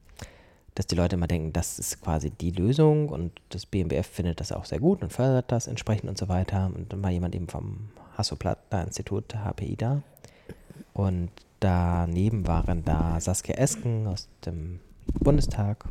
dass 0.75 0.85
die 0.85 0.95
Leute 0.95 1.15
immer 1.15 1.27
denken, 1.27 1.53
das 1.53 1.79
ist 1.79 2.01
quasi 2.01 2.29
die 2.29 2.51
Lösung 2.51 3.07
und 3.07 3.31
das 3.51 3.65
BMBF 3.65 4.05
findet 4.05 4.41
das 4.41 4.51
auch 4.51 4.65
sehr 4.65 4.81
gut 4.81 5.01
und 5.01 5.13
fördert 5.13 5.49
das 5.49 5.67
entsprechend 5.67 6.09
und 6.09 6.17
so 6.17 6.27
weiter. 6.27 6.69
Und 6.75 6.91
dann 6.91 7.01
war 7.01 7.11
jemand 7.11 7.35
eben 7.35 7.47
vom 7.47 7.91
Hasso-Plattner-Institut, 8.17 9.35
HPI, 9.35 9.77
da. 9.77 10.01
Und 10.91 11.29
daneben 11.61 12.45
waren 12.47 12.83
da 12.83 13.17
Saskia 13.21 13.55
Esken 13.55 14.07
aus 14.07 14.27
dem 14.45 14.81
Bundestag 15.21 15.85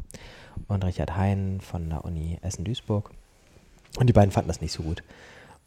und 0.68 0.85
Richard 0.85 1.16
Hein 1.16 1.61
von 1.62 1.88
der 1.88 2.04
Uni 2.04 2.38
Essen-Duisburg. 2.42 3.12
Und 3.99 4.09
die 4.09 4.13
beiden 4.13 4.31
fanden 4.31 4.49
das 4.49 4.61
nicht 4.61 4.73
so 4.73 4.83
gut. 4.83 5.03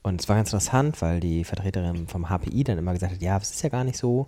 Und 0.02 0.22
es 0.22 0.30
war 0.30 0.36
ganz 0.36 0.50
interessant, 0.50 1.02
weil 1.02 1.20
die 1.20 1.44
Vertreterin 1.44 2.08
vom 2.08 2.30
HPI 2.30 2.64
dann 2.64 2.78
immer 2.78 2.94
gesagt 2.94 3.14
hat, 3.14 3.22
ja, 3.22 3.38
es 3.38 3.52
ist 3.52 3.64
ja 3.64 3.70
gar 3.70 3.84
nicht 3.84 3.98
so. 3.98 4.28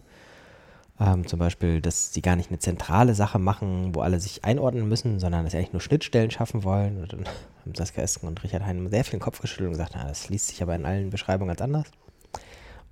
Ähm, 1.00 1.28
zum 1.28 1.38
Beispiel, 1.38 1.82
dass 1.82 2.14
sie 2.14 2.24
gar 2.24 2.36
nicht 2.36 2.50
eine 2.50 2.58
zentrale 2.58 3.14
Sache 3.14 3.38
machen, 3.38 3.94
wo 3.94 4.02
alle 4.02 4.20
sich 4.20 4.44
einordnen 4.44 4.90
müssen, 4.90 5.20
sondern 5.20 5.44
dass 5.44 5.52
sie 5.52 5.60
eigentlich 5.60 5.74
nur 5.74 5.82
Schnittstellen 5.82 6.32
schaffen 6.32 6.64
wollen. 6.64 7.02
Und 7.02 7.14
dann 7.14 7.26
haben 7.66 7.76
Saskia 7.76 8.04
Esken 8.04 8.28
und 8.28 8.44
Richard 8.44 8.66
Hein 8.66 8.90
sehr 8.90 9.04
viel 9.04 9.20
den 9.20 9.24
Kopf 9.24 9.40
geschüttelt 9.40 9.68
und 9.68 9.74
gesagt, 9.74 9.92
na, 9.94 10.08
das 10.08 10.30
liest 10.30 10.48
sich 10.48 10.62
aber 10.64 10.76
in 10.76 10.86
allen 10.86 11.12
Beschreibungen 11.12 11.50
ganz 11.50 11.62
anders. 11.62 11.92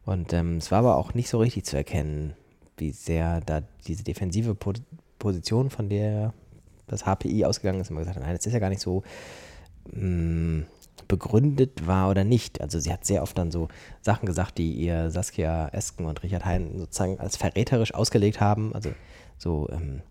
Und 0.05 0.33
ähm, 0.33 0.57
es 0.57 0.69
war 0.69 0.79
aber 0.79 0.97
auch 0.97 1.15
nicht 1.15 1.29
so 1.29 1.39
richtig 1.39 1.65
zu 1.65 1.75
erkennen, 1.75 2.35
wie 2.77 2.91
sehr 2.91 3.41
da 3.41 3.61
diese 3.87 4.03
defensive 4.03 4.53
po 4.53 4.73
Position, 5.17 5.71
von 5.71 5.89
der 5.89 6.33
das 6.87 7.05
HPI 7.05 7.45
ausgegangen 7.45 7.81
ist, 7.81 7.89
immer 7.89 8.01
gesagt 8.01 8.17
hat, 8.17 8.23
nein, 8.23 8.35
das 8.35 8.45
ist 8.45 8.53
ja 8.53 8.59
gar 8.59 8.69
nicht 8.69 8.81
so. 8.81 9.01
Mh, 9.91 10.65
begründet 11.07 11.87
war 11.87 12.09
oder 12.09 12.23
nicht. 12.23 12.61
Also 12.61 12.79
sie 12.79 12.91
hat 12.91 13.05
sehr 13.05 13.21
oft 13.21 13.37
dann 13.37 13.51
so 13.51 13.67
Sachen 14.01 14.25
gesagt, 14.25 14.57
die 14.57 14.73
ihr 14.73 15.11
Saskia 15.11 15.69
Esken 15.69 16.05
und 16.05 16.23
Richard 16.23 16.45
Hein 16.45 16.71
sozusagen 16.77 17.19
als 17.19 17.37
verräterisch 17.37 17.93
ausgelegt 17.93 18.39
haben. 18.39 18.73
Also 18.73 18.91
so, 19.37 19.69
ähm, 19.71 20.01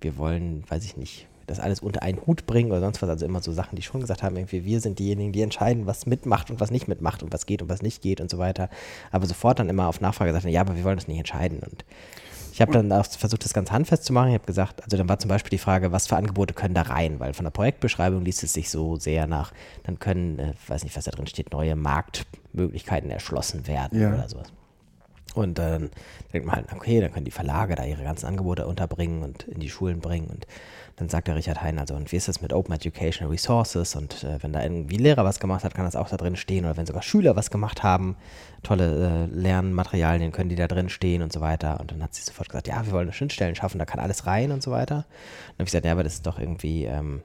wir 0.00 0.16
wollen, 0.18 0.64
weiß 0.68 0.84
ich 0.84 0.96
nicht, 0.96 1.26
das 1.46 1.60
alles 1.60 1.80
unter 1.80 2.02
einen 2.02 2.24
Hut 2.26 2.46
bringen 2.46 2.70
oder 2.70 2.80
sonst 2.80 3.02
was. 3.02 3.08
Also 3.08 3.24
immer 3.24 3.40
so 3.40 3.52
Sachen, 3.52 3.76
die 3.76 3.82
schon 3.82 4.00
gesagt 4.00 4.22
haben, 4.22 4.36
irgendwie 4.36 4.64
wir 4.64 4.80
sind 4.80 4.98
diejenigen, 4.98 5.32
die 5.32 5.42
entscheiden, 5.42 5.86
was 5.86 6.06
mitmacht 6.06 6.50
und 6.50 6.60
was 6.60 6.70
nicht 6.70 6.88
mitmacht 6.88 7.22
und 7.22 7.32
was 7.32 7.46
geht 7.46 7.62
und 7.62 7.68
was 7.68 7.82
nicht 7.82 8.02
geht 8.02 8.20
und 8.20 8.30
so 8.30 8.38
weiter. 8.38 8.68
Aber 9.10 9.26
sofort 9.26 9.58
dann 9.58 9.68
immer 9.68 9.88
auf 9.88 10.00
Nachfrage 10.00 10.30
gesagt, 10.32 10.46
ja, 10.46 10.60
aber 10.60 10.76
wir 10.76 10.84
wollen 10.84 10.96
das 10.96 11.08
nicht 11.08 11.18
entscheiden. 11.18 11.60
Und 11.60 11.84
ich 12.56 12.62
habe 12.62 12.72
dann 12.72 12.90
auch 12.90 13.04
versucht, 13.04 13.44
das 13.44 13.52
ganz 13.52 13.70
handfest 13.70 14.06
zu 14.06 14.14
machen. 14.14 14.28
Ich 14.28 14.34
habe 14.34 14.46
gesagt, 14.46 14.82
also 14.82 14.96
dann 14.96 15.06
war 15.10 15.18
zum 15.18 15.28
Beispiel 15.28 15.50
die 15.50 15.58
Frage, 15.58 15.92
was 15.92 16.06
für 16.06 16.16
Angebote 16.16 16.54
können 16.54 16.72
da 16.72 16.80
rein? 16.80 17.20
Weil 17.20 17.34
von 17.34 17.44
der 17.44 17.50
Projektbeschreibung 17.50 18.24
liest 18.24 18.42
es 18.44 18.54
sich 18.54 18.70
so 18.70 18.96
sehr 18.96 19.26
nach, 19.26 19.52
dann 19.82 19.98
können, 19.98 20.38
äh, 20.38 20.54
weiß 20.66 20.82
nicht, 20.84 20.96
was 20.96 21.04
da 21.04 21.10
drin 21.10 21.26
steht, 21.26 21.52
neue 21.52 21.76
Marktmöglichkeiten 21.76 23.10
erschlossen 23.10 23.66
werden 23.66 24.00
Ja. 24.00 24.14
oder 24.14 24.26
sowas. 24.30 24.48
Und 25.34 25.58
dann 25.58 25.90
denkt 26.32 26.46
man 26.46 26.56
halt, 26.56 26.72
okay, 26.72 26.98
dann 27.02 27.12
können 27.12 27.26
die 27.26 27.30
Verlage 27.30 27.74
da 27.74 27.84
ihre 27.84 28.02
ganzen 28.02 28.24
Angebote 28.24 28.66
unterbringen 28.66 29.22
und 29.22 29.42
in 29.42 29.60
die 29.60 29.68
Schulen 29.68 30.00
bringen. 30.00 30.28
Und 30.28 30.46
dann 30.96 31.10
sagt 31.10 31.28
der 31.28 31.36
Richard 31.36 31.62
Hein, 31.62 31.78
also, 31.78 31.94
und 31.94 32.10
wie 32.10 32.16
ist 32.16 32.26
das 32.26 32.40
mit 32.40 32.54
Open 32.54 32.74
Educational 32.74 33.30
Resources? 33.30 33.94
Und 33.96 34.24
äh, 34.24 34.42
wenn 34.42 34.54
da 34.54 34.62
irgendwie 34.62 34.96
Lehrer 34.96 35.24
was 35.24 35.38
gemacht 35.40 35.62
hat, 35.62 35.74
kann 35.74 35.84
das 35.84 35.94
auch 35.94 36.08
da 36.08 36.16
drin 36.16 36.36
stehen. 36.36 36.64
Oder 36.64 36.78
wenn 36.78 36.86
sogar 36.86 37.02
Schüler 37.02 37.36
was 37.36 37.50
gemacht 37.50 37.82
haben, 37.82 38.16
tolle 38.62 39.28
äh, 39.30 39.34
Lernmaterialien, 39.34 40.32
können 40.32 40.48
die 40.48 40.56
da 40.56 40.66
drin 40.66 40.88
stehen 40.88 41.20
und 41.20 41.34
so 41.34 41.42
weiter. 41.42 41.80
Und 41.80 41.92
dann 41.92 42.02
hat 42.02 42.14
sie 42.14 42.22
sofort 42.22 42.48
gesagt, 42.48 42.66
ja, 42.66 42.84
wir 42.86 42.92
wollen 42.92 43.12
Schnittstellen 43.12 43.54
schaffen, 43.54 43.78
da 43.78 43.84
kann 43.84 44.00
alles 44.00 44.26
rein 44.26 44.52
und 44.52 44.62
so 44.62 44.70
weiter. 44.70 44.96
Und 44.96 45.04
dann 45.04 45.54
habe 45.54 45.62
ich 45.64 45.66
gesagt, 45.66 45.84
ja, 45.84 45.92
aber 45.92 46.02
das 46.02 46.14
ist 46.14 46.26
doch 46.26 46.38
irgendwie, 46.38 46.86
ähm, 46.86 47.22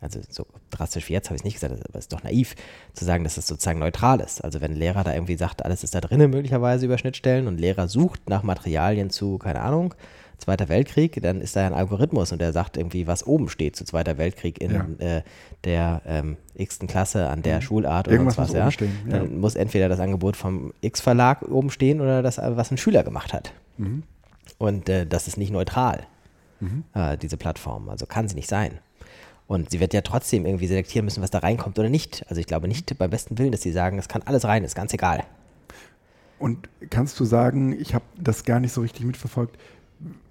also 0.00 0.20
so 0.28 0.44
drastisch 0.70 1.08
wie 1.08 1.12
jetzt 1.12 1.28
habe 1.28 1.36
ich 1.36 1.42
es 1.42 1.44
nicht 1.44 1.54
gesagt, 1.54 1.74
aber 1.74 1.98
es 1.98 2.06
ist 2.06 2.12
doch 2.12 2.24
naiv 2.24 2.56
zu 2.92 3.04
sagen, 3.04 3.22
dass 3.22 3.36
es 3.36 3.46
sozusagen 3.46 3.78
neutral 3.78 4.18
ist. 4.18 4.42
Also 4.42 4.60
wenn 4.60 4.72
ein 4.72 4.76
Lehrer 4.76 5.04
da 5.04 5.14
irgendwie 5.14 5.36
sagt, 5.36 5.64
alles 5.64 5.84
ist 5.84 5.94
da 5.94 6.00
drinnen 6.00 6.30
möglicherweise 6.30 6.86
über 6.86 6.98
Schnittstellen 6.98 7.46
und 7.46 7.58
Lehrer 7.58 7.86
sucht 7.86 8.28
nach 8.28 8.42
Materialien 8.42 9.10
zu, 9.10 9.38
keine 9.38 9.60
Ahnung, 9.60 9.94
Zweiter 10.38 10.68
Weltkrieg, 10.68 11.20
dann 11.22 11.40
ist 11.40 11.56
da 11.56 11.66
ein 11.66 11.72
Algorithmus 11.72 12.30
und 12.30 12.40
der 12.40 12.52
sagt 12.52 12.76
irgendwie, 12.76 13.06
was 13.06 13.26
oben 13.26 13.48
steht 13.48 13.74
zu 13.74 13.84
Zweiter 13.84 14.18
Weltkrieg 14.18 14.60
in 14.60 14.70
Ja. 14.72 14.86
äh, 14.98 15.22
der 15.64 16.02
ähm, 16.06 16.36
x-ten 16.54 16.88
Klasse 16.88 17.28
an 17.28 17.42
der 17.42 17.60
Schulart 17.60 18.06
oder 18.06 18.16
Irgendwas 18.16 18.36
was, 18.38 18.48
muss 18.48 18.76
ja. 18.80 18.86
Dann 19.08 19.38
muss 19.38 19.54
entweder 19.54 19.88
das 19.88 19.98
Angebot 19.98 20.36
vom 20.36 20.72
X-Verlag 20.82 21.42
oben 21.42 21.70
stehen 21.70 22.00
oder 22.00 22.22
das, 22.22 22.38
was 22.38 22.70
ein 22.70 22.76
Schüler 22.76 23.02
gemacht 23.02 23.32
hat. 23.32 23.52
Mhm. 23.78 24.02
Und 24.58 24.88
äh, 24.88 25.06
das 25.06 25.26
ist 25.26 25.36
nicht 25.36 25.52
neutral, 25.52 26.06
äh, 26.94 27.16
diese 27.18 27.36
Plattform. 27.36 27.88
Also 27.88 28.06
kann 28.06 28.28
sie 28.28 28.34
nicht 28.34 28.48
sein. 28.48 28.78
Und 29.46 29.70
sie 29.70 29.80
wird 29.80 29.94
ja 29.94 30.00
trotzdem 30.00 30.44
irgendwie 30.44 30.66
selektieren 30.66 31.04
müssen, 31.04 31.22
was 31.22 31.30
da 31.30 31.38
reinkommt 31.38 31.78
oder 31.78 31.88
nicht. 31.88 32.24
Also 32.28 32.40
ich 32.40 32.46
glaube 32.46 32.68
nicht 32.68 32.98
beim 32.98 33.10
besten 33.10 33.38
Willen, 33.38 33.52
dass 33.52 33.62
sie 33.62 33.72
sagen, 33.72 33.98
es 33.98 34.08
kann 34.08 34.22
alles 34.22 34.44
rein, 34.44 34.64
ist 34.64 34.74
ganz 34.74 34.92
egal. 34.92 35.24
Und 36.38 36.68
kannst 36.90 37.18
du 37.20 37.24
sagen, 37.24 37.72
ich 37.78 37.94
habe 37.94 38.04
das 38.18 38.44
gar 38.44 38.60
nicht 38.60 38.72
so 38.72 38.82
richtig 38.82 39.04
mitverfolgt, 39.06 39.56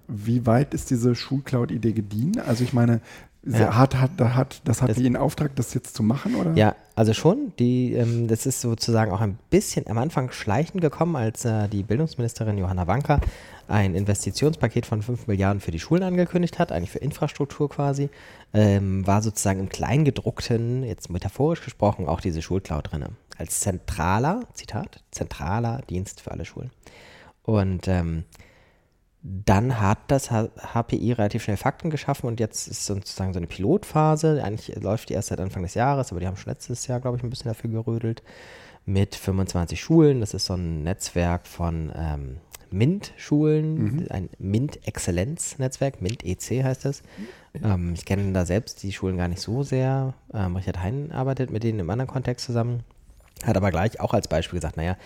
wie 0.07 0.45
weit 0.45 0.73
ist 0.73 0.89
diese 0.89 1.15
Schulcloud-Idee 1.15 1.93
gediehen? 1.93 2.39
Also 2.45 2.63
ich 2.63 2.73
meine, 2.73 3.01
Ja. 3.47 3.75
hat, 3.77 3.95
hat, 3.95 4.11
hat, 4.19 4.61
das 4.65 4.81
hat 4.81 4.89
Das- 4.89 4.97
die 4.97 5.05
in 5.05 5.15
Auftrag, 5.15 5.55
das 5.55 5.73
jetzt 5.75 5.95
zu 5.95 6.01
machen, 6.01 6.33
oder? 6.35 6.53
Ja, 6.55 6.75
also 6.95 7.13
schon. 7.13 7.53
Die, 7.59 7.93
ähm, 7.93 8.27
das 8.27 8.45
ist 8.47 8.59
sozusagen 8.61 9.11
auch 9.11 9.21
ein 9.21 9.37
bisschen 9.51 9.85
am 9.87 9.97
Anfang 9.99 10.31
schleichend 10.31 10.81
gekommen, 10.81 11.15
als 11.15 11.45
äh, 11.45 11.67
die 11.67 11.83
Bildungsministerin 11.83 12.57
Johanna 12.57 12.87
Wanka 12.87 13.19
ein 13.67 13.93
Investitionspaket 13.95 14.85
von 14.87 15.01
5 15.03 15.27
Milliarden 15.27 15.59
für 15.61 15.71
die 15.71 15.79
Schulen 15.79 16.01
angekündigt 16.03 16.57
hat, 16.59 16.71
eigentlich 16.71 16.91
für 16.91 16.99
Infrastruktur 16.99 17.69
quasi, 17.69 18.09
ähm, 18.53 19.05
war 19.05 19.21
sozusagen 19.21 19.59
im 19.59 19.69
Kleingedruckten, 19.69 20.83
jetzt 20.83 21.09
metaphorisch 21.11 21.61
gesprochen, 21.63 22.07
auch 22.07 22.21
diese 22.21 22.41
Schulcloud 22.41 22.91
drin. 22.91 23.05
Als 23.37 23.59
zentraler, 23.59 24.41
Zitat, 24.53 25.03
zentraler 25.11 25.81
Dienst 25.89 26.21
für 26.21 26.31
alle 26.31 26.45
Schulen. 26.45 26.71
Und 27.43 27.87
ähm, 27.87 28.23
dann 29.27 29.81
hat 29.81 29.97
das 30.09 30.29
HPI 30.29 31.13
relativ 31.13 31.43
schnell 31.43 31.57
Fakten 31.57 31.89
geschaffen 31.89 32.27
und 32.27 32.39
jetzt 32.39 32.67
ist 32.67 32.85
sozusagen 32.85 33.33
so 33.33 33.39
eine 33.39 33.47
Pilotphase. 33.47 34.43
Eigentlich 34.43 34.75
läuft 34.75 35.09
die 35.09 35.13
erst 35.13 35.29
seit 35.29 35.39
Anfang 35.39 35.63
des 35.63 35.73
Jahres, 35.73 36.11
aber 36.11 36.19
die 36.19 36.27
haben 36.27 36.37
schon 36.37 36.51
letztes 36.51 36.85
Jahr, 36.85 36.99
glaube 36.99 37.17
ich, 37.17 37.23
ein 37.23 37.31
bisschen 37.31 37.49
dafür 37.49 37.71
gerödelt. 37.71 38.21
Mit 38.85 39.15
25 39.15 39.81
Schulen. 39.81 40.19
Das 40.19 40.35
ist 40.35 40.45
so 40.45 40.53
ein 40.53 40.83
Netzwerk 40.83 41.47
von 41.47 41.91
ähm, 41.95 42.37
MINT-Schulen, 42.69 44.07
ein 44.11 44.29
MINT-Exzellenz-Netzwerk. 44.37 46.03
MINT-EC 46.03 46.63
heißt 46.63 46.85
das. 46.85 47.01
Ähm, 47.63 47.93
ich 47.95 48.05
kenne 48.05 48.31
da 48.31 48.45
selbst 48.45 48.83
die 48.83 48.91
Schulen 48.91 49.17
gar 49.17 49.27
nicht 49.27 49.41
so 49.41 49.63
sehr. 49.63 50.13
Ähm, 50.35 50.55
Richard 50.55 50.83
Hein 50.83 51.11
arbeitet 51.11 51.49
mit 51.49 51.63
denen 51.63 51.79
im 51.79 51.89
anderen 51.89 52.11
Kontext 52.11 52.45
zusammen. 52.45 52.83
Hat 53.43 53.57
aber 53.57 53.71
gleich 53.71 53.99
auch 53.99 54.13
als 54.13 54.27
Beispiel 54.27 54.57
gesagt, 54.57 54.77
naja, 54.77 54.97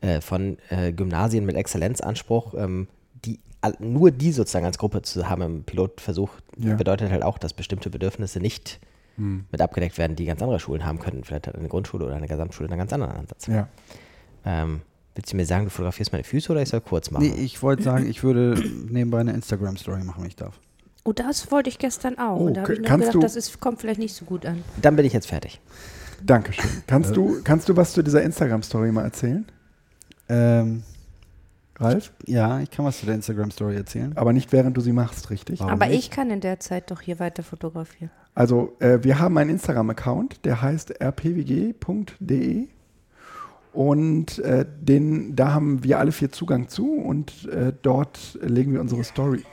äh, 0.00 0.22
von 0.22 0.56
äh, 0.70 0.92
Gymnasien 0.92 1.44
mit 1.44 1.56
Exzellenzanspruch, 1.56 2.54
ähm, 2.54 2.88
die, 3.24 3.38
nur 3.78 4.10
die 4.10 4.32
sozusagen 4.32 4.66
als 4.66 4.78
Gruppe 4.78 5.02
zu 5.02 5.28
haben 5.28 5.42
im 5.42 5.64
Pilotversuch, 5.64 6.30
Ja. 6.58 6.74
bedeutet 6.74 7.10
halt 7.10 7.22
auch, 7.22 7.38
dass 7.38 7.52
bestimmte 7.52 7.90
Bedürfnisse 7.90 8.40
nicht 8.40 8.80
mit 9.18 9.62
abgedeckt 9.62 9.96
werden, 9.96 10.14
die 10.14 10.26
ganz 10.26 10.42
andere 10.42 10.60
Schulen 10.60 10.84
haben 10.84 10.98
könnten. 10.98 11.24
Vielleicht 11.24 11.46
hat 11.46 11.54
eine 11.56 11.68
Grundschule 11.68 12.04
oder 12.04 12.16
eine 12.16 12.28
Gesamtschule 12.28 12.68
einen 12.68 12.76
ganz 12.78 12.92
anderen 12.92 13.16
Ansatz. 13.16 13.46
Ja. 13.46 13.66
Ähm, 14.44 14.82
willst 15.14 15.32
du 15.32 15.36
mir 15.38 15.46
sagen, 15.46 15.64
du 15.64 15.70
fotografierst 15.70 16.12
meine 16.12 16.22
Füße 16.22 16.52
oder 16.52 16.60
ich 16.60 16.68
soll 16.68 16.82
kurz 16.82 17.10
machen? 17.10 17.24
Nee, 17.26 17.34
ich 17.42 17.62
wollte 17.62 17.82
sagen, 17.82 18.06
ich 18.10 18.22
würde 18.22 18.62
nebenbei 18.90 19.20
eine 19.20 19.32
Instagram-Story 19.32 20.04
machen, 20.04 20.20
wenn 20.20 20.28
ich 20.28 20.36
darf. 20.36 20.60
Oh, 21.04 21.12
das 21.14 21.50
wollte 21.50 21.70
ich 21.70 21.78
gestern 21.78 22.18
auch. 22.18 22.38
Oh, 22.38 22.44
und 22.48 22.54
da 22.58 22.62
habe 22.64 22.74
ich 22.74 22.82
kannst 22.82 23.00
gedacht, 23.06 23.14
du- 23.14 23.20
das 23.20 23.36
ist, 23.36 23.58
kommt 23.58 23.80
vielleicht 23.80 24.00
nicht 24.00 24.14
so 24.14 24.26
gut 24.26 24.44
an. 24.44 24.62
Dann 24.82 24.96
bin 24.96 25.06
ich 25.06 25.14
jetzt 25.14 25.28
fertig. 25.28 25.62
Dankeschön. 26.22 26.68
Kannst 26.86 27.16
du, 27.16 27.40
kannst 27.42 27.70
du 27.70 27.76
was 27.76 27.92
zu 27.94 28.02
dieser 28.02 28.22
Instagram-Story 28.22 28.92
mal 28.92 29.04
erzählen, 29.04 29.46
Ähm, 30.28 30.82
Ralf? 31.78 32.12
ja, 32.24 32.60
ich 32.60 32.70
kann 32.70 32.84
was 32.84 33.00
zu 33.00 33.06
der 33.06 33.14
Instagram-Story 33.14 33.76
erzählen. 33.76 34.16
Aber 34.16 34.32
nicht 34.32 34.52
während 34.52 34.76
du 34.76 34.80
sie 34.80 34.92
machst, 34.92 35.30
richtig? 35.30 35.60
Warum 35.60 35.72
Aber 35.72 35.86
nicht? 35.86 35.98
ich 35.98 36.10
kann 36.10 36.30
in 36.30 36.40
der 36.40 36.58
Zeit 36.60 36.90
doch 36.90 37.00
hier 37.00 37.18
weiter 37.18 37.42
fotografieren. 37.42 38.10
Also, 38.34 38.76
äh, 38.80 38.98
wir 39.02 39.18
haben 39.18 39.36
einen 39.38 39.50
Instagram-Account, 39.50 40.44
der 40.44 40.62
heißt 40.62 41.00
rpwg.de. 41.00 42.68
Und 43.72 44.38
äh, 44.38 44.64
den, 44.80 45.36
da 45.36 45.52
haben 45.52 45.84
wir 45.84 45.98
alle 45.98 46.12
vier 46.12 46.32
Zugang 46.32 46.68
zu 46.68 46.94
und 46.94 47.46
äh, 47.48 47.74
dort 47.82 48.38
legen 48.40 48.72
wir 48.72 48.80
unsere 48.80 49.04
Story. 49.04 49.44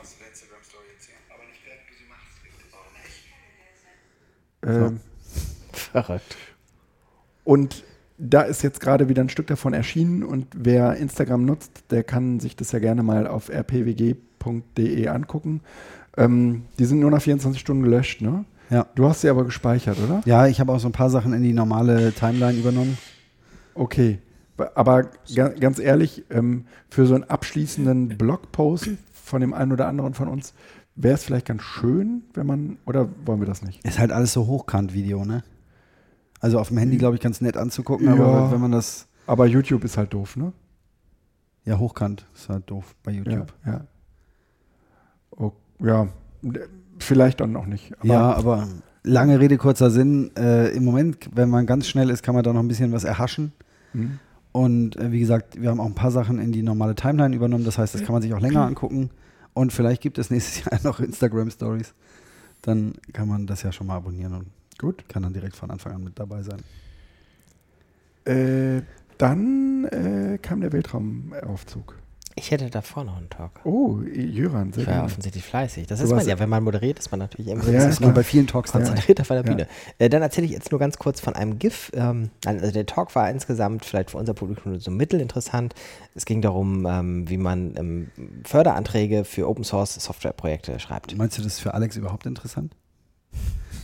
Ähm, 4.65 5.01
Verrückt. 5.73 6.37
Und 7.43 7.83
da 8.17 8.41
ist 8.41 8.61
jetzt 8.63 8.79
gerade 8.79 9.09
wieder 9.09 9.21
ein 9.21 9.29
Stück 9.29 9.47
davon 9.47 9.73
erschienen 9.73 10.23
und 10.23 10.47
wer 10.55 10.95
Instagram 10.95 11.45
nutzt, 11.45 11.83
der 11.89 12.03
kann 12.03 12.39
sich 12.39 12.55
das 12.55 12.71
ja 12.71 12.79
gerne 12.79 13.03
mal 13.03 13.27
auf 13.27 13.49
rpwg.de 13.49 15.07
angucken. 15.07 15.61
Ähm, 16.15 16.63
die 16.79 16.85
sind 16.85 16.99
nur 16.99 17.11
nach 17.11 17.21
24 17.21 17.59
Stunden 17.59 17.83
gelöscht, 17.83 18.21
ne? 18.21 18.45
Ja. 18.69 18.87
Du 18.95 19.07
hast 19.07 19.21
sie 19.21 19.29
aber 19.29 19.45
gespeichert, 19.45 19.97
oder? 19.99 20.21
Ja, 20.25 20.47
ich 20.47 20.59
habe 20.59 20.71
auch 20.71 20.79
so 20.79 20.87
ein 20.87 20.93
paar 20.93 21.09
Sachen 21.09 21.33
in 21.33 21.43
die 21.43 21.53
normale 21.53 22.11
Timeline 22.13 22.57
übernommen. 22.57 22.97
Okay. 23.75 24.19
Aber 24.75 25.09
ga, 25.33 25.49
ganz 25.49 25.79
ehrlich, 25.79 26.23
ähm, 26.29 26.65
für 26.89 27.05
so 27.05 27.15
einen 27.15 27.23
abschließenden 27.23 28.17
Blogpost 28.17 28.89
von 29.11 29.41
dem 29.41 29.53
einen 29.53 29.71
oder 29.71 29.87
anderen 29.87 30.13
von 30.13 30.27
uns 30.27 30.53
wäre 30.95 31.15
es 31.15 31.23
vielleicht 31.23 31.47
ganz 31.47 31.63
schön, 31.63 32.23
wenn 32.33 32.45
man, 32.45 32.77
oder 32.85 33.09
wollen 33.25 33.39
wir 33.39 33.47
das 33.47 33.63
nicht? 33.63 33.83
Ist 33.83 33.99
halt 33.99 34.11
alles 34.11 34.33
so 34.33 34.45
Hochkant-Video, 34.45 35.25
ne? 35.25 35.43
Also 36.43 36.59
auf 36.59 36.67
dem 36.67 36.77
Handy, 36.77 36.97
glaube 36.97 37.15
ich, 37.15 37.21
ganz 37.21 37.39
nett 37.39 37.55
anzugucken, 37.55 38.05
Ja. 38.05 38.13
aber 38.15 38.51
wenn 38.51 38.59
man 38.59 38.73
das. 38.73 39.07
Aber 39.27 39.45
YouTube 39.45 39.85
ist 39.85 39.95
halt 39.95 40.13
doof, 40.13 40.35
ne? 40.35 40.51
Ja, 41.63 41.79
hochkant 41.79 42.25
ist 42.35 42.49
halt 42.49 42.69
doof 42.69 42.93
bei 43.01 43.13
YouTube. 43.13 43.53
Ja. 43.65 43.71
Ja, 43.71 43.81
oh, 45.31 45.53
ja. 45.79 46.09
vielleicht 46.99 47.39
dann 47.39 47.53
noch 47.53 47.65
nicht. 47.65 47.93
Aber 47.97 48.07
Ja, 48.13 48.33
aber 48.33 48.67
lange 49.03 49.39
Rede, 49.39 49.57
kurzer 49.57 49.89
Sinn. 49.89 50.31
Äh, 50.35 50.75
Im 50.75 50.83
Moment, 50.83 51.29
wenn 51.33 51.49
man 51.49 51.65
ganz 51.65 51.87
schnell 51.87 52.09
ist, 52.09 52.23
kann 52.23 52.35
man 52.35 52.43
da 52.43 52.51
noch 52.51 52.59
ein 52.59 52.67
bisschen 52.67 52.91
was 52.91 53.05
erhaschen. 53.05 53.53
Hm. 53.93 54.19
Und 54.51 54.97
äh, 54.97 55.13
wie 55.13 55.21
gesagt, 55.21 55.61
wir 55.61 55.69
haben 55.69 55.79
auch 55.79 55.85
ein 55.85 55.95
paar 55.95 56.11
Sachen 56.11 56.39
in 56.39 56.51
die 56.51 56.61
normale 56.61 56.95
Timeline 56.95 57.33
übernommen. 57.33 57.63
Das 57.63 57.77
heißt, 57.77 57.95
das 57.95 58.03
kann 58.03 58.11
man 58.11 58.21
sich 58.21 58.33
auch 58.33 58.41
länger 58.41 58.65
angucken. 58.65 59.11
Und 59.53 59.71
vielleicht 59.71 60.01
gibt 60.01 60.17
es 60.17 60.29
nächstes 60.29 60.65
Jahr 60.65 60.77
noch 60.83 60.99
Instagram 60.99 61.49
Stories. 61.49 61.93
Dann 62.61 62.95
kann 63.13 63.29
man 63.29 63.47
das 63.47 63.63
ja 63.63 63.71
schon 63.71 63.87
mal 63.87 63.95
abonnieren 63.95 64.33
und 64.33 64.47
Gut. 64.77 65.07
kann 65.09 65.23
dann 65.23 65.33
direkt 65.33 65.55
von 65.55 65.69
Anfang 65.71 65.93
an 65.93 66.03
mit 66.03 66.19
dabei 66.19 66.41
sein. 66.43 66.61
Äh, 68.25 68.81
dann 69.17 69.85
äh, 69.85 70.37
kam 70.41 70.61
der 70.61 70.71
Weltraumaufzug. 70.71 71.97
Ich 72.35 72.49
hätte 72.49 72.67
davor 72.71 73.03
noch 73.03 73.17
einen 73.17 73.29
Talk. 73.29 73.51
Oh, 73.63 73.99
Jöran, 74.01 74.73
sehr 74.73 74.81
Ich 74.81 74.87
war 74.87 74.93
ja 74.95 74.99
gerne. 75.01 75.03
offensichtlich 75.05 75.43
fleißig. 75.43 75.85
Das 75.85 75.99
Du 75.99 76.05
ist 76.05 76.11
man 76.11 76.27
ja, 76.27 76.39
wenn 76.39 76.49
man 76.49 76.63
moderiert, 76.63 76.97
ist 76.97 77.11
man 77.11 77.19
natürlich 77.19 77.51
immer 77.51 77.63
Ja, 77.69 77.87
ist 77.87 78.01
nur 78.01 78.11
bei 78.11 78.23
vielen 78.23 78.47
Talks 78.47 78.71
konzentriert 78.71 79.21
auf 79.21 79.29
einer 79.29 79.45
Ja. 79.45 79.51
Bühne. 79.51 79.67
Äh, 79.99 80.09
dann 80.09 80.23
erzähle 80.23 80.45
ich 80.47 80.51
jetzt 80.51 80.71
nur 80.71 80.79
ganz 80.79 80.97
kurz 80.97 81.19
von 81.21 81.35
einem 81.35 81.59
GIF. 81.59 81.91
Ähm, 81.93 82.31
also 82.43 82.71
der 82.71 82.87
Talk 82.87 83.13
war 83.13 83.29
insgesamt 83.29 83.85
vielleicht 83.85 84.09
für 84.11 84.17
unser 84.17 84.33
Publikum 84.33 84.71
nur 84.71 84.81
so 84.81 84.89
mittelinteressant. 84.89 85.75
Es 86.15 86.25
ging 86.25 86.41
darum, 86.41 86.87
ähm, 86.89 87.29
wie 87.29 87.37
man 87.37 87.75
ähm, 87.77 88.09
Förderanträge 88.45 89.25
für 89.25 89.47
Open 89.47 89.63
Source 89.63 89.93
Softwareprojekte 89.93 90.79
schreibt. 90.79 91.15
Meinst 91.15 91.37
du, 91.37 91.43
das 91.43 91.53
ist 91.53 91.59
für 91.59 91.75
Alex 91.75 91.97
überhaupt 91.97 92.25
interessant? 92.25 92.73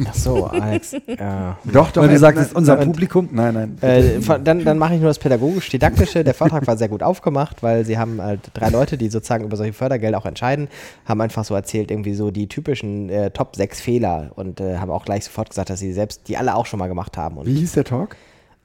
Ach 0.07 0.13
so, 0.13 0.45
Alex. 0.47 0.91
ja. 1.07 1.57
Doch, 1.65 1.91
doch. 1.91 2.01
Weil 2.01 2.09
du 2.09 2.15
äh, 2.15 2.17
sagtest, 2.19 2.51
nein, 2.51 2.57
unser 2.57 2.75
nein, 2.77 2.85
Publikum. 2.87 3.29
Nein, 3.31 3.53
nein. 3.53 3.77
Äh, 3.81 4.19
dann 4.43 4.63
dann 4.63 4.77
mache 4.77 4.93
ich 4.95 4.99
nur 5.01 5.09
das 5.09 5.19
pädagogisch-didaktische. 5.19 6.23
Der 6.23 6.33
Vortrag 6.33 6.65
war 6.67 6.77
sehr 6.77 6.87
gut 6.89 7.03
aufgemacht, 7.03 7.61
weil 7.63 7.85
sie 7.85 7.97
haben 7.97 8.21
halt 8.21 8.51
drei 8.53 8.69
Leute, 8.69 8.97
die 8.97 9.09
sozusagen 9.09 9.43
über 9.43 9.57
solche 9.57 9.73
Fördergelder 9.73 10.17
auch 10.17 10.25
entscheiden, 10.25 10.67
haben 11.05 11.19
einfach 11.21 11.43
so 11.43 11.53
erzählt, 11.55 11.91
irgendwie 11.91 12.13
so 12.13 12.31
die 12.31 12.47
typischen 12.47 13.09
äh, 13.09 13.31
Top 13.31 13.55
6 13.55 13.81
Fehler 13.81 14.31
und 14.35 14.59
äh, 14.61 14.77
haben 14.77 14.91
auch 14.91 15.05
gleich 15.05 15.25
sofort 15.25 15.49
gesagt, 15.49 15.69
dass 15.69 15.79
sie 15.79 15.91
selbst 15.93 16.27
die 16.27 16.37
alle 16.37 16.55
auch 16.55 16.65
schon 16.65 16.79
mal 16.79 16.87
gemacht 16.87 17.17
haben. 17.17 17.37
Und 17.37 17.45
Wie 17.47 17.55
hieß 17.55 17.73
der 17.73 17.83
Talk? 17.83 18.15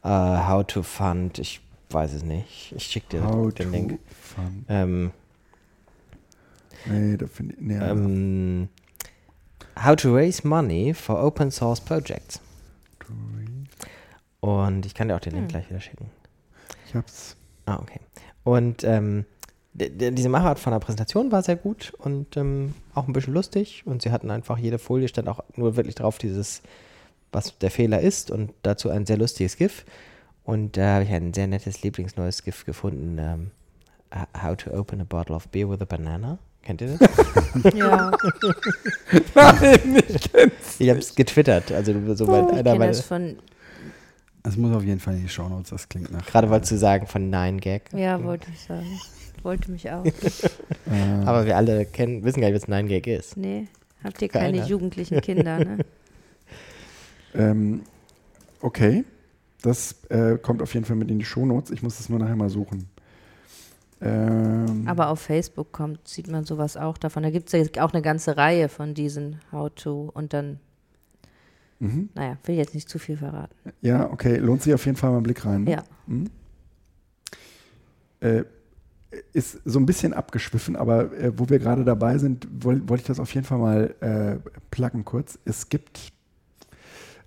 äh, 0.04 0.08
How 0.08 0.64
to 0.66 0.82
Fund, 0.82 1.38
ich 1.38 1.60
weiß 1.90 2.12
es 2.14 2.24
nicht. 2.24 2.72
Ich 2.76 2.84
schicke 2.84 3.18
dir 3.18 3.24
How 3.24 3.52
den 3.52 3.66
to 3.66 3.72
Link. 3.72 3.98
fun. 4.20 4.64
Ähm, 4.68 5.10
Nee, 6.86 7.16
da 7.16 7.26
finde 7.26 7.54
ich. 7.54 7.60
Nee, 7.62 7.78
ähm, 7.78 8.68
how 9.82 9.96
to 9.96 10.14
raise 10.14 10.46
money 10.46 10.94
for 10.94 11.22
open 11.22 11.50
source 11.50 11.80
projects. 11.80 12.40
Und 14.40 14.84
ich 14.84 14.94
kann 14.94 15.08
dir 15.08 15.16
auch 15.16 15.20
den 15.20 15.34
Link 15.34 15.48
gleich 15.48 15.70
wieder 15.70 15.80
schicken. 15.80 16.10
ich 16.86 16.94
hab's. 16.94 17.36
Ah, 17.64 17.78
okay. 17.80 18.00
Und 18.42 18.84
ähm, 18.84 19.24
diese 19.72 20.28
Machart 20.28 20.58
von 20.58 20.72
der 20.72 20.80
Präsentation 20.80 21.32
war 21.32 21.42
sehr 21.42 21.56
gut 21.56 21.94
und 21.98 22.36
ähm, 22.36 22.74
auch 22.94 23.08
ein 23.08 23.12
bisschen 23.12 23.32
lustig. 23.32 23.82
Und 23.86 24.02
sie 24.02 24.10
hatten 24.10 24.30
einfach, 24.30 24.58
jede 24.58 24.78
Folie 24.78 25.08
stand 25.08 25.28
auch 25.28 25.40
nur 25.56 25.76
wirklich 25.76 25.94
drauf, 25.94 26.18
dieses, 26.18 26.62
was 27.32 27.58
der 27.58 27.70
Fehler 27.70 28.00
ist 28.00 28.30
und 28.30 28.52
dazu 28.62 28.90
ein 28.90 29.06
sehr 29.06 29.16
lustiges 29.16 29.56
GIF. 29.56 29.84
Und 30.44 30.76
da 30.76 30.96
habe 30.96 31.04
ich 31.04 31.10
ein 31.10 31.32
sehr 31.32 31.46
nettes 31.46 31.82
Lieblingsneues 31.82 32.44
GIF 32.44 32.66
gefunden. 32.66 33.16
Ähm, 33.18 33.50
how 34.40 34.54
to 34.56 34.70
open 34.70 35.00
a 35.00 35.04
bottle 35.04 35.34
of 35.34 35.48
beer 35.48 35.68
with 35.68 35.80
a 35.80 35.86
banana. 35.86 36.38
Kennt 36.64 36.80
ihr 36.80 36.96
das? 36.98 37.00
Ja, 37.74 38.10
ich 40.78 40.88
habe 40.90 40.98
es 40.98 41.14
getwittert. 41.14 41.70
Also 41.72 41.92
so 42.14 42.26
bei 42.26 42.40
Oh, 42.42 42.50
ich 42.52 42.66
einer 42.66 42.86
das 42.86 43.02
von, 43.02 43.36
Das 44.42 44.56
muss 44.56 44.74
auf 44.74 44.82
jeden 44.82 44.98
Fall 45.00 45.14
in 45.14 45.22
die 45.22 45.28
Shownotes, 45.28 45.70
das 45.70 45.88
klingt 45.88 46.10
nach. 46.10 46.24
gerade 46.26 46.50
wolltest 46.50 46.72
du 46.72 46.76
sagen 46.78 47.06
von 47.06 47.30
Nine 47.30 47.58
Gag. 47.58 47.90
ja, 47.94 48.22
wollte 48.22 48.48
ich 48.52 48.60
sagen. 48.60 48.98
Wollte 49.42 49.70
mich 49.70 49.90
auch. 49.90 50.04
Äh, 50.06 50.10
Aber 51.26 51.44
wir 51.46 51.56
alle 51.56 51.84
kennen, 51.84 52.24
wissen 52.24 52.40
gar 52.40 52.48
nicht, 52.50 52.60
was 52.62 52.66
Nine 52.68 52.88
Gag 52.88 53.06
ist. 53.06 53.36
Nee, 53.36 53.68
habt 54.02 54.20
ihr 54.22 54.28
keine 54.28 54.58
Keiner. 54.58 54.66
jugendlichen 54.68 55.20
Kinder, 55.20 55.58
ne? 55.58 55.78
ähm, 57.34 57.82
okay. 58.60 59.04
Das 59.62 59.96
äh, 60.10 60.36
kommt 60.38 60.60
auf 60.62 60.74
jeden 60.74 60.84
Fall 60.86 60.96
mit 60.96 61.10
in 61.10 61.18
die 61.18 61.24
Shownotes. 61.24 61.70
Ich 61.70 61.82
muss 61.82 61.96
das 61.98 62.08
nur 62.08 62.18
nachher 62.18 62.36
mal 62.36 62.50
suchen. 62.50 62.88
Ähm, 64.04 64.84
Aber 64.86 65.08
auf 65.08 65.20
Facebook 65.20 65.72
kommt, 65.72 66.06
sieht 66.06 66.28
man 66.28 66.44
sowas 66.44 66.76
auch 66.76 66.98
davon. 66.98 67.22
Da 67.22 67.30
gibt 67.30 67.52
es 67.52 67.70
ja 67.74 67.82
auch 67.82 67.94
eine 67.94 68.02
ganze 68.02 68.36
Reihe 68.36 68.68
von 68.68 68.92
diesen 68.92 69.40
How-To 69.50 70.10
und 70.12 70.34
dann, 70.34 70.60
mhm. 71.78 72.10
naja, 72.14 72.36
will 72.44 72.54
jetzt 72.54 72.74
nicht 72.74 72.88
zu 72.88 72.98
viel 72.98 73.16
verraten. 73.16 73.54
Ja, 73.80 74.10
okay. 74.10 74.36
Lohnt 74.36 74.62
sich 74.62 74.74
auf 74.74 74.84
jeden 74.84 74.98
Fall 74.98 75.10
mal 75.10 75.16
einen 75.16 75.22
Blick 75.22 75.46
rein. 75.46 75.66
Ja. 75.66 75.82
Mhm. 76.06 76.30
Äh, 78.20 78.44
ist 79.32 79.60
so 79.64 79.78
ein 79.78 79.86
bisschen 79.86 80.12
abgeschwiffen, 80.12 80.76
aber 80.76 81.12
äh, 81.12 81.32
wo 81.38 81.48
wir 81.48 81.58
gerade 81.58 81.84
dabei 81.84 82.18
sind, 82.18 82.46
wollte 82.62 82.88
wollt 82.88 83.00
ich 83.00 83.06
das 83.06 83.20
auf 83.20 83.32
jeden 83.32 83.46
Fall 83.46 83.58
mal 83.58 83.94
äh, 84.00 84.50
pluggen 84.70 85.04
kurz. 85.04 85.38
Es 85.46 85.68
gibt 85.68 86.12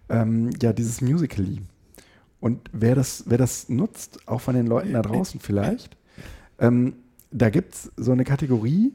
ähm, 0.09 0.51
ja 0.61 0.73
dieses 0.73 1.01
Musical.ly. 1.01 1.61
Und 2.39 2.69
wer 2.71 2.93
das, 2.93 3.23
wer 3.25 3.39
das 3.39 3.67
nutzt, 3.67 4.27
auch 4.27 4.41
von 4.41 4.53
den 4.53 4.67
Leuten 4.67 4.93
da 4.93 5.01
draußen 5.01 5.39
vielleicht, 5.39 5.96
ähm, 6.59 6.93
da 7.31 7.49
gibt 7.49 7.73
es 7.75 7.91
so 7.97 8.11
eine 8.11 8.23
Kategorie, 8.23 8.93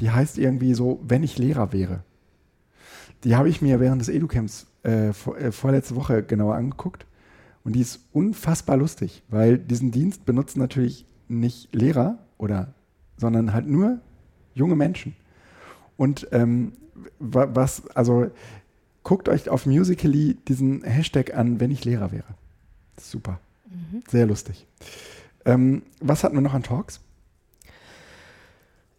die 0.00 0.10
heißt 0.10 0.38
irgendwie 0.38 0.74
so, 0.74 1.00
wenn 1.06 1.22
ich 1.22 1.38
Lehrer 1.38 1.72
wäre. 1.72 2.02
Die 3.24 3.36
habe 3.36 3.48
ich 3.48 3.60
mir 3.60 3.80
während 3.80 4.00
des 4.00 4.08
Educamps 4.08 4.66
äh, 4.82 5.12
vor, 5.12 5.36
äh, 5.38 5.52
vorletzte 5.52 5.96
Woche 5.96 6.22
genauer 6.22 6.54
angeguckt. 6.56 7.06
Und 7.64 7.74
die 7.74 7.80
ist 7.80 8.00
unfassbar 8.12 8.78
lustig, 8.78 9.22
weil 9.28 9.58
diesen 9.58 9.90
Dienst 9.90 10.24
benutzen 10.24 10.60
natürlich 10.60 11.04
nicht 11.28 11.74
Lehrer 11.74 12.18
oder, 12.38 12.72
sondern 13.18 13.52
halt 13.52 13.66
nur 13.66 14.00
junge 14.54 14.76
Menschen. 14.76 15.14
Und 15.98 16.26
ähm, 16.32 16.72
wa- 17.18 17.50
was, 17.52 17.86
also 17.94 18.30
guckt 19.02 19.28
euch 19.28 19.50
auf 19.50 19.66
Musically 19.66 20.38
diesen 20.48 20.82
Hashtag 20.82 21.36
an, 21.36 21.60
wenn 21.60 21.70
ich 21.70 21.84
Lehrer 21.84 22.12
wäre. 22.12 22.24
Super. 22.98 23.38
Sehr 24.08 24.26
lustig. 24.26 24.66
Ähm, 25.44 25.82
was 26.00 26.24
hatten 26.24 26.36
wir 26.36 26.42
noch 26.42 26.54
an 26.54 26.62
Talks? 26.62 27.00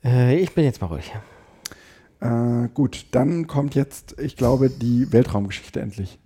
Äh, 0.03 0.39
ich 0.39 0.53
bin 0.53 0.63
jetzt 0.63 0.81
mal 0.81 0.87
ruhig. 0.87 1.11
Äh, 2.19 2.69
gut, 2.73 3.07
dann 3.11 3.47
kommt 3.47 3.75
jetzt, 3.75 4.19
ich 4.19 4.35
glaube, 4.35 4.69
die 4.69 5.11
Weltraumgeschichte 5.11 5.79
endlich. 5.79 6.19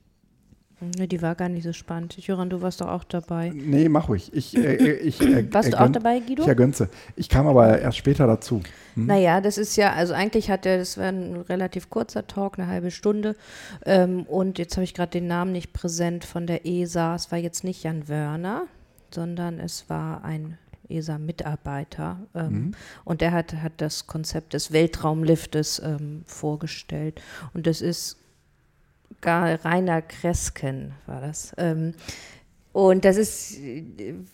Ne, 0.98 1.08
die 1.08 1.22
war 1.22 1.36
gar 1.36 1.48
nicht 1.48 1.64
so 1.64 1.72
spannend. 1.72 2.18
Jöran, 2.18 2.50
du 2.50 2.62
warst 2.62 2.82
doch 2.82 2.90
auch 2.90 3.06
dabei. 3.06 3.52
Nee, 3.56 3.88
mach 3.88 4.10
ruhig. 4.10 4.32
Ich, 4.34 4.56
äh, 4.58 4.76
äh, 4.76 4.94
ich, 4.98 5.22
äh, 5.22 5.52
Warst 5.54 5.72
du 5.72 5.80
auch 5.80 5.90
dabei, 5.90 6.20
Guido? 6.20 6.44
Ich 6.44 6.50
ergönze. 6.50 6.90
Ich 7.16 7.30
kam 7.30 7.48
aber 7.48 7.80
erst 7.80 7.98
später 7.98 8.28
dazu. 8.28 8.62
Hm? 8.96 9.06
Naja, 9.06 9.40
das 9.40 9.58
ist 9.58 9.78
ja, 9.78 9.94
also 9.94 10.14
eigentlich 10.14 10.50
hat 10.50 10.66
er, 10.66 10.78
das 10.78 10.98
war 10.98 11.06
ein 11.06 11.38
relativ 11.38 11.90
kurzer 11.90 12.28
Talk, 12.28 12.60
eine 12.60 12.68
halbe 12.68 12.92
Stunde. 12.92 13.36
Ähm, 13.86 14.24
und 14.24 14.60
jetzt 14.60 14.76
habe 14.76 14.84
ich 14.84 14.94
gerade 14.94 15.12
den 15.12 15.28
Namen 15.28 15.54
nicht 15.54 15.72
präsent 15.72 16.26
von 16.26 16.46
der 16.46 16.66
ESA. 16.66 17.16
Es 17.16 17.32
war 17.32 17.40
jetzt 17.40 17.64
nicht 17.64 17.84
Jan 17.84 18.10
Wörner, 18.10 18.64
sondern 19.16 19.60
es 19.60 19.90
war 19.90 20.24
ein 20.24 20.58
ESA-Mitarbeiter. 20.90 22.20
Ähm, 22.36 22.76
Und 23.04 23.22
der 23.22 23.32
hat, 23.32 23.54
hat 23.56 23.74
das 23.78 24.08
Konzept 24.08 24.54
des 24.54 24.72
Weltraumliftes 24.72 25.82
ähm, 25.84 26.24
vorgestellt. 26.26 27.22
Und 27.54 27.66
das 27.68 27.82
ist 27.82 28.18
gar 29.22 29.64
Rainer 29.66 30.02
Kresken 30.02 30.94
war 31.08 31.22
das. 31.22 31.54
Ähm, 31.58 31.94
und 32.72 33.06
das 33.06 33.16
ist, 33.16 33.58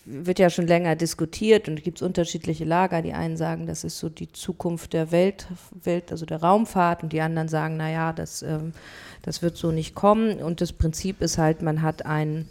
wird 0.05 0.39
ja 0.39 0.49
schon 0.49 0.65
länger 0.65 0.95
diskutiert 0.95 1.67
und 1.69 1.83
gibt 1.83 1.99
es 1.99 2.01
unterschiedliche 2.01 2.65
Lager. 2.65 3.03
Die 3.03 3.13
einen 3.13 3.37
sagen, 3.37 3.67
das 3.67 3.83
ist 3.83 3.99
so 3.99 4.09
die 4.09 4.31
Zukunft 4.31 4.93
der 4.93 5.11
Welt, 5.11 5.47
Welt 5.83 6.11
also 6.11 6.25
der 6.25 6.41
Raumfahrt 6.41 7.03
und 7.03 7.13
die 7.13 7.21
anderen 7.21 7.49
sagen, 7.49 7.77
naja, 7.77 8.13
das, 8.13 8.41
ähm, 8.41 8.73
das 9.21 9.43
wird 9.43 9.57
so 9.57 9.71
nicht 9.71 9.93
kommen. 9.93 10.41
Und 10.41 10.59
das 10.59 10.73
Prinzip 10.73 11.21
ist 11.21 11.37
halt, 11.37 11.61
man 11.61 11.83
hat 11.83 12.07
einen 12.07 12.47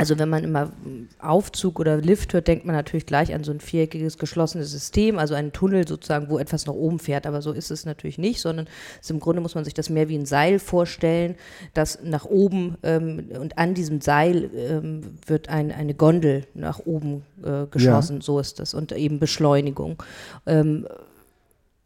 also 0.00 0.18
wenn 0.18 0.30
man 0.30 0.44
immer 0.44 0.72
Aufzug 1.18 1.78
oder 1.78 1.98
Lift 1.98 2.32
hört, 2.32 2.48
denkt 2.48 2.64
man 2.64 2.74
natürlich 2.74 3.04
gleich 3.04 3.34
an 3.34 3.44
so 3.44 3.52
ein 3.52 3.60
viereckiges 3.60 4.16
geschlossenes 4.16 4.70
System, 4.70 5.18
also 5.18 5.34
einen 5.34 5.52
Tunnel 5.52 5.86
sozusagen, 5.86 6.30
wo 6.30 6.38
etwas 6.38 6.64
nach 6.64 6.72
oben 6.72 6.98
fährt. 6.98 7.26
Aber 7.26 7.42
so 7.42 7.52
ist 7.52 7.70
es 7.70 7.84
natürlich 7.84 8.16
nicht, 8.16 8.40
sondern 8.40 8.66
es 9.02 9.10
im 9.10 9.20
Grunde 9.20 9.42
muss 9.42 9.54
man 9.54 9.64
sich 9.64 9.74
das 9.74 9.90
mehr 9.90 10.08
wie 10.08 10.16
ein 10.16 10.24
Seil 10.24 10.58
vorstellen, 10.58 11.34
das 11.74 11.98
nach 12.02 12.24
oben 12.24 12.78
ähm, 12.82 13.28
und 13.38 13.58
an 13.58 13.74
diesem 13.74 14.00
Seil 14.00 14.48
ähm, 14.56 15.18
wird 15.26 15.50
ein, 15.50 15.70
eine 15.70 15.92
Gondel 15.92 16.46
nach 16.54 16.78
oben 16.78 17.22
äh, 17.44 17.66
geschlossen. 17.70 18.22
So 18.22 18.38
ist 18.38 18.58
das 18.58 18.72
und 18.72 18.92
eben 18.92 19.18
Beschleunigung. 19.18 20.02
Ähm, 20.46 20.88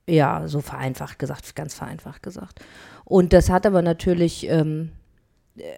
ja, 0.07 0.47
so 0.47 0.61
vereinfacht 0.61 1.19
gesagt, 1.19 1.57
ganz 1.57 1.75
vereinfacht 1.75 2.23
gesagt. 2.23 2.61
Und 3.05 3.33
das 3.33 3.51
hat 3.51 3.67
aber 3.67 3.83
natürlich 3.83 4.49
ähm, 4.49 4.93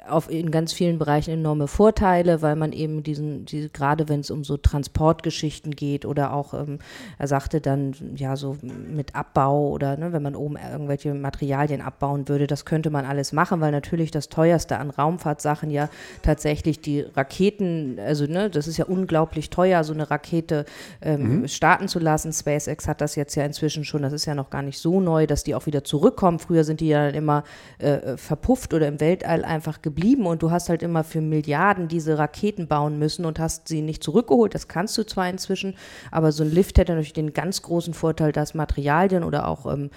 auf, 0.08 0.30
in 0.30 0.50
ganz 0.50 0.72
vielen 0.72 0.98
Bereichen 0.98 1.32
enorme 1.32 1.68
Vorteile, 1.68 2.40
weil 2.40 2.56
man 2.56 2.72
eben 2.72 3.02
diesen, 3.02 3.44
diese, 3.44 3.68
gerade 3.68 4.08
wenn 4.08 4.20
es 4.20 4.30
um 4.30 4.42
so 4.42 4.56
Transportgeschichten 4.56 5.72
geht 5.76 6.06
oder 6.06 6.32
auch, 6.32 6.54
ähm, 6.54 6.78
er 7.18 7.28
sagte 7.28 7.60
dann, 7.60 7.94
ja, 8.14 8.36
so 8.36 8.56
mit 8.62 9.14
Abbau 9.14 9.68
oder 9.68 9.98
ne, 9.98 10.14
wenn 10.14 10.22
man 10.22 10.34
oben 10.34 10.56
irgendwelche 10.56 11.12
Materialien 11.12 11.82
abbauen 11.82 12.26
würde, 12.26 12.46
das 12.46 12.64
könnte 12.64 12.88
man 12.88 13.04
alles 13.04 13.32
machen, 13.32 13.60
weil 13.60 13.70
natürlich 13.70 14.10
das 14.10 14.30
teuerste 14.30 14.78
an 14.78 14.88
Raumfahrtsachen 14.88 15.70
ja 15.70 15.90
tatsächlich 16.22 16.80
die 16.80 17.02
Raketen, 17.02 17.98
also 18.00 18.24
ne, 18.24 18.48
das 18.48 18.68
ist 18.68 18.78
ja 18.78 18.86
unglaublich 18.86 19.50
teuer, 19.50 19.84
so 19.84 19.92
eine 19.92 20.10
Rakete 20.10 20.64
ähm, 21.02 21.46
starten 21.48 21.88
zu 21.88 21.98
lassen. 21.98 22.32
SpaceX 22.32 22.88
hat 22.88 23.02
das 23.02 23.14
jetzt 23.14 23.34
ja 23.34 23.44
inzwischen 23.44 23.84
schon, 23.84 24.00
das 24.00 24.14
ist 24.14 24.24
ja 24.24 24.34
noch 24.34 24.48
gar 24.48 24.62
nicht 24.62 24.78
so 24.78 25.00
neu, 25.00 25.26
dass 25.26 25.44
die 25.44 25.54
auch 25.54 25.66
wieder 25.66 25.84
zurückkommen. 25.84 26.38
Früher 26.38 26.64
sind 26.64 26.80
die 26.80 26.88
ja 26.88 27.04
dann 27.04 27.14
immer 27.14 27.44
äh, 27.78 28.16
verpufft 28.16 28.72
oder 28.72 28.88
im 28.88 29.00
Weltall 29.00 29.44
einfach 29.44 29.65
geblieben 29.82 30.26
und 30.26 30.42
du 30.42 30.50
hast 30.50 30.68
halt 30.68 30.82
immer 30.82 31.04
für 31.04 31.20
Milliarden 31.20 31.88
diese 31.88 32.18
Raketen 32.18 32.66
bauen 32.68 32.98
müssen 32.98 33.24
und 33.24 33.38
hast 33.38 33.68
sie 33.68 33.82
nicht 33.82 34.02
zurückgeholt. 34.02 34.54
Das 34.54 34.68
kannst 34.68 34.96
du 34.98 35.04
zwar 35.04 35.28
inzwischen, 35.28 35.74
aber 36.10 36.32
so 36.32 36.42
ein 36.44 36.50
Lift 36.50 36.78
hätte 36.78 36.92
natürlich 36.92 37.12
den 37.12 37.32
ganz 37.32 37.62
großen 37.62 37.94
Vorteil, 37.94 38.32
dass 38.32 38.54
Materialien 38.54 39.24
oder 39.24 39.48
auch 39.48 39.70
ähm, 39.72 39.90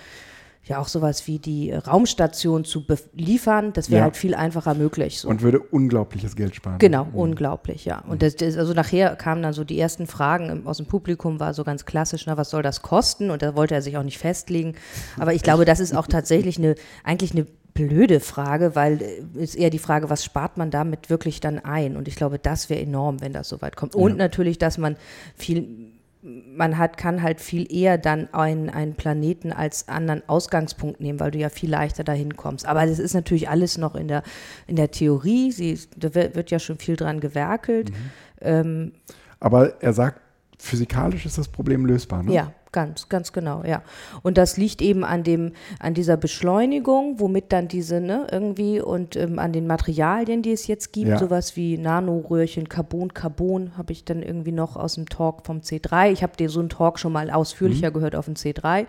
ja 0.65 0.77
auch 0.77 0.89
sowas 0.89 1.25
wie 1.25 1.39
die 1.39 1.71
Raumstation 1.71 2.63
zu 2.65 2.85
beliefern, 2.85 3.71
das 3.73 3.89
wäre 3.89 3.99
Ja. 3.99 4.03
halt 4.03 4.17
viel 4.17 4.35
einfacher 4.35 4.73
möglich. 4.75 5.19
So. 5.19 5.29
Und 5.29 5.41
würde 5.41 5.59
unglaubliches 5.59 6.35
Geld 6.35 6.53
sparen. 6.53 6.77
Genau, 6.79 7.07
unglaublich, 7.13 7.85
ja. 7.85 8.03
Und 8.07 8.21
das, 8.21 8.35
das, 8.35 8.57
also 8.57 8.73
nachher 8.73 9.15
kamen 9.15 9.41
dann 9.41 9.53
so 9.53 9.63
die 9.63 9.79
ersten 9.79 10.05
Fragen 10.05 10.67
aus 10.67 10.77
dem 10.77 10.85
Publikum, 10.85 11.39
war 11.39 11.53
so 11.53 11.63
ganz 11.63 11.85
klassisch, 11.85 12.25
na, 12.27 12.37
was 12.37 12.49
soll 12.49 12.61
das 12.61 12.81
kosten? 12.81 13.31
Und 13.31 13.41
da 13.41 13.55
wollte 13.55 13.73
er 13.73 13.81
sich 13.81 13.97
auch 13.97 14.03
nicht 14.03 14.17
festlegen. 14.19 14.75
Aber 15.17 15.33
ich 15.33 15.41
glaube, 15.43 15.65
das 15.65 15.79
ist 15.79 15.95
auch 15.95 16.07
tatsächlich 16.07 16.57
eine, 16.57 16.75
eigentlich 17.03 17.31
eine 17.31 17.47
blöde 17.73 18.19
Frage, 18.19 18.75
weil 18.75 19.01
äh, 19.01 19.41
ist 19.41 19.55
eher 19.55 19.69
die 19.69 19.79
Frage, 19.79 20.09
was 20.09 20.23
spart 20.23 20.57
man 20.57 20.71
damit 20.71 21.09
wirklich 21.09 21.39
dann 21.39 21.59
ein? 21.59 21.97
Und 21.97 22.07
ich 22.07 22.15
glaube, 22.15 22.39
das 22.39 22.69
wäre 22.69 22.81
enorm, 22.81 23.21
wenn 23.21 23.33
das 23.33 23.49
soweit 23.49 23.75
kommt. 23.75 23.95
Und 23.95 24.17
natürlich, 24.17 24.57
dass 24.57 24.77
man 24.77 24.97
viel 25.35 25.89
man 26.21 26.77
hat, 26.77 26.97
kann 26.97 27.21
halt 27.23 27.39
viel 27.39 27.71
eher 27.73 27.97
dann 27.97 28.33
einen, 28.33 28.69
einen 28.69 28.95
Planeten 28.95 29.53
als 29.53 29.87
anderen 29.87 30.27
Ausgangspunkt 30.27 30.99
nehmen, 30.99 31.19
weil 31.19 31.31
du 31.31 31.39
ja 31.39 31.49
viel 31.49 31.69
leichter 31.69 32.03
dahin 32.03 32.35
kommst. 32.35 32.65
Aber 32.65 32.85
das 32.85 32.99
ist 32.99 33.13
natürlich 33.13 33.47
alles 33.47 33.77
noch 33.77 33.95
in 33.95 34.09
der, 34.09 34.23
in 34.67 34.75
der 34.75 34.91
Theorie. 34.91 35.51
Sie, 35.51 35.79
da 35.95 36.13
wird, 36.13 36.35
wird 36.35 36.51
ja 36.51 36.59
schon 36.59 36.77
viel 36.77 36.97
dran 36.97 37.21
gewerkelt. 37.21 37.91
Mhm. 37.91 37.95
Ähm, 38.41 38.91
Aber 39.39 39.81
er 39.81 39.93
sagt, 39.93 40.19
physikalisch 40.57 41.25
ist 41.25 41.37
das 41.37 41.47
Problem 41.47 41.85
lösbar. 41.85 42.23
Ne? 42.23 42.33
Ja, 42.33 42.53
ganz, 42.71 43.09
ganz 43.09 43.33
genau, 43.33 43.63
ja. 43.63 43.81
Und 44.21 44.37
das 44.37 44.57
liegt 44.57 44.81
eben 44.81 45.03
an 45.03 45.23
dem, 45.23 45.53
an 45.79 45.93
dieser 45.93 46.17
Beschleunigung, 46.17 47.19
womit 47.19 47.51
dann 47.51 47.67
diese, 47.67 47.99
ne, 48.01 48.27
irgendwie 48.31 48.79
und 48.81 49.15
ähm, 49.15 49.39
an 49.39 49.53
den 49.53 49.67
Materialien, 49.67 50.41
die 50.41 50.51
es 50.51 50.67
jetzt 50.67 50.93
gibt, 50.93 51.07
Ja. 51.09 51.17
sowas 51.17 51.55
wie 51.55 51.77
Nanoröhrchen, 51.77 52.69
Carbon, 52.69 53.13
Carbon, 53.13 53.77
habe 53.77 53.91
ich 53.91 54.05
dann 54.05 54.21
irgendwie 54.21 54.51
noch 54.51 54.75
aus 54.75 54.95
dem 54.95 55.07
Talk 55.09 55.45
vom 55.45 55.59
C3. 55.59 56.11
Ich 56.11 56.23
habe 56.23 56.35
dir 56.37 56.49
so 56.49 56.59
einen 56.59 56.69
Talk 56.69 56.99
schon 56.99 57.11
mal 57.11 57.29
ausführlicher 57.31 57.91
gehört 57.91 58.15
auf 58.15 58.25
dem 58.25 58.35
C3. 58.35 58.85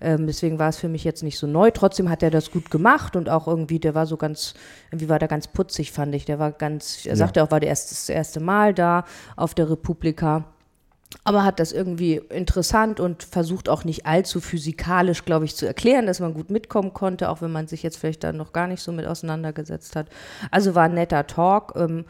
Ähm, 0.00 0.26
deswegen 0.26 0.58
war 0.58 0.68
es 0.68 0.78
für 0.78 0.88
mich 0.88 1.04
jetzt 1.04 1.22
nicht 1.22 1.38
so 1.38 1.46
neu. 1.46 1.70
Trotzdem 1.70 2.10
hat 2.10 2.22
er 2.22 2.30
das 2.30 2.50
gut 2.50 2.70
gemacht 2.70 3.14
und 3.14 3.28
auch 3.28 3.46
irgendwie, 3.46 3.78
der 3.78 3.94
war 3.94 4.06
so 4.06 4.16
ganz, 4.16 4.54
irgendwie 4.90 5.08
war 5.08 5.18
der 5.20 5.28
ganz 5.28 5.46
putzig, 5.46 5.92
fand 5.92 6.14
ich. 6.14 6.24
Der 6.24 6.38
war 6.40 6.50
ganz, 6.50 7.06
er 7.06 7.10
Ja. 7.10 7.16
sagte 7.16 7.42
auch, 7.42 7.50
war 7.52 7.60
der 7.60 7.68
erste, 7.68 7.90
das 7.94 8.08
erste 8.08 8.40
Mal 8.40 8.74
da 8.74 9.04
auf 9.36 9.54
der 9.54 9.70
Republika. 9.70 10.44
Aber 11.24 11.44
hat 11.44 11.60
das 11.60 11.72
irgendwie 11.72 12.16
interessant 12.16 12.98
und 12.98 13.22
versucht 13.22 13.68
auch 13.68 13.84
nicht 13.84 14.06
allzu 14.06 14.40
physikalisch, 14.40 15.24
glaube 15.24 15.44
ich, 15.44 15.54
zu 15.54 15.66
erklären, 15.66 16.06
dass 16.06 16.20
man 16.20 16.34
gut 16.34 16.50
mitkommen 16.50 16.92
konnte, 16.94 17.28
auch 17.28 17.42
wenn 17.42 17.52
man 17.52 17.68
sich 17.68 17.82
jetzt 17.82 17.98
vielleicht 17.98 18.24
da 18.24 18.32
noch 18.32 18.52
gar 18.52 18.66
nicht 18.66 18.82
so 18.82 18.92
mit 18.92 19.06
auseinandergesetzt 19.06 19.94
hat. 19.94 20.08
Also 20.50 20.74
war 20.74 20.84
ein 20.84 20.94
netter 20.94 21.26
Talk. 21.26 21.74
Ähm, 21.76 22.04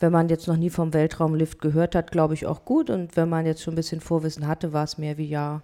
wenn 0.00 0.12
man 0.12 0.28
jetzt 0.28 0.46
noch 0.46 0.56
nie 0.56 0.70
vom 0.70 0.94
Weltraumlift 0.94 1.60
gehört 1.60 1.94
hat, 1.94 2.12
glaube 2.12 2.34
ich 2.34 2.46
auch 2.46 2.64
gut. 2.64 2.88
Und 2.88 3.16
wenn 3.16 3.28
man 3.28 3.46
jetzt 3.46 3.62
schon 3.62 3.74
ein 3.74 3.76
bisschen 3.76 4.00
Vorwissen 4.00 4.46
hatte, 4.46 4.72
war 4.72 4.84
es 4.84 4.98
mehr 4.98 5.18
wie 5.18 5.28
ja, 5.28 5.62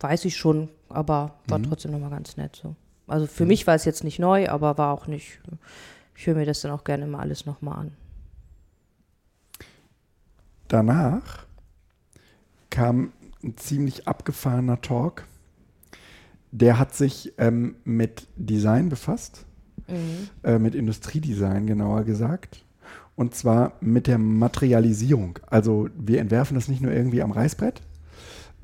weiß 0.00 0.24
ich 0.24 0.36
schon, 0.36 0.68
aber 0.88 1.34
war 1.46 1.62
trotzdem 1.62 1.92
nochmal 1.92 2.10
ganz 2.10 2.36
nett 2.36 2.56
so. 2.56 2.74
Also 3.06 3.26
für 3.26 3.46
mich 3.46 3.66
war 3.66 3.74
es 3.74 3.84
jetzt 3.84 4.04
nicht 4.04 4.18
neu, 4.18 4.48
aber 4.48 4.76
war 4.76 4.92
auch 4.92 5.06
nicht. 5.06 5.40
Ich 6.16 6.26
höre 6.26 6.34
mir 6.34 6.46
das 6.46 6.60
dann 6.60 6.72
auch 6.72 6.84
gerne 6.84 7.04
immer 7.04 7.20
alles 7.20 7.46
nochmal 7.46 7.78
an. 7.78 7.92
Danach 10.66 11.47
kam 12.70 13.12
ein 13.42 13.56
ziemlich 13.56 14.08
abgefahrener 14.08 14.80
Talk. 14.80 15.24
Der 16.50 16.78
hat 16.78 16.94
sich 16.94 17.34
ähm, 17.38 17.76
mit 17.84 18.26
Design 18.36 18.88
befasst, 18.88 19.44
äh, 20.42 20.58
mit 20.58 20.74
Industriedesign 20.74 21.66
genauer 21.66 22.04
gesagt. 22.04 22.64
Und 23.16 23.34
zwar 23.34 23.72
mit 23.80 24.06
der 24.06 24.18
Materialisierung. 24.18 25.38
Also 25.46 25.88
wir 25.98 26.20
entwerfen 26.20 26.54
das 26.54 26.68
nicht 26.68 26.80
nur 26.80 26.92
irgendwie 26.92 27.22
am 27.22 27.32
Reißbrett, 27.32 27.82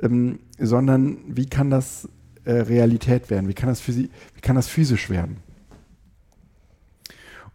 ähm, 0.02 0.38
sondern 0.58 1.18
wie 1.26 1.46
kann 1.46 1.70
das 1.70 2.08
äh, 2.44 2.52
Realität 2.52 3.30
werden? 3.30 3.48
Wie 3.48 3.54
kann 3.54 3.68
das, 3.68 3.86
wie 3.88 4.10
kann 4.42 4.56
das 4.56 4.68
physisch 4.68 5.10
werden? 5.10 5.38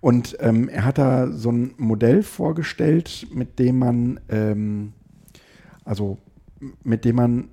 Und 0.01 0.37
ähm, 0.39 0.69
er 0.69 0.85
hat 0.85 0.97
da 0.97 1.31
so 1.31 1.51
ein 1.51 1.73
Modell 1.77 2.23
vorgestellt, 2.23 3.27
mit 3.33 3.59
dem 3.59 3.79
man, 3.79 4.19
ähm, 4.29 4.93
also 5.83 6.17
mit 6.83 7.05
dem 7.05 7.15
man 7.15 7.49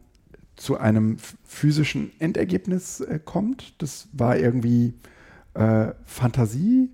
zu 0.57 0.79
einem 0.79 1.19
physischen 1.45 2.13
Endergebnis 2.19 3.01
äh, 3.01 3.21
kommt. 3.23 3.81
Das 3.83 4.09
war 4.13 4.37
irgendwie 4.37 4.95
äh, 5.55 5.93
Fantasie, 6.05 6.91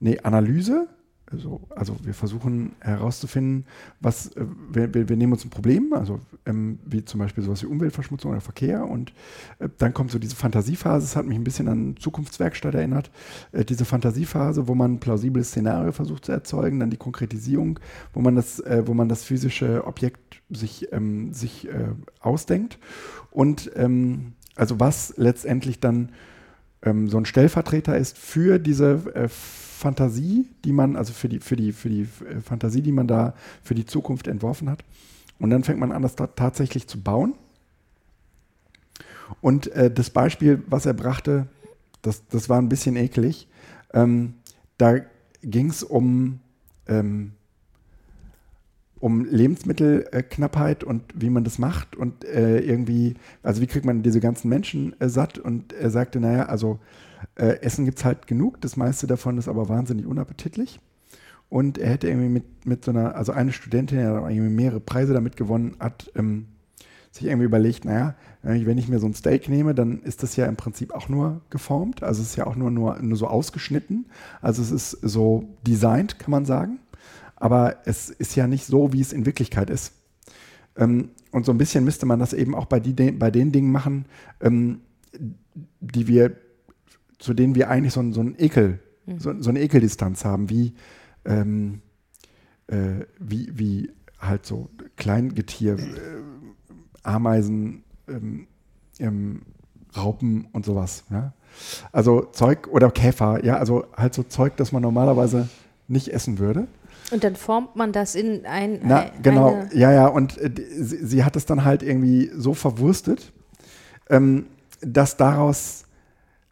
nee, 0.00 0.18
Analyse. 0.20 0.88
Also, 1.32 1.60
also 1.74 1.96
wir 2.04 2.14
versuchen 2.14 2.76
herauszufinden, 2.80 3.66
was, 4.00 4.28
äh, 4.36 4.46
wir, 4.70 4.94
wir, 4.94 5.08
wir 5.08 5.16
nehmen 5.16 5.32
uns 5.32 5.44
ein 5.44 5.50
Problem, 5.50 5.92
also 5.92 6.20
ähm, 6.44 6.78
wie 6.84 7.04
zum 7.04 7.18
Beispiel 7.18 7.42
sowas 7.42 7.62
wie 7.62 7.66
Umweltverschmutzung 7.66 8.30
oder 8.30 8.40
Verkehr 8.40 8.86
und 8.86 9.12
äh, 9.58 9.68
dann 9.78 9.92
kommt 9.92 10.12
so 10.12 10.20
diese 10.20 10.36
Fantasiephase, 10.36 11.04
es 11.04 11.16
hat 11.16 11.26
mich 11.26 11.36
ein 11.36 11.42
bisschen 11.42 11.66
an 11.66 11.96
Zukunftswerkstatt 11.98 12.76
erinnert, 12.76 13.10
äh, 13.50 13.64
diese 13.64 13.84
Fantasiephase, 13.84 14.68
wo 14.68 14.76
man 14.76 14.94
ein 14.94 15.00
plausibles 15.00 15.48
Szenario 15.48 15.90
versucht 15.90 16.26
zu 16.26 16.32
erzeugen, 16.32 16.78
dann 16.78 16.90
die 16.90 16.96
Konkretisierung, 16.96 17.80
wo 18.12 18.20
man 18.20 18.36
das, 18.36 18.60
äh, 18.60 18.84
wo 18.86 18.94
man 18.94 19.08
das 19.08 19.24
physische 19.24 19.84
Objekt 19.84 20.42
sich, 20.48 20.92
ähm, 20.92 21.32
sich 21.32 21.66
äh, 21.66 21.88
ausdenkt 22.20 22.78
und 23.32 23.68
ähm, 23.74 24.34
also 24.54 24.78
was 24.78 25.14
letztendlich 25.16 25.80
dann 25.80 26.10
ähm, 26.86 27.08
so 27.08 27.18
ein 27.18 27.26
Stellvertreter 27.26 27.98
ist 27.98 28.16
für 28.16 28.58
diese 28.58 29.02
äh, 29.14 29.28
Fantasie, 29.28 30.48
die 30.64 30.72
man, 30.72 30.96
also 30.96 31.12
für 31.12 31.28
die, 31.28 31.40
für 31.40 31.56
die, 31.56 31.72
für 31.72 31.90
die 31.90 32.02
äh, 32.02 32.40
Fantasie, 32.40 32.80
die 32.80 32.92
man 32.92 33.06
da 33.06 33.34
für 33.62 33.74
die 33.74 33.84
Zukunft 33.84 34.28
entworfen 34.28 34.70
hat. 34.70 34.84
Und 35.38 35.50
dann 35.50 35.64
fängt 35.64 35.80
man 35.80 35.92
an, 35.92 36.02
das 36.02 36.16
ta 36.16 36.28
tatsächlich 36.28 36.86
zu 36.86 37.00
bauen. 37.00 37.34
Und 39.40 39.66
äh, 39.72 39.90
das 39.90 40.08
Beispiel, 40.10 40.62
was 40.68 40.86
er 40.86 40.94
brachte, 40.94 41.48
das, 42.00 42.26
das 42.28 42.48
war 42.48 42.58
ein 42.58 42.68
bisschen 42.68 42.96
eklig. 42.96 43.48
Ähm, 43.92 44.34
da 44.78 45.00
ging 45.42 45.68
es 45.68 45.82
um, 45.82 46.40
ähm, 46.86 47.32
um 48.98 49.24
Lebensmittelknappheit 49.24 50.84
und 50.84 51.02
wie 51.14 51.30
man 51.30 51.44
das 51.44 51.58
macht 51.58 51.96
und 51.96 52.24
äh, 52.24 52.60
irgendwie, 52.60 53.14
also 53.42 53.60
wie 53.60 53.66
kriegt 53.66 53.84
man 53.84 54.02
diese 54.02 54.20
ganzen 54.20 54.48
Menschen 54.48 54.98
äh, 55.00 55.08
satt? 55.08 55.38
Und 55.38 55.72
er 55.72 55.90
sagte, 55.90 56.20
naja, 56.20 56.46
also 56.46 56.78
äh, 57.36 57.60
Essen 57.60 57.84
gibt 57.84 57.98
es 57.98 58.04
halt 58.04 58.26
genug, 58.26 58.60
das 58.60 58.76
meiste 58.76 59.06
davon 59.06 59.38
ist 59.38 59.48
aber 59.48 59.68
wahnsinnig 59.68 60.06
unappetitlich. 60.06 60.80
Und 61.48 61.78
er 61.78 61.90
hätte 61.90 62.08
irgendwie 62.08 62.28
mit, 62.28 62.66
mit 62.66 62.84
so 62.84 62.90
einer, 62.90 63.14
also 63.14 63.32
eine 63.32 63.52
Studentin, 63.52 63.98
die 63.98 64.04
irgendwie 64.04 64.40
mehrere 64.50 64.80
Preise 64.80 65.12
damit 65.12 65.36
gewonnen, 65.36 65.76
hat 65.78 66.10
ähm, 66.16 66.46
sich 67.12 67.26
irgendwie 67.26 67.46
überlegt, 67.46 67.84
naja, 67.84 68.14
wenn 68.42 68.56
ich- 68.56 68.66
wenn 68.66 68.78
ich 68.78 68.88
mir 68.88 68.98
so 68.98 69.06
ein 69.06 69.14
Steak 69.14 69.48
nehme, 69.48 69.74
dann 69.74 70.00
ist 70.02 70.22
das 70.22 70.36
ja 70.36 70.46
im 70.46 70.56
Prinzip 70.56 70.92
auch 70.94 71.08
nur 71.08 71.40
geformt, 71.50 72.02
also 72.02 72.20
es 72.22 72.30
ist 72.30 72.36
ja 72.36 72.46
auch 72.46 72.56
nur, 72.56 72.70
nur, 72.70 73.00
nur 73.00 73.16
so 73.16 73.26
ausgeschnitten, 73.28 74.06
also 74.42 74.60
es 74.60 74.70
ist 74.70 74.90
so 75.02 75.48
designt, 75.66 76.18
kann 76.18 76.30
man 76.30 76.44
sagen, 76.44 76.78
aber 77.36 77.76
es 77.84 78.10
ist 78.10 78.34
ja 78.34 78.46
nicht 78.46 78.64
so, 78.64 78.92
wie 78.92 79.00
es 79.00 79.12
in 79.12 79.26
Wirklichkeit 79.26 79.70
ist. 79.70 79.92
Ähm, 80.76 81.10
und 81.30 81.44
so 81.44 81.52
ein 81.52 81.58
bisschen 81.58 81.84
müsste 81.84 82.06
man 82.06 82.18
das 82.18 82.32
eben 82.32 82.54
auch 82.54 82.66
bei, 82.66 82.80
die, 82.80 82.92
bei 83.12 83.30
den 83.30 83.52
Dingen 83.52 83.70
machen, 83.70 84.06
ähm, 84.40 84.80
die 85.80 86.06
wir, 86.08 86.36
zu 87.18 87.34
denen 87.34 87.54
wir 87.54 87.70
eigentlich 87.70 87.92
so, 87.92 88.12
so 88.12 88.20
ein 88.22 88.34
Ekel, 88.38 88.80
so, 89.18 89.40
so 89.40 89.50
eine 89.50 89.60
Ekeldistanz 89.60 90.24
haben, 90.24 90.50
wie, 90.50 90.74
ähm, 91.24 91.80
äh, 92.66 93.04
wie, 93.18 93.50
wie 93.58 93.90
halt 94.18 94.46
so 94.46 94.70
Kleingetier, 94.96 95.78
äh, 95.78 96.22
Ameisen, 97.02 97.84
ähm, 98.08 98.46
ähm, 98.98 99.42
Raupen 99.96 100.48
und 100.52 100.64
sowas. 100.64 101.04
Ja? 101.10 101.32
Also 101.92 102.22
Zeug 102.32 102.68
oder 102.68 102.90
Käfer, 102.90 103.44
ja, 103.44 103.56
also 103.56 103.86
halt 103.96 104.14
so 104.14 104.22
Zeug, 104.22 104.56
das 104.56 104.72
man 104.72 104.82
normalerweise 104.82 105.48
nicht 105.88 106.08
essen 106.08 106.38
würde. 106.38 106.66
Und 107.12 107.22
dann 107.22 107.36
formt 107.36 107.76
man 107.76 107.92
das 107.92 108.14
in 108.14 108.44
ein. 108.46 108.80
Na, 108.82 109.00
ein- 109.02 109.10
genau, 109.22 109.54
Eine, 109.54 109.74
ja, 109.74 109.92
ja, 109.92 110.06
und 110.08 110.38
äh, 110.38 110.50
sie, 110.78 111.06
sie 111.06 111.24
hat 111.24 111.36
es 111.36 111.46
dann 111.46 111.64
halt 111.64 111.82
irgendwie 111.82 112.30
so 112.36 112.52
verwurstet, 112.54 113.32
ähm, 114.10 114.46
dass 114.80 115.16
daraus 115.16 115.84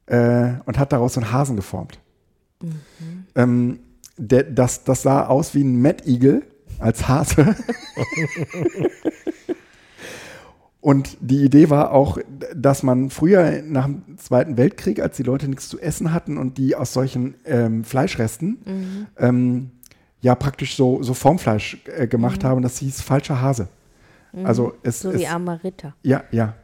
äh, 0.07 0.53
und 0.64 0.79
hat 0.79 0.93
daraus 0.93 1.14
so 1.14 1.21
einen 1.21 1.33
Hasen 1.33 1.57
geformt. 1.57 1.99
Ähm, 3.35 3.81
der, 4.17 4.45
das, 4.45 4.85
das 4.85 5.03
sah 5.03 5.27
aus 5.27 5.55
wie 5.55 5.64
ein 5.64 5.83
Mad 5.83 6.05
Eagle 6.09 6.43
als 6.79 7.09
Hase. 7.09 7.57
Und 10.81 11.17
die 11.21 11.43
Idee 11.43 11.71
war 11.71 11.93
auch, 11.93 12.19
dass 12.55 12.83
man 12.83 13.09
früher 13.09 13.62
nach 13.62 13.87
dem 13.87 14.19
Zweiten 14.19 14.59
Weltkrieg, 14.59 15.01
als 15.01 15.17
die 15.17 15.23
Leute 15.23 15.49
nichts 15.49 15.69
zu 15.71 15.81
essen 15.81 16.12
hatten 16.12 16.37
und 16.37 16.59
die 16.59 16.77
aus 16.77 16.93
solchen 16.93 17.37
ähm, 17.47 17.85
Fleischresten 17.85 19.07
ähm, 19.17 19.71
ja 20.25 20.35
praktisch 20.35 20.75
so, 20.77 21.03
so 21.03 21.15
Formfleisch 21.15 21.79
äh, 21.97 22.07
gemacht 22.09 22.43
haben. 22.43 22.63
Das 22.63 22.79
hieß 22.79 23.01
falscher 23.03 23.41
Hase. 23.41 23.69
Also 24.43 24.75
es 24.83 25.01
so 25.01 25.11
ist, 25.11 25.21
wie 25.21 25.27
armer 25.29 25.63
Ritter. 25.63 25.95
ja, 26.03 26.25
ja. 26.33 26.55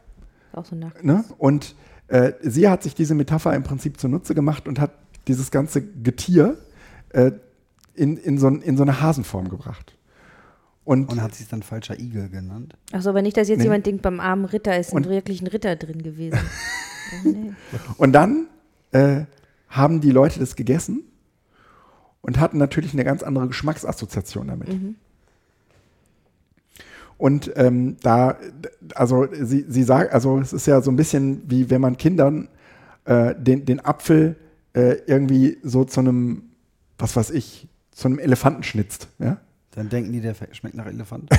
Auch 0.51 0.65
so 0.65 0.75
nach. 0.75 1.01
Ne? 1.01 1.23
Und 1.37 1.75
äh, 2.09 2.33
sie 2.41 2.67
hat 2.67 2.83
sich 2.83 2.93
diese 2.93 3.15
Metapher 3.15 3.53
im 3.55 3.63
Prinzip 3.63 3.97
zunutze 3.97 4.35
gemacht 4.35 4.67
und 4.67 4.79
hat 4.81 4.91
dieses 5.27 5.49
ganze 5.51 5.81
Getier 5.81 6.57
äh, 7.13 7.31
in, 7.95 8.17
in, 8.17 8.37
so, 8.37 8.47
ein- 8.47 8.61
in 8.61 8.75
so 8.75 8.83
eine 8.83 8.99
Hasenform 8.99 9.47
gebracht. 9.47 9.95
Und, 10.83 11.09
Und 11.11 11.21
hat 11.21 11.35
sich 11.35 11.47
dann 11.47 11.61
falscher 11.63 11.97
Igel 11.99 12.27
genannt. 12.27 12.75
Achso, 12.91 13.09
aber 13.11 13.21
nicht, 13.21 13.37
dass 13.37 13.47
jetzt 13.47 13.59
Nee. 13.59 13.65
jemand 13.65 13.85
denkt, 13.85 14.01
beim 14.01 14.19
armen 14.19 14.43
Ritter 14.45 14.77
ist 14.77 14.91
ein 14.91 14.97
Und- 14.97 15.07
wirklich 15.09 15.41
ein 15.41 15.47
Ritter 15.47 15.75
drin 15.77 16.01
gewesen. 16.03 16.39
oh, 17.25 17.29
nee. 17.29 17.51
und 17.97 18.11
dann 18.11 18.47
äh, 18.91 19.21
haben 19.69 20.01
die 20.01 20.11
Leute 20.11 20.39
das 20.39 20.57
gegessen 20.57 21.03
und 22.21 22.39
hatten 22.39 22.57
natürlich 22.57 22.93
eine 22.93 23.03
ganz 23.03 23.23
andere 23.23 23.47
Geschmacksassoziation 23.47 24.47
damit. 24.47 24.69
Und 27.17 27.51
ähm, 27.55 27.97
da, 28.01 28.37
also 28.95 29.27
sie, 29.31 29.65
sie 29.67 29.83
sagt, 29.83 30.11
also 30.13 30.39
es 30.39 30.53
ist 30.53 30.65
ja 30.65 30.81
so 30.81 30.91
ein 30.91 30.95
bisschen 30.95 31.43
wie 31.47 31.69
wenn 31.69 31.81
man 31.81 31.97
Kindern 31.97 32.47
äh, 33.05 33.35
den, 33.35 33.65
den 33.65 33.79
Apfel 33.79 34.37
äh, 34.73 34.97
irgendwie 35.05 35.57
so 35.61 35.83
zu 35.83 35.99
einem, 35.99 36.49
was 36.97 37.15
weiß 37.15 37.29
ich, 37.31 37.67
zu 37.91 38.07
einem 38.07 38.19
Elefanten 38.19 38.63
schnitzt. 38.63 39.07
Ja? 39.19 39.37
Dann 39.71 39.89
denken 39.89 40.11
die, 40.11 40.21
der 40.21 40.35
schmeckt 40.51 40.75
nach 40.75 40.87
Elefant. 40.87 41.29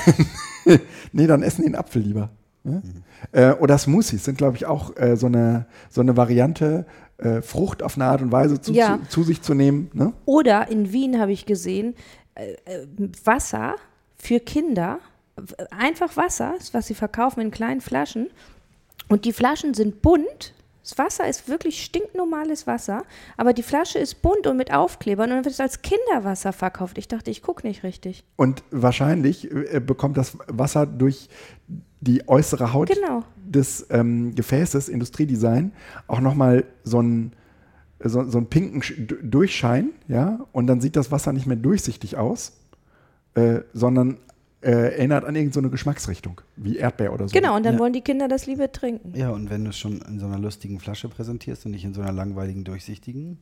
nee, 1.13 1.27
dann 1.27 1.43
essen 1.43 1.63
die 1.63 1.67
einen 1.67 1.77
Apfel 1.77 2.03
lieber. 2.03 2.31
Ne? 2.65 2.83
Mhm. 2.85 3.03
Äh, 3.33 3.53
oder 3.55 3.77
Smoothies 3.79 4.25
sind, 4.25 4.39
glaube 4.39 4.57
ich, 4.57 4.67
auch 4.67 4.97
äh, 4.97 5.17
so, 5.17 5.27
eine, 5.27 5.67
so 5.91 6.01
eine 6.01 6.17
Variante, 6.17 6.87
äh, 7.19 7.43
Frucht 7.43 7.83
auf 7.83 7.97
eine 7.97 8.05
Art 8.07 8.23
und 8.23 8.33
Weise 8.33 8.61
zu, 8.61 8.73
Ja. 8.73 8.99
zu, 9.05 9.09
zu 9.09 9.23
sich 9.25 9.43
zu 9.43 9.55
nehmen. 9.55 9.91
Ne? 9.93 10.13
Oder 10.25 10.69
in 10.69 10.93
Wien 10.93 11.21
habe 11.21 11.33
ich 11.33 11.47
gesehen, 11.47 11.95
äh, 12.35 12.53
äh, 12.65 12.87
Wasser 13.25 13.75
für 14.17 14.41
Kinder, 14.41 14.99
einfach 15.71 16.17
Wasser, 16.17 16.55
ist, 16.59 16.75
was 16.75 16.87
sie 16.87 16.95
verkaufen 16.95 17.41
in 17.41 17.51
kleinen 17.51 17.81
Flaschen. 17.81 18.29
Und 19.09 19.25
die 19.25 19.33
Flaschen 19.33 19.75
sind 19.75 20.03
bunt. 20.03 20.55
Das 20.83 20.99
Wasser 20.99 21.29
ist 21.29 21.49
wirklich 21.49 21.83
stinknormales 21.85 22.67
Wasser, 22.67 23.05
aber 23.37 23.53
die 23.53 23.63
Flasche 23.63 23.99
ist 24.01 24.21
bunt 24.21 24.47
und 24.49 24.57
mit 24.57 24.73
Aufklebern 24.75 25.31
und 25.31 25.37
dann 25.37 25.45
wird 25.45 25.55
es 25.55 25.61
als 25.61 25.81
Kinderwasser 25.83 26.53
verkauft. 26.53 26.99
Ich 26.99 27.07
dachte, 27.07 27.31
ich 27.31 27.41
gucke 27.41 27.65
nicht 27.67 27.85
richtig. 27.85 28.25
Und 28.37 28.65
wahrscheinlich 28.73 29.49
äh, 29.51 29.81
bekommt 29.81 30.17
das 30.17 30.37
Wasser 30.49 30.87
durch 30.87 31.29
die 32.03 32.29
äußere 32.29 32.73
Haut 32.75 32.91
Genau. 32.91 33.23
des 33.47 33.87
ähm, 33.91 34.35
Gefäßes, 34.35 34.89
Industriedesign, 34.91 35.73
auch 36.07 36.21
nochmal 36.21 36.65
so 36.85 36.99
einen 36.99 37.33
so, 38.05 38.25
so 38.29 38.39
einen 38.39 38.49
pinken 38.49 38.83
Durchschein, 39.23 39.91
ja, 40.09 40.41
und 40.51 40.67
dann 40.67 40.81
sieht 40.81 40.97
das 40.97 41.13
Wasser 41.13 41.33
nicht 41.33 41.47
mehr 41.47 41.57
durchsichtig 41.57 42.17
aus, 42.17 42.53
äh, 43.35 43.61
sondern 43.73 44.19
äh, 44.61 44.71
erinnert 44.71 45.25
an 45.25 45.37
irgendeine 45.37 45.71
Geschmacksrichtung, 45.71 46.41
wie 46.57 46.77
Erdbeer 46.79 47.13
oder 47.13 47.29
so. 47.29 47.33
Genau, 47.39 47.55
und 47.57 47.65
dann 47.65 47.75
Ja. 47.75 47.81
wollen 47.81 47.93
die 47.93 48.01
Kinder 48.01 48.27
das 48.27 48.47
lieber 48.47 48.71
trinken. 48.73 49.13
Ja, 49.17 49.31
und 49.31 49.51
wenn 49.51 49.63
du 49.65 49.71
es 49.71 49.79
schon 49.79 50.01
in 50.03 50.19
so 50.19 50.27
einer 50.27 50.39
lustigen 50.41 50.81
Flasche 50.81 51.09
präsentierst 51.09 51.65
und 51.67 51.71
nicht 51.73 51.85
in 51.85 51.95
so 51.95 52.01
einer 52.01 52.13
langweiligen, 52.13 52.65
durchsichtigen. 52.65 53.39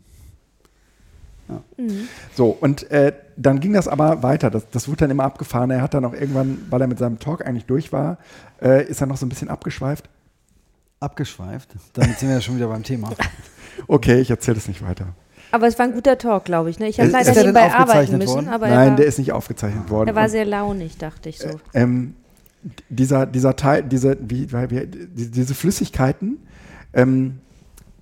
So, 2.34 2.50
und 2.50 2.90
äh, 2.90 3.12
dann 3.36 3.60
ging 3.60 3.72
das 3.72 3.88
aber 3.88 4.22
weiter. 4.22 4.50
Das, 4.50 4.68
das 4.70 4.88
wurde 4.88 4.98
dann 4.98 5.10
immer 5.10 5.24
abgefahren. 5.24 5.70
Er 5.70 5.82
hat 5.82 5.94
dann 5.94 6.04
auch 6.04 6.12
irgendwann, 6.14 6.58
weil 6.70 6.80
er 6.80 6.86
mit 6.86 6.98
seinem 6.98 7.18
Talk 7.18 7.44
eigentlich 7.46 7.64
durch 7.66 7.92
war, 7.92 8.18
äh, 8.62 8.84
ist 8.86 9.00
er 9.00 9.06
noch 9.06 9.16
so 9.16 9.26
ein 9.26 9.28
bisschen 9.28 9.48
abgeschweift. 9.48 10.08
Abgeschweift. 11.00 11.70
Damit 11.94 12.18
sind 12.18 12.28
wir 12.28 12.36
ja 12.36 12.40
schon 12.42 12.56
wieder 12.56 12.68
beim 12.68 12.82
Thema. 12.82 13.10
Okay, 13.86 14.20
ich 14.20 14.28
erzähle 14.30 14.58
es 14.58 14.68
nicht 14.68 14.82
weiter. 14.86 15.14
Aber 15.52 15.66
es 15.66 15.78
war 15.78 15.86
ein 15.86 15.94
guter 15.94 16.18
Talk, 16.18 16.44
glaube 16.44 16.68
ich. 16.68 16.78
Ne? 16.78 16.88
Ich 16.88 17.00
habe 17.00 17.08
leider 17.08 17.30
er 17.30 17.34
nebenbei 17.44 17.72
arbeiten 17.72 18.18
müssen, 18.18 18.44
Nein, 18.44 18.90
war, 18.90 18.96
der 18.96 19.06
ist 19.06 19.18
nicht 19.18 19.32
aufgezeichnet 19.32 19.88
worden. 19.88 20.08
er 20.08 20.14
war 20.14 20.28
sehr 20.28 20.44
launig, 20.44 20.98
dachte 20.98 21.30
ich 21.30 21.38
so. 21.38 21.48
ähm, 21.72 22.14
dieser, 22.90 23.24
dieser 23.24 23.56
Teil, 23.56 23.82
diese, 23.84 24.18
wie, 24.20 24.52
wie, 24.52 24.70
wie, 24.70 24.86
die- 24.86 25.30
diese 25.30 25.54
Flüssigkeiten, 25.54 26.38
ähm, 26.92 27.38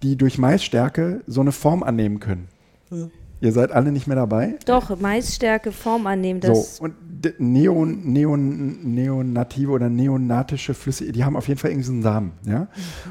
die 0.03 0.17
durch 0.17 0.37
Maisstärke 0.39 1.21
so 1.29 1.43
eine 1.43 1.53
Form 1.53 1.85
annehmen 1.85 2.19
können. 2.19 2.49
Ihr 3.41 3.53
seid 3.53 3.71
alle 3.71 3.93
nicht 3.93 4.07
mehr 4.07 4.17
dabei. 4.17 4.57
Doch, 4.67 4.99
Maisstärke, 4.99 5.71
Form 5.71 6.07
annehmen, 6.07 6.41
das 6.41 6.77
so, 6.77 6.85
und 6.85 6.95
Neon, 7.39 8.01
Neon, 8.05 8.95
neonative 8.95 9.73
oder 9.73 9.89
neonatische 9.89 10.75
Flüsse, 10.75 11.11
die 11.13 11.25
haben 11.25 11.37
auf 11.37 11.49
jeden 11.49 11.59
Fall 11.59 11.71
irgendwie 11.71 11.87
so 11.87 11.93
einen 11.93 12.03
Samen. 12.03 12.33
Ja? 12.45 12.69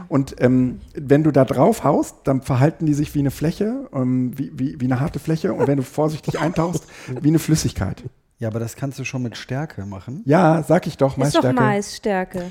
Und 0.07 0.35
ähm, 0.39 0.79
wenn 0.93 1.23
du 1.23 1.31
da 1.31 1.45
drauf 1.45 1.83
haust, 1.83 2.15
dann 2.25 2.41
verhalten 2.41 2.85
die 2.85 2.93
sich 2.93 3.13
wie 3.15 3.19
eine 3.19 3.31
Fläche, 3.31 3.89
ähm, 3.93 4.31
wie, 4.37 4.51
wie, 4.57 4.79
wie 4.79 4.85
eine 4.85 4.99
harte 4.99 5.19
Fläche. 5.19 5.53
Und 5.53 5.67
wenn 5.67 5.77
du 5.77 5.83
vorsichtig 5.83 6.39
eintauchst, 6.41 6.85
wie 7.21 7.29
eine 7.29 7.39
Flüssigkeit. 7.39 8.03
Ja, 8.39 8.49
aber 8.49 8.59
das 8.59 8.75
kannst 8.75 8.99
du 8.99 9.03
schon 9.03 9.23
mit 9.23 9.35
Stärke 9.35 9.85
machen. 9.85 10.21
Ja, 10.25 10.63
sag 10.63 10.85
ich 10.87 10.97
doch, 10.97 11.17
ist 11.17 11.35
doch 11.35 11.43
Maisstärke. 11.43 11.61
Maisstärke. 11.61 12.43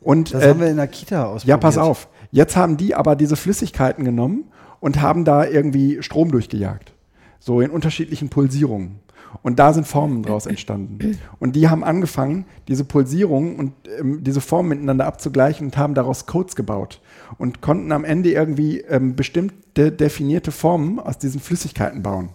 Und 0.00 0.34
Das 0.34 0.44
äh, 0.44 0.48
haben 0.50 0.60
wir 0.60 0.68
in 0.68 0.76
der 0.76 0.86
Kita 0.86 1.24
ausprobiert. 1.24 1.48
ja, 1.48 1.56
pass 1.56 1.78
auf. 1.78 2.08
Jetzt 2.30 2.56
haben 2.56 2.76
die 2.76 2.94
aber 2.94 3.16
diese 3.16 3.36
Flüssigkeiten 3.36 4.04
genommen 4.04 4.52
und 4.80 5.00
haben 5.00 5.24
da 5.24 5.46
irgendwie 5.46 6.02
Strom 6.02 6.30
durchgejagt. 6.30 6.92
So 7.40 7.60
in 7.60 7.70
unterschiedlichen 7.70 8.28
Pulsierungen. 8.28 9.00
Und 9.42 9.58
da 9.58 9.72
sind 9.72 9.86
Formen 9.86 10.22
draus 10.22 10.46
entstanden. 10.46 11.18
Und 11.38 11.56
die 11.56 11.68
haben 11.68 11.84
angefangen, 11.84 12.46
diese 12.68 12.84
Pulsierungen 12.84 13.56
und 13.56 13.72
ähm, 13.98 14.22
diese 14.22 14.40
Formen 14.40 14.70
miteinander 14.70 15.06
abzugleichen 15.06 15.68
und 15.68 15.76
haben 15.76 15.94
daraus 15.94 16.26
Codes 16.26 16.56
gebaut. 16.56 17.00
Und 17.38 17.60
konnten 17.60 17.92
am 17.92 18.04
Ende 18.04 18.30
irgendwie 18.32 18.80
ähm, 18.80 19.16
bestimmte 19.16 19.92
definierte 19.92 20.52
Formen 20.52 20.98
aus 20.98 21.18
diesen 21.18 21.40
Flüssigkeiten 21.40 22.02
bauen. 22.02 22.30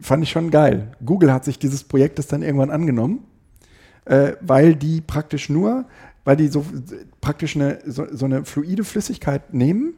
Fand 0.00 0.22
ich 0.22 0.30
schon 0.30 0.50
geil. 0.50 0.92
Google 1.04 1.32
hat 1.32 1.44
sich 1.44 1.58
dieses 1.58 1.84
Projektes 1.84 2.26
dann 2.26 2.42
irgendwann 2.42 2.70
angenommen 2.70 3.24
äh, 4.04 4.32
weil 4.40 4.74
die 4.74 5.00
praktisch 5.00 5.48
nur, 5.48 5.86
weil 6.24 6.36
die 6.36 6.48
so 6.48 6.64
praktisch 7.20 7.56
eine, 7.56 7.78
so, 7.86 8.06
so 8.10 8.26
eine 8.26 8.44
fluide 8.44 8.84
Flüssigkeit 8.84 9.54
nehmen 9.54 9.94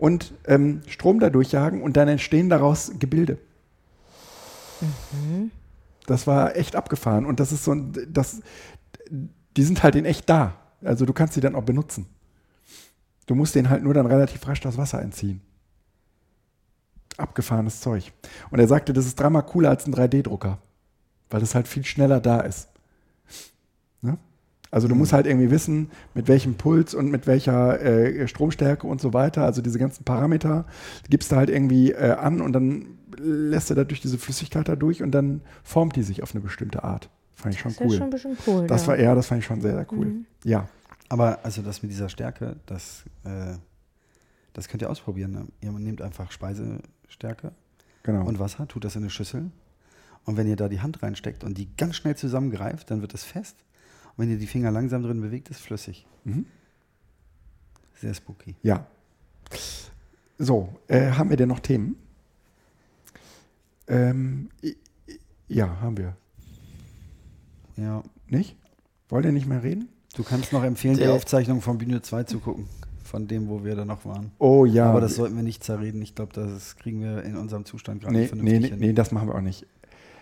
und 0.00 0.32
ähm, 0.46 0.80
Strom 0.86 1.20
da 1.20 1.28
durchjagen 1.28 1.82
und 1.82 1.96
dann 1.96 2.08
entstehen 2.08 2.48
daraus 2.48 2.92
Gebilde. 2.98 3.38
Das 6.06 6.26
war 6.26 6.56
echt 6.56 6.74
abgefahren 6.74 7.26
und 7.26 7.38
das 7.38 7.52
ist 7.52 7.64
so 7.64 7.72
ein, 7.72 7.92
das, 8.08 8.40
die 9.10 9.62
sind 9.62 9.82
halt 9.82 9.94
in 9.96 10.06
echt 10.06 10.28
da. 10.28 10.56
Also 10.82 11.04
du 11.04 11.12
kannst 11.12 11.36
die 11.36 11.42
dann 11.42 11.54
auch 11.54 11.64
benutzen. 11.64 12.06
Du 13.26 13.34
musst 13.34 13.54
denen 13.54 13.68
halt 13.68 13.82
nur 13.82 13.92
dann 13.92 14.06
relativ 14.06 14.48
rasch 14.48 14.60
das 14.60 14.78
Wasser 14.78 15.02
entziehen. 15.02 15.42
Abgefahrenes 17.18 17.80
Zeug. 17.80 18.10
Und 18.50 18.58
er 18.58 18.66
sagte, 18.66 18.94
das 18.94 19.04
ist 19.04 19.20
dreimal 19.20 19.44
cooler 19.44 19.68
als 19.68 19.86
ein 19.86 19.94
3D-Drucker, 19.94 20.58
weil 21.28 21.42
es 21.42 21.54
halt 21.54 21.68
viel 21.68 21.84
schneller 21.84 22.20
da 22.20 22.40
ist. 22.40 22.70
Ne? 24.00 24.16
Also 24.70 24.86
du 24.86 24.94
musst 24.94 25.12
halt 25.12 25.26
irgendwie 25.26 25.50
wissen, 25.50 25.90
mit 26.14 26.28
welchem 26.28 26.54
Puls 26.54 26.94
und 26.94 27.10
mit 27.10 27.26
welcher 27.26 27.80
äh, 27.80 28.28
Stromstärke 28.28 28.86
und 28.86 29.00
so 29.00 29.12
weiter, 29.12 29.44
also 29.44 29.62
diese 29.62 29.78
ganzen 29.78 30.04
Parameter, 30.04 30.64
gibst 31.08 31.32
du 31.32 31.36
halt 31.36 31.50
irgendwie 31.50 31.90
äh, 31.92 32.12
an 32.12 32.40
und 32.40 32.52
dann 32.52 32.98
lässt 33.18 33.70
du 33.70 33.74
da 33.74 33.82
durch 33.84 34.00
diese 34.00 34.16
Flüssigkeit 34.18 34.68
da 34.68 34.76
durch 34.76 35.02
und 35.02 35.10
dann 35.10 35.40
formt 35.64 35.96
die 35.96 36.02
sich 36.04 36.22
auf 36.22 36.34
eine 36.34 36.40
bestimmte 36.40 36.84
Art. 36.84 37.10
Fand 37.34 37.54
ich 37.54 37.60
schon 37.60 37.72
Das 37.72 37.80
ist 37.80 37.86
cool. 37.86 37.92
ja 37.92 37.98
schon 37.98 38.06
ein 38.06 38.10
bisschen 38.10 38.36
cool. 38.46 38.66
das 38.66 38.82
ja. 38.82 38.88
war 38.88 38.98
ja, 39.00 39.14
das 39.14 39.26
fand 39.26 39.40
ich 39.40 39.46
schon 39.46 39.60
sehr, 39.60 39.74
sehr 39.74 39.86
cool. 39.92 40.12
Ja. 40.44 40.68
Aber 41.08 41.40
also 41.42 41.62
das 41.62 41.82
mit 41.82 41.90
dieser 41.90 42.08
Stärke, 42.08 42.56
das, 42.66 43.02
äh, 43.24 43.54
das 44.52 44.68
könnt 44.68 44.82
ihr 44.82 44.90
ausprobieren. 44.90 45.32
Ne? 45.32 45.46
Ihr 45.60 45.72
nehmt 45.72 46.00
einfach 46.02 46.30
Speisestärke 46.30 47.52
Genau. 48.04 48.24
und 48.24 48.38
Wasser, 48.38 48.66
tut 48.68 48.84
das 48.84 48.94
in 48.96 49.02
eine 49.02 49.10
Schüssel. 49.10 49.50
Und 50.24 50.36
wenn 50.36 50.46
ihr 50.46 50.56
da 50.56 50.68
die 50.68 50.80
Hand 50.80 51.02
reinsteckt 51.02 51.42
und 51.44 51.58
die 51.58 51.68
ganz 51.76 51.96
schnell 51.96 52.14
zusammengreift, 52.14 52.90
dann 52.90 53.00
wird 53.00 53.14
es 53.14 53.24
fest. 53.24 53.56
Und 54.16 54.24
wenn 54.24 54.30
ihr 54.30 54.38
die 54.38 54.46
Finger 54.46 54.70
langsam 54.70 55.02
drin 55.02 55.20
bewegt, 55.20 55.48
ist 55.50 55.60
flüssig. 55.60 56.06
Mhm. 56.24 56.46
Sehr 57.94 58.14
spooky. 58.14 58.54
Ja. 58.62 58.86
So, 60.38 60.68
äh, 60.88 61.10
haben 61.12 61.28
wir 61.30 61.36
denn 61.36 61.48
noch 61.48 61.60
Themen? 61.60 61.96
Ähm, 63.88 64.48
ja, 65.48 65.80
haben 65.80 65.96
wir. 65.98 66.16
Ja. 67.76 68.02
Nicht? 68.28 68.56
Wollt 69.08 69.24
ihr 69.24 69.32
nicht 69.32 69.46
mehr 69.46 69.62
reden? 69.62 69.88
Du 70.14 70.22
kannst 70.22 70.52
noch 70.52 70.62
empfehlen, 70.64 70.94
die 70.94 71.00
Der- 71.02 71.12
Aufzeichnung 71.12 71.60
von 71.60 71.78
Bühne 71.78 72.02
2 72.02 72.24
zu 72.24 72.38
gucken. 72.40 72.66
Von 73.04 73.26
dem, 73.26 73.48
wo 73.48 73.64
wir 73.64 73.74
da 73.74 73.84
noch 73.84 74.04
waren. 74.04 74.30
Oh 74.38 74.64
ja. 74.64 74.88
Aber 74.88 75.00
das 75.00 75.16
sollten 75.16 75.34
wir 75.34 75.42
nicht 75.42 75.64
zerreden. 75.64 76.00
Ich 76.00 76.14
glaube, 76.14 76.32
das 76.32 76.76
kriegen 76.76 77.00
wir 77.02 77.24
in 77.24 77.36
unserem 77.36 77.64
Zustand 77.64 78.02
gerade 78.02 78.14
nee, 78.14 78.20
nicht 78.20 78.28
vernünftig 78.28 78.60
nee, 78.60 78.68
hin. 78.68 78.78
nee, 78.78 78.92
das 78.92 79.10
machen 79.10 79.28
wir 79.28 79.34
auch 79.34 79.40
nicht. 79.40 79.66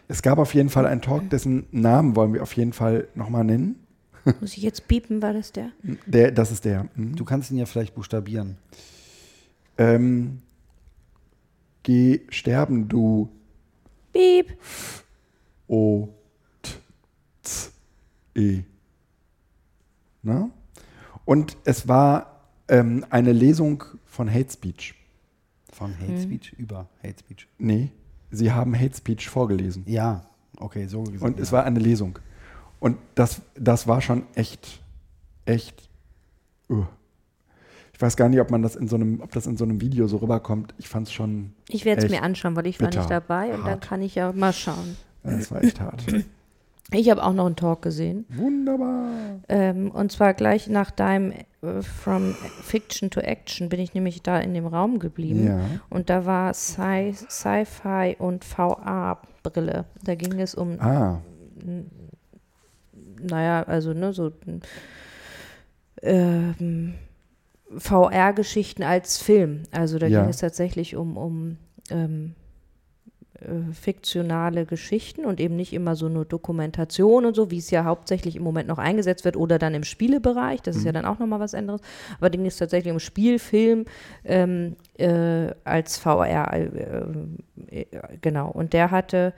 Es 0.09 0.23
gab 0.23 0.39
auf 0.39 0.55
jeden 0.55 0.71
Fall 0.71 0.87
einen 0.87 1.03
Talk, 1.03 1.29
dessen 1.29 1.67
Namen 1.71 2.17
wollen 2.17 2.33
wir 2.33 2.43
auf 2.43 2.55
jeden 2.55 2.73
Fall 2.73 3.09
nochmal 3.15 3.45
nennen. 3.45 3.87
Muss 4.41 4.57
ich 4.57 4.63
jetzt 4.63 4.89
piepen, 4.89 5.21
war 5.21 5.35
das 5.35 5.53
der? 5.53 5.71
Der, 6.07 6.33
das 6.33 6.51
ist 6.51 6.65
der. 6.65 6.89
Mhm. 6.95 7.15
Du 7.15 7.25
kannst 7.25 7.51
ihn 7.51 7.59
ja 7.59 7.67
vielleicht 7.67 7.95
buchstabieren. 7.95 8.57
Ähm, 9.77 10.39
geh 11.83 12.21
sterben, 12.31 12.89
du 12.89 13.29
Piep. 14.13 14.57
O 15.69 16.09
T 16.63 16.73
Z 17.43 17.73
E. 18.35 18.63
Na? 20.23 20.51
Und 21.27 21.59
es 21.65 21.87
war 21.87 22.49
ähm, 22.69 23.05
eine 23.11 23.33
Lesung 23.33 23.85
von 24.07 24.33
Hate 24.33 24.51
Speech. 24.51 24.95
Von 25.71 25.95
Hate 26.01 26.23
Speech 26.23 26.55
über 26.55 26.89
Hate 27.03 27.19
Speech. 27.21 27.47
Nee, 27.59 27.93
sie 28.31 28.53
haben 28.53 28.79
Hate 28.79 28.97
Speech 28.97 29.29
vorgelesen. 29.29 29.85
Ja, 29.87 30.25
okay, 30.59 30.87
so 30.87 31.03
gesagt. 31.03 31.23
Und 31.23 31.37
ja. 31.37 31.43
es 31.43 31.53
war 31.53 31.65
eine 31.65 31.79
Lesung. 31.79 32.19
Und 32.81 32.97
das, 33.15 33.43
das 33.55 33.87
war 33.87 34.01
schon 34.01 34.25
echt, 34.35 34.81
echt. 35.45 35.89
Uh. 36.69 36.85
Ich 37.93 38.01
weiß 38.01 38.17
gar 38.17 38.29
nicht, 38.29 38.41
ob 38.41 38.51
man 38.53 38.63
das 38.63 38.77
in 38.77 38.87
so 38.87 38.95
einem, 38.95 39.21
ob 39.21 39.33
das 39.33 39.47
in 39.47 39.57
so 39.57 39.65
einem 39.65 39.81
Video 39.81 40.07
so 40.07 40.19
rüberkommt. 40.19 40.73
Ich 40.79 40.89
fand 40.89 41.09
es 41.09 41.13
schon, 41.13 41.55
Ich 41.69 41.85
werde 41.85 42.07
es 42.07 42.11
mir 42.11 42.23
anschauen, 42.23 42.55
weil 42.55 42.69
ich 42.69 42.81
war 42.81 42.89
nicht 42.89 43.11
dabei 43.11 43.47
und 43.47 43.63
dann 43.63 43.73
Hart. 43.73 43.81
kann 43.81 44.03
ich 44.03 44.15
ja 44.15 44.33
mal 44.33 44.53
schauen. 44.53 44.97
das 45.25 45.51
war 45.51 45.65
echt 45.65 45.81
hart. 45.81 46.05
Ich 46.91 47.11
habe 47.11 47.23
auch 47.23 47.35
noch 47.35 47.47
einen 47.47 47.57
Talk 47.57 47.83
gesehen. 47.83 48.25
Wunderbar. 48.31 49.41
Ähm, 49.49 49.91
und 49.91 50.11
zwar 50.11 50.33
gleich 50.33 50.69
nach 50.69 50.91
deinem 50.91 51.35
From 51.83 52.35
Fiction 52.63 53.11
to 53.11 53.19
Action 53.21 53.69
bin 53.69 53.81
ich 53.81 53.93
nämlich 53.93 54.23
da 54.23 54.39
in 54.39 54.55
dem 54.55 54.67
Raum 54.67 55.01
geblieben. 55.01 55.45
Ja. 55.45 55.61
Und 55.91 56.09
da 56.09 56.25
war 56.25 56.53
Sci- 56.53 57.15
Sci-Fi 57.29 58.15
und 58.19 58.45
VR-Brille. 58.45 59.85
Da 60.05 60.15
ging 60.15 60.39
es 60.39 60.55
um, 60.55 60.81
Ah, 60.81 61.21
naja, 63.21 63.65
also 63.65 63.93
ne, 63.93 64.13
so 64.13 64.31
ähm, 66.03 66.95
VR-Geschichten 67.77 68.83
als 68.83 69.19
Film. 69.19 69.65
Also 69.73 69.99
da 69.99 70.07
Ja. 70.07 70.21
ging 70.21 70.31
es 70.31 70.39
tatsächlich 70.39 70.95
um, 70.97 71.17
um 71.17 71.57
ähm, 71.91 72.35
äh, 73.41 73.73
fiktionale 73.73 74.67
Geschichten 74.67 75.25
und 75.25 75.39
eben 75.39 75.55
nicht 75.55 75.73
immer 75.73 75.95
so 75.95 76.09
nur 76.09 76.25
Dokumentation 76.25 77.25
und 77.25 77.37
so, 77.37 77.51
wie 77.51 77.59
es 77.59 77.71
ja 77.71 77.85
hauptsächlich 77.85 78.37
im 78.37 78.43
Moment 78.43 78.69
noch 78.69 78.79
eingesetzt 78.79 79.25
wird 79.25 79.37
oder 79.37 79.59
dann 79.59 79.75
im 79.75 79.85
Spielebereich. 79.85 80.61
Das 80.63 80.77
ist 80.77 80.85
ja 80.85 80.93
dann 80.93 81.05
auch 81.05 81.19
nochmal 81.19 81.41
was 81.41 81.55
anderes. 81.55 81.81
Aber 82.19 82.31
ging 82.31 82.47
es 82.47 82.57
tatsächlich 82.57 82.93
um 82.93 82.99
Spielfilm 82.99 83.85
ähm, 84.25 84.77
äh, 84.99 85.53
als 85.65 85.99
VR. 85.99 86.53
Äh, 86.53 86.65
äh, 87.71 87.87
genau. 88.21 88.51
Und 88.51 88.73
der 88.73 88.91
hatte 88.91 89.35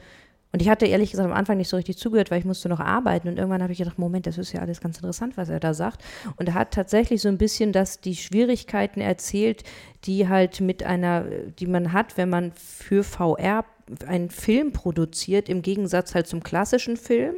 und 0.52 0.60
ich 0.62 0.68
hatte 0.68 0.86
ehrlich 0.86 1.12
gesagt 1.12 1.30
am 1.30 1.36
Anfang 1.36 1.58
nicht 1.58 1.68
so 1.68 1.76
richtig 1.76 1.96
zugehört, 1.96 2.30
weil 2.30 2.40
ich 2.40 2.44
musste 2.44 2.68
noch 2.68 2.80
arbeiten. 2.80 3.28
Und 3.28 3.38
irgendwann 3.38 3.62
habe 3.62 3.72
ich 3.72 3.78
gedacht, 3.78 3.98
Moment, 3.98 4.26
das 4.26 4.36
ist 4.36 4.52
ja 4.52 4.60
alles 4.60 4.80
ganz 4.80 4.96
interessant, 4.96 5.36
was 5.36 5.48
er 5.48 5.60
da 5.60 5.74
sagt. 5.74 6.02
Und 6.36 6.48
er 6.48 6.54
hat 6.54 6.72
tatsächlich 6.72 7.22
so 7.22 7.28
ein 7.28 7.38
bisschen 7.38 7.72
das, 7.72 8.00
die 8.00 8.16
Schwierigkeiten 8.16 9.00
erzählt, 9.00 9.62
die 10.04 10.28
halt 10.28 10.60
mit 10.60 10.82
einer, 10.82 11.24
die 11.58 11.66
man 11.66 11.92
hat, 11.92 12.16
wenn 12.16 12.30
man 12.30 12.52
für 12.52 13.04
VR 13.04 13.64
einen 14.06 14.30
Film 14.30 14.72
produziert, 14.72 15.48
im 15.48 15.62
Gegensatz 15.62 16.14
halt 16.14 16.26
zum 16.26 16.42
klassischen 16.42 16.96
Film 16.96 17.36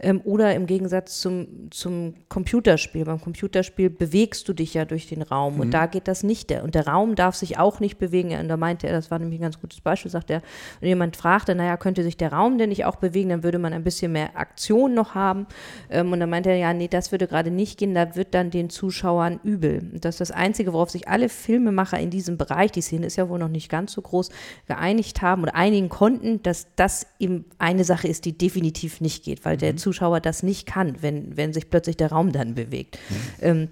ähm, 0.00 0.20
oder 0.24 0.54
im 0.54 0.66
Gegensatz 0.66 1.20
zum, 1.20 1.70
zum 1.70 2.14
Computerspiel. 2.28 3.04
Beim 3.04 3.20
Computerspiel 3.20 3.90
bewegst 3.90 4.48
du 4.48 4.52
dich 4.52 4.74
ja 4.74 4.84
durch 4.84 5.06
den 5.06 5.22
Raum 5.22 5.54
mhm. 5.54 5.60
und 5.60 5.70
da 5.72 5.86
geht 5.86 6.08
das 6.08 6.22
nicht. 6.22 6.50
Und 6.52 6.74
der 6.74 6.88
Raum 6.88 7.14
darf 7.14 7.34
sich 7.34 7.58
auch 7.58 7.80
nicht 7.80 7.98
bewegen. 7.98 8.38
Und 8.38 8.48
da 8.48 8.56
meinte 8.56 8.86
er, 8.86 8.92
das 8.92 9.10
war 9.10 9.18
nämlich 9.18 9.38
ein 9.38 9.42
ganz 9.42 9.60
gutes 9.60 9.80
Beispiel, 9.80 10.10
sagt 10.10 10.30
er, 10.30 10.42
wenn 10.80 10.88
jemand 10.88 11.16
fragte, 11.16 11.54
naja, 11.54 11.76
könnte 11.76 12.02
sich 12.02 12.16
der 12.16 12.32
Raum 12.32 12.58
denn 12.58 12.70
nicht 12.70 12.84
auch 12.84 12.96
bewegen, 12.96 13.30
dann 13.30 13.42
würde 13.42 13.58
man 13.58 13.72
ein 13.72 13.84
bisschen 13.84 14.12
mehr 14.12 14.36
Aktion 14.36 14.94
noch 14.94 15.14
haben. 15.14 15.46
Ähm, 15.90 16.12
und 16.12 16.20
dann 16.20 16.30
meinte 16.30 16.50
er, 16.50 16.56
ja, 16.56 16.72
nee, 16.72 16.88
das 16.88 17.12
würde 17.12 17.26
gerade 17.26 17.50
nicht 17.50 17.78
gehen, 17.78 17.94
da 17.94 18.16
wird 18.16 18.34
dann 18.34 18.50
den 18.50 18.70
Zuschauern 18.70 19.40
übel. 19.42 19.90
Das 20.00 20.16
ist 20.16 20.20
das 20.20 20.30
Einzige, 20.30 20.72
worauf 20.72 20.90
sich 20.90 21.08
alle 21.08 21.28
Filmemacher 21.28 21.98
in 21.98 22.10
diesem 22.10 22.36
Bereich, 22.36 22.72
die 22.72 22.80
Szene 22.80 23.06
ist 23.06 23.16
ja 23.16 23.28
wohl 23.28 23.38
noch 23.38 23.48
nicht 23.48 23.68
ganz 23.68 23.92
so 23.92 24.02
groß, 24.02 24.30
geeinigt 24.66 25.22
haben 25.22 25.42
oder 25.42 25.54
einigen 25.54 25.88
konnten, 25.92 26.42
dass 26.42 26.68
das 26.74 27.06
eben 27.18 27.44
eine 27.58 27.84
Sache 27.84 28.08
ist, 28.08 28.24
die 28.24 28.36
definitiv 28.36 29.02
nicht 29.02 29.24
geht, 29.24 29.44
weil 29.44 29.56
mhm. 29.56 29.60
der 29.60 29.76
Zuschauer 29.76 30.20
das 30.20 30.42
nicht 30.42 30.66
kann, 30.66 30.96
wenn, 31.02 31.36
wenn 31.36 31.52
sich 31.52 31.68
plötzlich 31.68 31.98
der 31.98 32.10
Raum 32.10 32.32
dann 32.32 32.54
bewegt. 32.54 32.98
Mhm. 33.10 33.16
Ähm, 33.40 33.68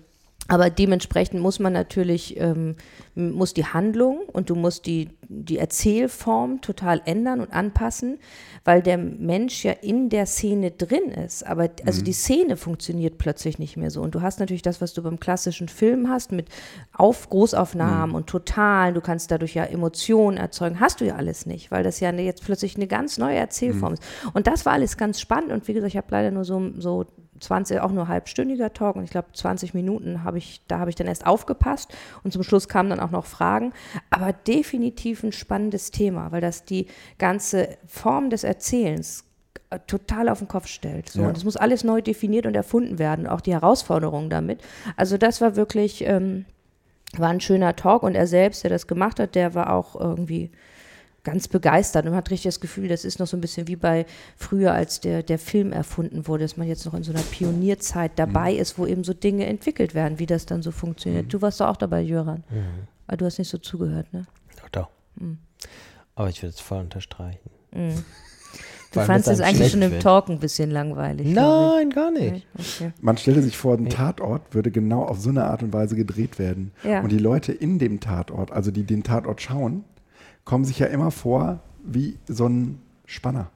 aber 0.50 0.68
dementsprechend 0.68 1.40
muss 1.40 1.60
man 1.60 1.72
natürlich, 1.72 2.36
ähm, 2.36 2.74
muss 3.14 3.54
die 3.54 3.66
Handlung 3.66 4.22
und 4.32 4.50
du 4.50 4.56
musst 4.56 4.84
die, 4.84 5.10
die 5.28 5.58
Erzählform 5.58 6.60
total 6.60 7.00
ändern 7.04 7.40
und 7.40 7.52
anpassen, 7.52 8.18
weil 8.64 8.82
der 8.82 8.98
Mensch 8.98 9.64
ja 9.64 9.70
in 9.70 10.08
der 10.08 10.26
Szene 10.26 10.72
drin 10.72 11.12
ist. 11.12 11.46
Aber 11.46 11.68
also 11.86 12.00
mhm. 12.00 12.04
die 12.04 12.12
Szene 12.12 12.56
funktioniert 12.56 13.16
plötzlich 13.16 13.60
nicht 13.60 13.76
mehr 13.76 13.92
so. 13.92 14.02
Und 14.02 14.16
du 14.16 14.22
hast 14.22 14.40
natürlich 14.40 14.62
das, 14.62 14.80
was 14.80 14.92
du 14.92 15.04
beim 15.04 15.20
klassischen 15.20 15.68
Film 15.68 16.08
hast, 16.08 16.32
mit 16.32 16.48
Auf 16.92 17.30
Großaufnahmen 17.30 18.10
mhm. 18.10 18.16
und 18.16 18.26
Totalen, 18.26 18.94
du 18.94 19.00
kannst 19.00 19.30
dadurch 19.30 19.54
ja 19.54 19.62
Emotionen 19.62 20.36
erzeugen, 20.36 20.80
hast 20.80 21.00
du 21.00 21.06
ja 21.06 21.14
alles 21.14 21.46
nicht, 21.46 21.70
weil 21.70 21.84
das 21.84 22.00
ja 22.00 22.10
jetzt 22.10 22.44
plötzlich 22.44 22.74
eine 22.74 22.88
ganz 22.88 23.18
neue 23.18 23.36
Erzählform 23.36 23.92
mhm. 23.92 23.98
ist. 23.98 24.02
Und 24.32 24.48
das 24.48 24.66
war 24.66 24.72
alles 24.72 24.96
ganz 24.96 25.20
spannend. 25.20 25.52
Und 25.52 25.68
wie 25.68 25.74
gesagt, 25.74 25.92
ich 25.92 25.96
habe 25.96 26.08
leider 26.10 26.32
nur 26.32 26.44
so, 26.44 26.72
so 26.76 27.06
20, 27.40 27.80
auch 27.80 27.92
nur 27.92 28.08
halbstündiger 28.08 28.72
Talk 28.72 28.96
und 28.96 29.04
ich 29.04 29.10
glaube 29.10 29.28
20 29.32 29.74
Minuten 29.74 30.24
habe 30.24 30.38
ich, 30.38 30.62
da 30.68 30.78
habe 30.78 30.90
ich 30.90 30.96
dann 30.96 31.06
erst 31.06 31.26
aufgepasst 31.26 31.92
und 32.22 32.32
zum 32.32 32.42
Schluss 32.42 32.68
kamen 32.68 32.90
dann 32.90 33.00
auch 33.00 33.10
noch 33.10 33.26
Fragen, 33.26 33.72
aber 34.10 34.32
definitiv 34.32 35.22
ein 35.22 35.32
spannendes 35.32 35.90
Thema, 35.90 36.32
weil 36.32 36.40
das 36.40 36.64
die 36.64 36.86
ganze 37.18 37.78
Form 37.86 38.30
des 38.30 38.44
Erzählens 38.44 39.24
äh, 39.70 39.78
total 39.86 40.28
auf 40.28 40.38
den 40.38 40.48
Kopf 40.48 40.66
stellt. 40.66 41.08
So. 41.08 41.22
Ja. 41.22 41.28
Und 41.28 41.36
es 41.36 41.44
muss 41.44 41.56
alles 41.56 41.84
neu 41.84 42.02
definiert 42.02 42.46
und 42.46 42.54
erfunden 42.54 42.98
werden, 42.98 43.26
auch 43.26 43.40
die 43.40 43.52
Herausforderungen 43.52 44.30
damit. 44.30 44.60
Also 44.96 45.16
das 45.16 45.40
war 45.40 45.56
wirklich, 45.56 46.04
ähm, 46.06 46.44
war 47.16 47.30
ein 47.30 47.40
schöner 47.40 47.76
Talk 47.76 48.02
und 48.02 48.14
er 48.14 48.26
selbst, 48.26 48.64
der 48.64 48.70
das 48.70 48.86
gemacht 48.86 49.18
hat, 49.18 49.34
der 49.34 49.54
war 49.54 49.72
auch 49.72 49.98
irgendwie 49.98 50.50
ganz 51.24 51.48
begeistert 51.48 52.04
und 52.04 52.10
man 52.10 52.18
hat 52.18 52.30
richtig 52.30 52.48
das 52.48 52.60
Gefühl, 52.60 52.88
das 52.88 53.04
ist 53.04 53.18
noch 53.18 53.26
so 53.26 53.36
ein 53.36 53.40
bisschen 53.40 53.68
wie 53.68 53.76
bei 53.76 54.06
früher, 54.36 54.72
als 54.72 55.00
der, 55.00 55.22
der 55.22 55.38
Film 55.38 55.72
erfunden 55.72 56.26
wurde, 56.26 56.44
dass 56.44 56.56
man 56.56 56.66
jetzt 56.66 56.84
noch 56.86 56.94
in 56.94 57.02
so 57.02 57.12
einer 57.12 57.22
Pionierzeit 57.22 58.12
dabei 58.16 58.54
mhm. 58.54 58.58
ist, 58.60 58.78
wo 58.78 58.86
eben 58.86 59.04
so 59.04 59.12
Dinge 59.12 59.46
entwickelt 59.46 59.94
werden, 59.94 60.18
wie 60.18 60.26
das 60.26 60.46
dann 60.46 60.62
so 60.62 60.70
funktioniert. 60.70 61.26
Mhm. 61.26 61.28
Du 61.28 61.42
warst 61.42 61.60
doch 61.60 61.68
auch 61.68 61.76
dabei, 61.76 62.00
Jöran. 62.00 62.44
Mhm. 62.50 62.86
Aber 63.06 63.16
du 63.16 63.26
hast 63.26 63.38
nicht 63.38 63.50
so 63.50 63.58
zugehört, 63.58 64.12
ne? 64.12 64.26
Doch, 64.60 64.68
doch. 64.70 64.88
Mhm. 65.16 65.38
Aber 66.14 66.28
ich 66.28 66.42
würde 66.42 66.54
es 66.54 66.60
voll 66.60 66.80
unterstreichen. 66.80 67.50
Mhm. 67.72 68.04
Du 68.92 69.00
fandest 69.00 69.28
es 69.28 69.40
eigentlich 69.40 69.70
schon 69.70 69.82
im 69.82 69.92
wird. 69.92 70.02
Talk 70.02 70.28
ein 70.28 70.40
bisschen 70.40 70.70
langweilig. 70.70 71.28
Nein, 71.28 71.90
gar 71.90 72.10
nicht. 72.10 72.44
Okay. 72.58 72.92
Man 73.00 73.16
stelle 73.16 73.40
sich 73.40 73.56
vor, 73.56 73.76
ein 73.76 73.88
Tatort 73.88 74.52
würde 74.52 74.72
genau 74.72 75.04
auf 75.04 75.20
so 75.20 75.30
eine 75.30 75.44
Art 75.44 75.62
und 75.62 75.72
Weise 75.72 75.94
gedreht 75.94 76.40
werden. 76.40 76.72
Ja. 76.82 77.00
Und 77.00 77.12
die 77.12 77.18
Leute 77.18 77.52
in 77.52 77.78
dem 77.78 78.00
Tatort, 78.00 78.50
also 78.50 78.72
die 78.72 78.82
den 78.82 79.04
Tatort 79.04 79.40
schauen, 79.40 79.84
kommen 80.44 80.64
sich 80.64 80.78
ja 80.78 80.86
immer 80.86 81.10
vor 81.10 81.60
wie 81.84 82.18
so 82.26 82.46
ein 82.46 82.80
Spanner. 83.06 83.50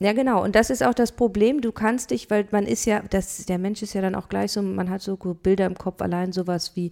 Ja, 0.00 0.12
genau. 0.12 0.42
Und 0.42 0.56
das 0.56 0.70
ist 0.70 0.82
auch 0.82 0.94
das 0.94 1.12
Problem. 1.12 1.60
Du 1.60 1.70
kannst 1.70 2.10
dich, 2.10 2.28
weil 2.28 2.48
man 2.50 2.66
ist 2.66 2.86
ja, 2.86 3.02
das, 3.10 3.46
der 3.46 3.58
Mensch 3.58 3.82
ist 3.82 3.94
ja 3.94 4.00
dann 4.00 4.16
auch 4.16 4.28
gleich 4.28 4.50
so, 4.50 4.60
man 4.60 4.90
hat 4.90 5.00
so 5.00 5.16
Bilder 5.16 5.66
im 5.66 5.76
Kopf, 5.76 6.02
allein 6.02 6.32
sowas 6.32 6.74
wie 6.74 6.90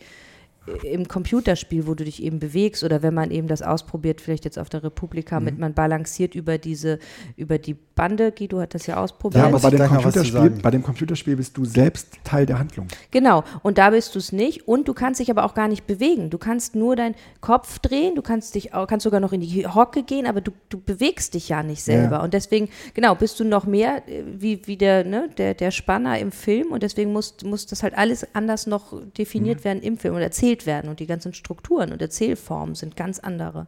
im 0.83 1.09
Computerspiel, 1.09 1.87
wo 1.87 1.95
du 1.95 2.05
dich 2.05 2.23
eben 2.23 2.39
bewegst 2.39 2.85
oder 2.85 3.03
wenn 3.03 3.15
man 3.15 3.31
eben 3.31 3.49
das 3.49 3.63
ausprobiert, 3.63 4.21
vielleicht 4.21 4.45
jetzt 4.45 4.59
auf 4.59 4.69
der 4.69 4.83
Republika, 4.83 5.39
mhm. 5.39 5.45
mit 5.47 5.59
man 5.59 5.75
balanciert 5.75 6.35
über 6.35 6.59
diese, 6.59 6.99
über 7.37 7.59
die 7.59 7.75
Bande, 8.01 8.33
Guido 8.33 8.61
hat 8.61 8.75
das 8.75 8.87
ja 8.87 8.97
ausprobiert. 8.97 9.43
Ja, 9.43 9.49
aber 9.49 9.61
bei 9.61 9.71
dem, 9.71 9.87
Computerspiel, 9.87 10.51
bei 10.63 10.71
dem 10.71 10.83
Computerspiel 10.83 11.37
bist 11.37 11.57
du 11.57 11.65
selbst 11.65 12.19
Teil 12.25 12.47
der 12.47 12.59
Handlung. 12.59 12.89
Genau, 13.11 13.45
und 13.63 13.77
da 13.77 13.91
bist 13.91 14.15
du 14.15 14.19
es 14.19 14.33
nicht 14.33 14.67
und 14.67 14.89
du 14.89 14.95
kannst 14.95 15.21
dich 15.21 15.31
aber 15.31 15.45
auch 15.45 15.53
gar 15.53 15.69
nicht 15.69 15.87
bewegen. 15.87 16.31
Du 16.31 16.39
kannst 16.39 16.75
nur 16.75 16.97
deinen 16.97 17.15
Kopf 17.43 17.79
drehen, 17.79 18.15
du 18.15 18.23
kannst 18.23 18.55
dich 18.55 18.73
auch, 18.73 18.87
kannst 18.87 19.05
sogar 19.05 19.21
noch 19.21 19.33
in 19.33 19.43
die 19.43 19.67
Hocke 19.67 20.03
gehen, 20.03 20.27
aber 20.27 20.41
du, 20.41 20.53
du 20.71 20.81
bewegst 20.81 21.35
dich 21.35 21.51
ja 21.51 21.63
nicht 21.63 21.83
selber. 21.83 22.17
Ja. 22.17 22.23
Und 22.23 22.33
deswegen, 22.33 22.71
genau, 22.95 23.15
bist 23.15 23.39
du 23.39 23.45
noch 23.45 23.67
mehr 23.67 24.09
äh, 24.09 24.23
wie, 24.27 24.67
wie 24.67 24.77
der, 24.77 25.05
ne, 25.05 25.29
der, 25.37 25.55
der 25.55 25.71
Spanner 25.71 26.19
im 26.19 26.33
Film 26.33 26.69
und 26.73 26.83
deswegen 26.83 27.13
muss, 27.13 27.37
muss 27.45 27.67
das 27.67 27.83
halt 27.83 27.97
alles 27.99 28.27
anders 28.35 28.67
noch 28.67 28.95
definiert 29.19 29.61
mhm. 29.61 29.65
werden 29.65 29.83
im 29.83 29.99
Film 29.99 30.15
und 30.15 30.23
erzählt 30.23 30.60
erzählt 30.61 30.67
werden 30.67 30.91
und 30.91 31.01
die 31.01 31.07
ganzen 31.07 31.35
Strukturen 31.35 31.93
und 31.93 32.03
Erzählformen 32.03 32.75
sind 32.75 32.97
ganz 32.97 33.19
andere. 33.19 33.67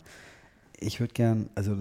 Ich 0.78 1.00
würde 1.00 1.12
gern, 1.14 1.48
also 1.54 1.76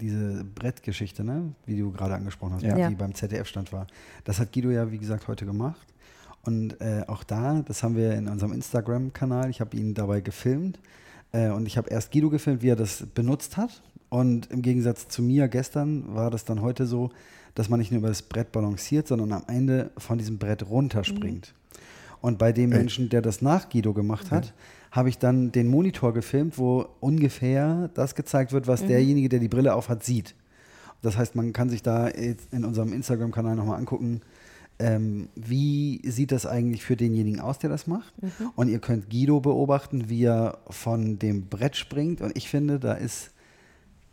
diese 0.00 0.44
Brettgeschichte, 0.44 1.22
ne, 1.22 1.52
wie 1.66 1.78
du 1.78 1.92
gerade 1.92 2.14
angesprochen 2.14 2.54
hast, 2.54 2.62
ja. 2.62 2.88
die 2.88 2.94
beim 2.94 3.14
ZDF-Stand 3.14 3.72
war, 3.72 3.86
das 4.24 4.38
hat 4.38 4.52
Guido 4.52 4.70
ja, 4.70 4.90
wie 4.90 4.98
gesagt, 4.98 5.28
heute 5.28 5.44
gemacht. 5.44 5.86
Und 6.44 6.80
äh, 6.80 7.04
auch 7.06 7.22
da, 7.24 7.62
das 7.62 7.82
haben 7.82 7.94
wir 7.94 8.14
in 8.14 8.26
unserem 8.26 8.52
Instagram-Kanal, 8.52 9.50
ich 9.50 9.60
habe 9.60 9.76
ihn 9.76 9.94
dabei 9.94 10.20
gefilmt. 10.20 10.80
Äh, 11.30 11.50
und 11.50 11.66
ich 11.66 11.76
habe 11.76 11.88
erst 11.90 12.10
Guido 12.10 12.30
gefilmt, 12.30 12.62
wie 12.62 12.70
er 12.70 12.76
das 12.76 13.06
benutzt 13.14 13.56
hat. 13.56 13.82
Und 14.08 14.50
im 14.50 14.60
Gegensatz 14.60 15.08
zu 15.08 15.22
mir 15.22 15.46
gestern 15.48 16.14
war 16.14 16.30
das 16.30 16.44
dann 16.44 16.60
heute 16.60 16.86
so, 16.86 17.10
dass 17.54 17.68
man 17.68 17.78
nicht 17.78 17.92
nur 17.92 17.98
über 17.98 18.08
das 18.08 18.22
Brett 18.22 18.50
balanciert, 18.50 19.06
sondern 19.06 19.32
am 19.32 19.44
Ende 19.46 19.90
von 19.98 20.18
diesem 20.18 20.38
Brett 20.38 20.68
runterspringt. 20.68 21.54
Mhm. 21.54 21.61
Und 22.22 22.38
bei 22.38 22.52
dem 22.52 22.70
Menschen, 22.70 23.08
der 23.08 23.20
das 23.20 23.42
nach 23.42 23.68
Guido 23.68 23.92
gemacht 23.92 24.30
hat, 24.30 24.44
okay. 24.44 24.52
habe 24.92 25.08
ich 25.08 25.18
dann 25.18 25.50
den 25.50 25.66
Monitor 25.68 26.14
gefilmt, 26.14 26.56
wo 26.56 26.86
ungefähr 27.00 27.90
das 27.94 28.14
gezeigt 28.14 28.52
wird, 28.52 28.68
was 28.68 28.82
mhm. 28.82 28.88
derjenige, 28.88 29.28
der 29.28 29.40
die 29.40 29.48
Brille 29.48 29.74
auf 29.74 29.88
hat, 29.88 30.04
sieht. 30.04 30.36
Das 31.02 31.18
heißt, 31.18 31.34
man 31.34 31.52
kann 31.52 31.68
sich 31.68 31.82
da 31.82 32.06
in 32.06 32.64
unserem 32.64 32.92
Instagram-Kanal 32.92 33.56
nochmal 33.56 33.76
angucken, 33.76 34.20
ähm, 34.78 35.28
wie 35.34 36.00
sieht 36.08 36.30
das 36.30 36.46
eigentlich 36.46 36.84
für 36.84 36.96
denjenigen 36.96 37.40
aus, 37.40 37.58
der 37.58 37.70
das 37.70 37.88
macht. 37.88 38.14
Mhm. 38.22 38.50
Und 38.54 38.68
ihr 38.68 38.78
könnt 38.78 39.10
Guido 39.10 39.40
beobachten, 39.40 40.08
wie 40.08 40.24
er 40.24 40.58
von 40.70 41.18
dem 41.18 41.46
Brett 41.46 41.76
springt. 41.76 42.20
Und 42.20 42.36
ich 42.36 42.48
finde, 42.48 42.78
da 42.78 42.92
ist 42.92 43.32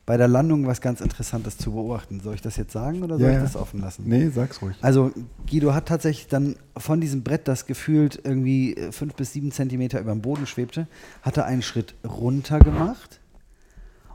bei 0.10 0.18
der 0.18 0.28
Landung 0.28 0.66
was 0.66 0.82
ganz 0.82 1.01
Interessantes 1.01 1.55
zu 1.60 1.74
beobachten. 1.74 2.20
Soll 2.20 2.34
ich 2.34 2.41
das 2.41 2.57
jetzt 2.57 2.74
sagen 2.74 3.03
oder 3.03 3.20
soll 3.20 3.30
ja, 3.30 3.38
ich 3.38 3.43
das 3.43 3.55
offen 3.55 3.80
lassen? 3.80 4.05
Nee, 4.07 4.30
sag's 4.30 4.60
ruhig. 4.60 4.76
Also 4.82 5.12
Guido 5.47 5.76
hat 5.76 5.88
tatsächlich 5.88 6.26
dann 6.26 6.55
von 6.76 6.99
diesem 6.99 7.22
Brett, 7.22 7.47
das 7.47 7.68
gefühlt 7.68 8.20
irgendwie 8.24 8.76
fünf 8.89 9.14
bis 9.14 9.34
sieben 9.34 9.51
Zentimeter 9.51 9.99
über 9.99 10.12
dem 10.12 10.24
Boden 10.24 10.47
schwebte, 10.47 10.88
hat 11.22 11.38
er 11.38 11.45
einen 11.45 11.62
Schritt 11.62 11.93
runter 12.03 12.57
gemacht 12.57 13.20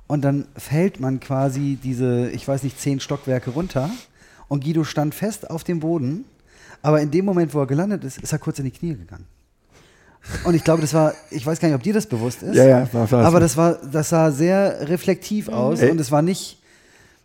und 0.08 0.22
dann 0.24 0.48
fällt 0.56 0.98
man 0.98 1.20
quasi 1.20 1.78
diese, 1.80 2.28
ich 2.30 2.48
weiß 2.48 2.64
nicht, 2.64 2.80
zehn 2.80 2.98
Stockwerke 2.98 3.50
runter 3.50 3.88
und 4.48 4.64
Guido 4.64 4.82
stand 4.82 5.14
fest 5.14 5.48
auf 5.48 5.62
dem 5.62 5.78
Boden, 5.78 6.24
aber 6.82 7.02
in 7.02 7.12
dem 7.12 7.24
Moment, 7.24 7.54
wo 7.54 7.60
er 7.60 7.68
gelandet 7.68 8.02
ist, 8.02 8.18
ist 8.18 8.32
er 8.32 8.40
kurz 8.40 8.58
in 8.58 8.64
die 8.64 8.72
Knie 8.72 8.96
gegangen. 8.96 9.26
Und 10.44 10.54
ich 10.54 10.64
glaube, 10.64 10.80
das 10.80 10.94
war, 10.94 11.14
ich 11.30 11.44
weiß 11.44 11.60
gar 11.60 11.68
nicht, 11.68 11.74
ob 11.74 11.82
dir 11.82 11.92
das 11.92 12.06
bewusst 12.06 12.42
ist. 12.42 12.56
Ja, 12.56 12.64
ja, 12.64 12.88
war 12.92 13.12
aber 13.24 13.40
das 13.40 13.56
war, 13.56 13.74
das 13.74 14.08
sah 14.08 14.30
sehr 14.30 14.88
reflektiv 14.88 15.48
mhm. 15.48 15.54
aus 15.54 15.82
mhm. 15.82 15.90
und 15.90 16.00
es 16.00 16.10
war 16.10 16.22
nicht, 16.22 16.58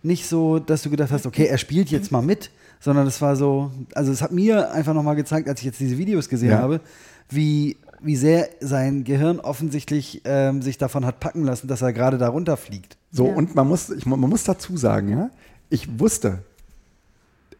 nicht 0.04 0.28
so, 0.28 0.60
dass 0.60 0.82
du 0.82 0.89
gedacht 0.89 1.12
hast, 1.12 1.26
okay, 1.26 1.45
er 1.45 1.58
spielt 1.58 1.89
jetzt 1.89 2.12
mal 2.12 2.22
mit, 2.22 2.52
sondern 2.80 3.08
es 3.08 3.22
war 3.22 3.36
so, 3.36 3.72
also 3.93 4.12
es 4.12 4.22
hat 4.22 4.32
mir 4.32 4.72
einfach 4.72 4.93
nochmal 4.93 5.16
gezeigt, 5.16 5.47
als 5.47 5.60
ich 5.60 5.66
jetzt 5.66 5.80
diese 5.80 5.97
Videos 5.97 6.30
gesehen 6.30 6.52
ja. 6.52 6.60
habe, 6.60 6.82
wie, 7.30 7.78
wie 8.02 8.16
sehr 8.16 8.50
sein 8.60 9.04
Gehirn 9.04 9.39
offensichtlich 9.39 10.22
ähm, 10.26 10.62
sich 10.62 10.78
davon 10.78 11.06
hat 11.06 11.20
packen 11.20 11.43
lassen, 11.43 11.68
dass 11.68 11.82
er 11.82 11.93
gerade 11.93 12.18
da 12.18 12.30
runterfliegt. 12.30 12.97
So, 13.12 13.28
ja. 13.28 13.34
und 13.34 13.56
man 13.56 13.68
muss, 13.68 13.89
ich, 13.89 14.06
man 14.06 14.20
muss 14.20 14.43
dazu 14.43 14.78
sagen, 14.78 15.10
ja, 15.10 15.30
ich 15.70 16.00
wusste, 16.00 16.39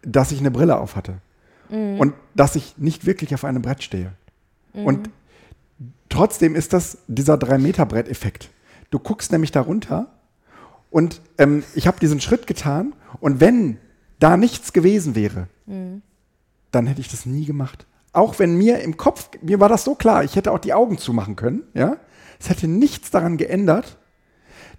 dass 0.02 0.32
ich 0.32 0.40
eine 0.40 0.52
Brille 0.52 0.78
auf 0.78 0.96
hatte. 0.96 1.16
Mhm. 1.70 2.00
Und 2.00 2.14
dass 2.36 2.56
ich 2.56 2.78
nicht 2.78 3.06
wirklich 3.06 3.34
auf 3.34 3.46
einem 3.46 3.62
Brett 3.62 3.84
stehe. 3.84 4.14
Mhm. 4.74 4.86
Und 4.86 5.10
Trotzdem 6.10 6.56
ist 6.56 6.74
das 6.74 6.98
dieser 7.08 7.36
3-Meter-Brett-Effekt. 7.36 8.50
Du 8.90 9.00
guckst 9.00 9.32
nämlich 9.32 9.52
darunter 9.52 10.08
Und 10.90 11.22
ähm, 11.38 11.64
ich 11.76 11.88
habe 11.88 12.00
diesen 12.00 12.20
Schritt 12.20 12.48
getan 12.48 12.94
und 13.20 13.40
wenn 13.40 13.78
da 14.20 14.38
nichts 14.38 14.74
gewesen 14.74 15.16
wäre, 15.16 15.48
dann 16.72 16.88
hätte 16.88 17.02
ich 17.02 17.10
das 17.10 17.26
nie 17.26 17.46
gemacht. 17.46 17.86
Auch 18.12 18.40
wenn 18.40 18.58
mir 18.58 18.80
im 18.80 18.98
Kopf, 18.98 19.30
mir 19.42 19.60
war 19.60 19.70
das 19.70 19.84
so 19.84 19.94
klar, 19.96 20.24
ich 20.24 20.36
hätte 20.36 20.52
auch 20.52 20.60
die 20.60 20.74
Augen 20.74 20.98
zumachen 20.98 21.36
können, 21.36 21.64
ja. 21.74 21.98
Es 22.40 22.50
hätte 22.50 22.68
nichts 22.68 23.12
daran 23.12 23.38
geändert, 23.38 23.98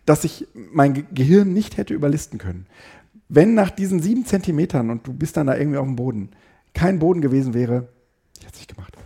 dass 0.07 0.25
ich 0.25 0.49
mein 0.55 0.95
Ge 0.95 1.05
Gehirn 1.13 1.53
nicht 1.53 1.77
hätte 1.77 1.95
überlisten 1.95 2.39
können. 2.39 2.67
Wenn 3.29 3.55
nach 3.55 3.71
diesen 3.71 4.01
sieben 4.01 4.25
Zentimetern 4.27 4.91
und 4.91 5.07
du 5.07 5.13
bist 5.13 5.37
dann 5.37 5.47
da 5.47 5.57
irgendwie 5.57 5.79
auf 5.79 5.87
dem 5.87 5.95
Boden, 5.97 6.31
kein 6.75 6.99
Boden 6.99 7.21
gewesen 7.21 7.55
wäre, 7.55 7.89
ich 8.39 8.45
hätte 8.47 8.55
es 8.55 8.61
nicht 8.61 8.75
gemacht. 8.75 8.97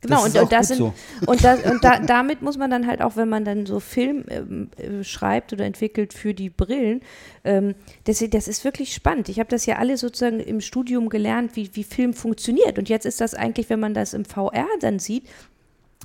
Genau, 0.00 0.24
und, 0.24 0.36
und, 0.36 0.64
sind, 0.64 0.80
und, 1.26 1.44
das, 1.44 1.64
und 1.64 1.82
da, 1.82 1.98
damit 1.98 2.40
muss 2.42 2.56
man 2.56 2.70
dann 2.70 2.86
halt 2.86 3.02
auch, 3.02 3.16
wenn 3.16 3.28
man 3.28 3.44
dann 3.44 3.66
so 3.66 3.80
Film 3.80 4.24
ähm, 4.28 4.70
äh, 4.76 5.02
schreibt 5.02 5.52
oder 5.52 5.64
entwickelt 5.64 6.12
für 6.14 6.34
die 6.34 6.50
Brillen, 6.50 7.00
ähm, 7.44 7.74
das, 8.04 8.22
das 8.30 8.46
ist 8.46 8.64
wirklich 8.64 8.94
spannend. 8.94 9.28
Ich 9.28 9.40
habe 9.40 9.48
das 9.48 9.66
ja 9.66 9.76
alle 9.76 9.96
sozusagen 9.96 10.40
im 10.40 10.60
Studium 10.60 11.08
gelernt, 11.08 11.56
wie, 11.56 11.70
wie 11.74 11.84
Film 11.84 12.14
funktioniert. 12.14 12.78
Und 12.78 12.88
jetzt 12.88 13.06
ist 13.06 13.20
das 13.20 13.34
eigentlich, 13.34 13.70
wenn 13.70 13.80
man 13.80 13.94
das 13.94 14.14
im 14.14 14.24
VR 14.24 14.66
dann 14.80 14.98
sieht, 14.98 15.24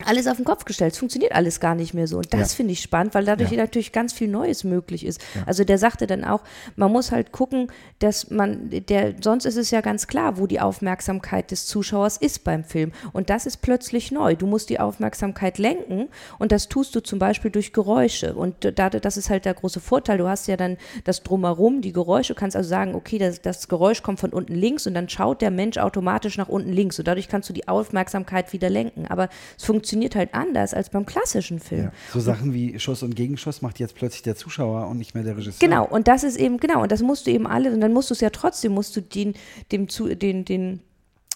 alles 0.06 0.26
auf 0.26 0.38
den 0.38 0.46
Kopf 0.46 0.66
gestellt. 0.66 0.94
Es 0.94 0.98
funktioniert 0.98 1.34
alles 1.34 1.60
gar 1.60 1.76
nicht 1.76 1.94
mehr 1.94 2.08
so. 2.08 2.18
Und 2.18 2.34
das 2.34 2.52
Ja. 2.54 2.56
finde 2.58 2.74
ich 2.74 2.82
spannend, 2.82 3.14
weil 3.14 3.26
dadurch 3.26 3.52
Ja. 3.52 3.58
natürlich 3.58 3.92
ganz 3.92 4.12
viel 4.12 4.28
Neues 4.28 4.64
möglich 4.64 5.06
ist. 5.06 5.22
Also 5.46 5.64
der 5.64 5.78
sagte 5.78 6.08
dann 6.08 6.24
auch, 6.24 6.42
man 6.76 6.92
muss 6.92 7.12
halt 7.12 7.32
gucken, 7.32 7.68
dass 8.00 8.32
man, 8.32 8.72
der, 8.72 9.14
sonst 9.22 9.46
ist 9.46 9.56
es 9.56 9.70
ja 9.70 9.82
ganz 9.82 10.08
klar, 10.08 10.40
wo 10.40 10.48
die 10.48 10.60
Aufmerksamkeit 10.60 11.52
des 11.52 11.68
Zuschauers 11.68 12.18
ist 12.18 12.44
beim 12.44 12.64
Film. 12.64 12.92
Und 13.14 13.30
das 13.30 13.46
ist 13.46 13.58
plötzlich 13.58 14.12
neu. 14.12 14.36
Du 14.36 14.48
musst 14.48 14.70
die 14.72 14.80
Aufmerksamkeit 14.80 15.60
lenken 15.60 16.10
und 16.40 16.52
das 16.52 16.70
tust 16.70 16.96
du 16.96 17.00
zum 17.04 17.20
Beispiel 17.20 17.52
durch 17.52 17.72
Geräusche. 17.72 18.34
Und 18.34 18.56
da, 18.80 18.90
das 18.90 19.16
ist 19.16 19.30
halt 19.30 19.46
der 19.46 19.54
große 19.54 19.80
Vorteil. 19.80 20.18
Du 20.18 20.28
hast 20.28 20.48
ja 20.48 20.58
dann 20.58 20.78
das 21.04 21.22
Drumherum, 21.22 21.82
die 21.82 21.94
Geräusche, 21.94 22.34
du 22.34 22.40
kannst 22.40 22.58
also 22.58 22.68
sagen, 22.68 22.96
okay, 22.96 23.20
das, 23.20 23.42
das 23.44 23.68
Geräusch 23.68 24.02
kommt 24.02 24.20
von 24.20 24.32
unten 24.34 24.56
links 24.56 24.88
und 24.88 24.96
dann 24.96 25.08
schaut 25.08 25.42
der 25.44 25.52
Mensch 25.52 25.78
automatisch 25.78 26.38
nach 26.40 26.50
unten 26.50 26.74
links. 26.74 26.98
Und 26.98 27.08
dadurch 27.08 27.28
kannst 27.28 27.48
du 27.48 27.54
die 27.54 27.68
Aufmerksamkeit 27.68 28.54
wieder 28.54 28.72
lenken. 28.72 29.06
Aber 29.08 29.30
es 29.56 29.64
funktioniert 29.66 29.83
halt 29.92 30.34
anders 30.34 30.74
als 30.74 30.90
beim 30.90 31.06
klassischen 31.06 31.60
Film. 31.60 31.86
Ja. 31.86 31.92
So 32.12 32.20
Sachen 32.20 32.54
wie 32.54 32.80
Schuss 32.80 33.04
und 33.04 33.16
Gegenschuss 33.16 33.62
macht 33.62 33.80
jetzt 33.80 33.96
plötzlich 33.96 34.22
der 34.22 34.36
Zuschauer 34.36 34.88
und 34.88 34.98
nicht 34.98 35.14
mehr 35.16 35.24
der 35.24 35.38
Regisseur. 35.38 35.68
Genau, 35.68 35.86
und 35.86 36.08
das 36.08 36.24
ist 36.24 36.38
eben, 36.38 36.58
genau, 36.58 36.82
und 36.84 36.92
das 36.92 37.02
musst 37.02 37.28
du 37.28 37.32
eben 37.32 37.48
alle, 37.48 37.72
und 37.74 37.82
dann 37.82 37.94
musst 37.94 38.10
du 38.10 38.14
es 38.14 38.22
ja 38.22 38.30
trotzdem, 38.30 38.74
musst 38.74 38.96
du 38.96 39.02
den, 39.02 39.34
dem 39.72 39.90
zu, 39.90 40.16
den, 40.16 40.46
den 40.46 40.82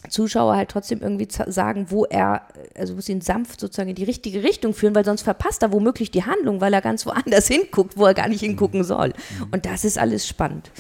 Zuschauer 0.10 0.56
halt 0.56 0.70
trotzdem 0.70 1.02
irgendwie 1.02 1.28
sagen, 1.48 1.88
wo 1.90 2.06
er, 2.06 2.48
also 2.76 2.94
musst 2.94 3.10
ihn 3.10 3.22
sanft 3.22 3.60
sozusagen 3.60 3.90
in 3.90 3.96
die 3.96 4.04
richtige 4.04 4.44
Richtung 4.44 4.74
führen, 4.74 4.96
weil 4.96 5.04
sonst 5.04 5.24
verpasst 5.24 5.64
er 5.64 5.72
womöglich 5.72 6.12
die 6.12 6.24
Handlung, 6.24 6.62
weil 6.62 6.74
er 6.74 6.82
ganz 6.82 7.06
woanders 7.06 7.48
hinguckt, 7.48 7.98
wo 7.98 8.06
er 8.06 8.14
gar 8.14 8.28
nicht 8.28 8.42
hingucken 8.42 8.84
soll. 8.84 9.14
Und 9.52 9.66
das 9.66 9.84
ist 9.84 9.98
alles 9.98 10.28
spannend. 10.28 10.72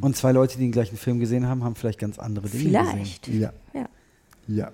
Und 0.00 0.16
zwei 0.16 0.32
Leute, 0.32 0.56
die 0.56 0.64
den 0.64 0.72
gleichen 0.72 0.96
Film 0.96 1.20
gesehen 1.20 1.48
haben, 1.48 1.62
haben 1.62 1.76
vielleicht 1.76 1.98
ganz 1.98 2.18
andere 2.18 2.48
Dinge 2.48 2.64
gesehen. 2.64 2.86
Vielleicht. 2.86 3.28
Ja. 3.28 3.52
Ja. 3.72 3.88
Ja. 4.46 4.72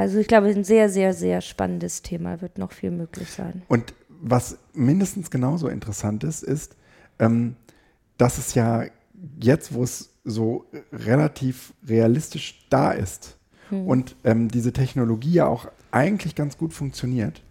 Also 0.00 0.18
ich 0.18 0.28
glaube, 0.28 0.46
ein 0.46 0.64
sehr, 0.64 0.88
sehr, 0.88 1.12
sehr 1.12 1.42
spannendes 1.42 2.00
Thema 2.00 2.40
wird 2.40 2.56
noch 2.56 2.72
viel 2.72 2.90
möglich 2.90 3.28
sein. 3.28 3.60
Und 3.68 3.92
was 4.08 4.56
mindestens 4.72 5.30
genauso 5.30 5.68
interessant 5.68 6.24
ist, 6.24 6.42
ist, 6.42 6.74
ähm, 7.18 7.56
dass 8.16 8.38
es 8.38 8.54
ja 8.54 8.84
jetzt, 9.38 9.74
wo 9.74 9.82
es 9.82 10.08
so 10.24 10.64
relativ 10.90 11.74
realistisch 11.86 12.66
da 12.70 12.92
ist 12.92 13.36
und 13.70 14.16
ähm, 14.24 14.48
diese 14.48 14.72
Technologie 14.72 15.34
ja 15.34 15.46
auch 15.46 15.68
eigentlich 15.90 16.34
ganz 16.34 16.56
gut 16.56 16.72
funktioniert, 16.72 17.42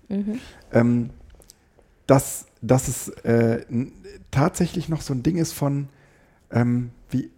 ähm, 0.74 1.12
dass, 2.08 2.48
dass 2.64 2.88
es 2.88 3.10
äh, 3.26 3.64
tatsächlich 4.32 4.90
noch 4.90 5.02
so 5.02 5.14
ein 5.14 5.22
Ding 5.22 5.38
ist 5.38 5.54
von, 5.54 5.88
ähm, 6.52 6.90
wie, 7.12 7.30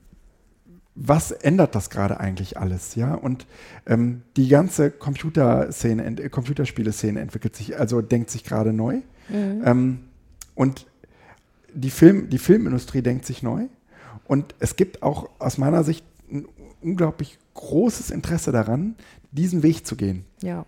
was 0.96 1.32
ändert 1.32 1.76
das 1.76 1.89
gerade 1.89 2.20
eigentlich 2.20 2.58
alles, 2.58 2.96
ja? 2.96 3.14
Und 3.14 3.48
ähm, 3.86 4.24
die 4.36 4.48
ganze 4.50 4.92
Computerszene, 4.92 6.06
äh, 6.06 6.30
Computerspieleszene 6.30 7.20
entwickelt 7.20 7.56
sich, 7.56 7.80
also 7.80 8.02
denkt 8.02 8.30
sich 8.30 8.44
gerade 8.44 8.74
neu. 8.74 9.02
Ähm, 9.34 10.00
und 10.56 10.88
die, 11.74 11.89
Film, 11.89 12.30
die 12.30 12.38
Filmindustrie 12.38 13.02
denkt 13.02 13.26
sich 13.26 13.42
neu. 13.44 13.68
Und 14.26 14.56
es 14.60 14.76
gibt 14.76 15.04
auch 15.04 15.30
aus 15.39 15.58
meiner 15.58 15.84
Sicht 15.84 16.06
ein 16.30 16.46
unglaublich 16.82 17.38
großes 17.54 18.12
Interesse 18.12 18.52
daran, 18.52 18.96
diesen 19.32 19.64
Weg 19.64 19.86
zu 19.86 19.96
gehen. 19.96 20.26
Ja. 20.42 20.66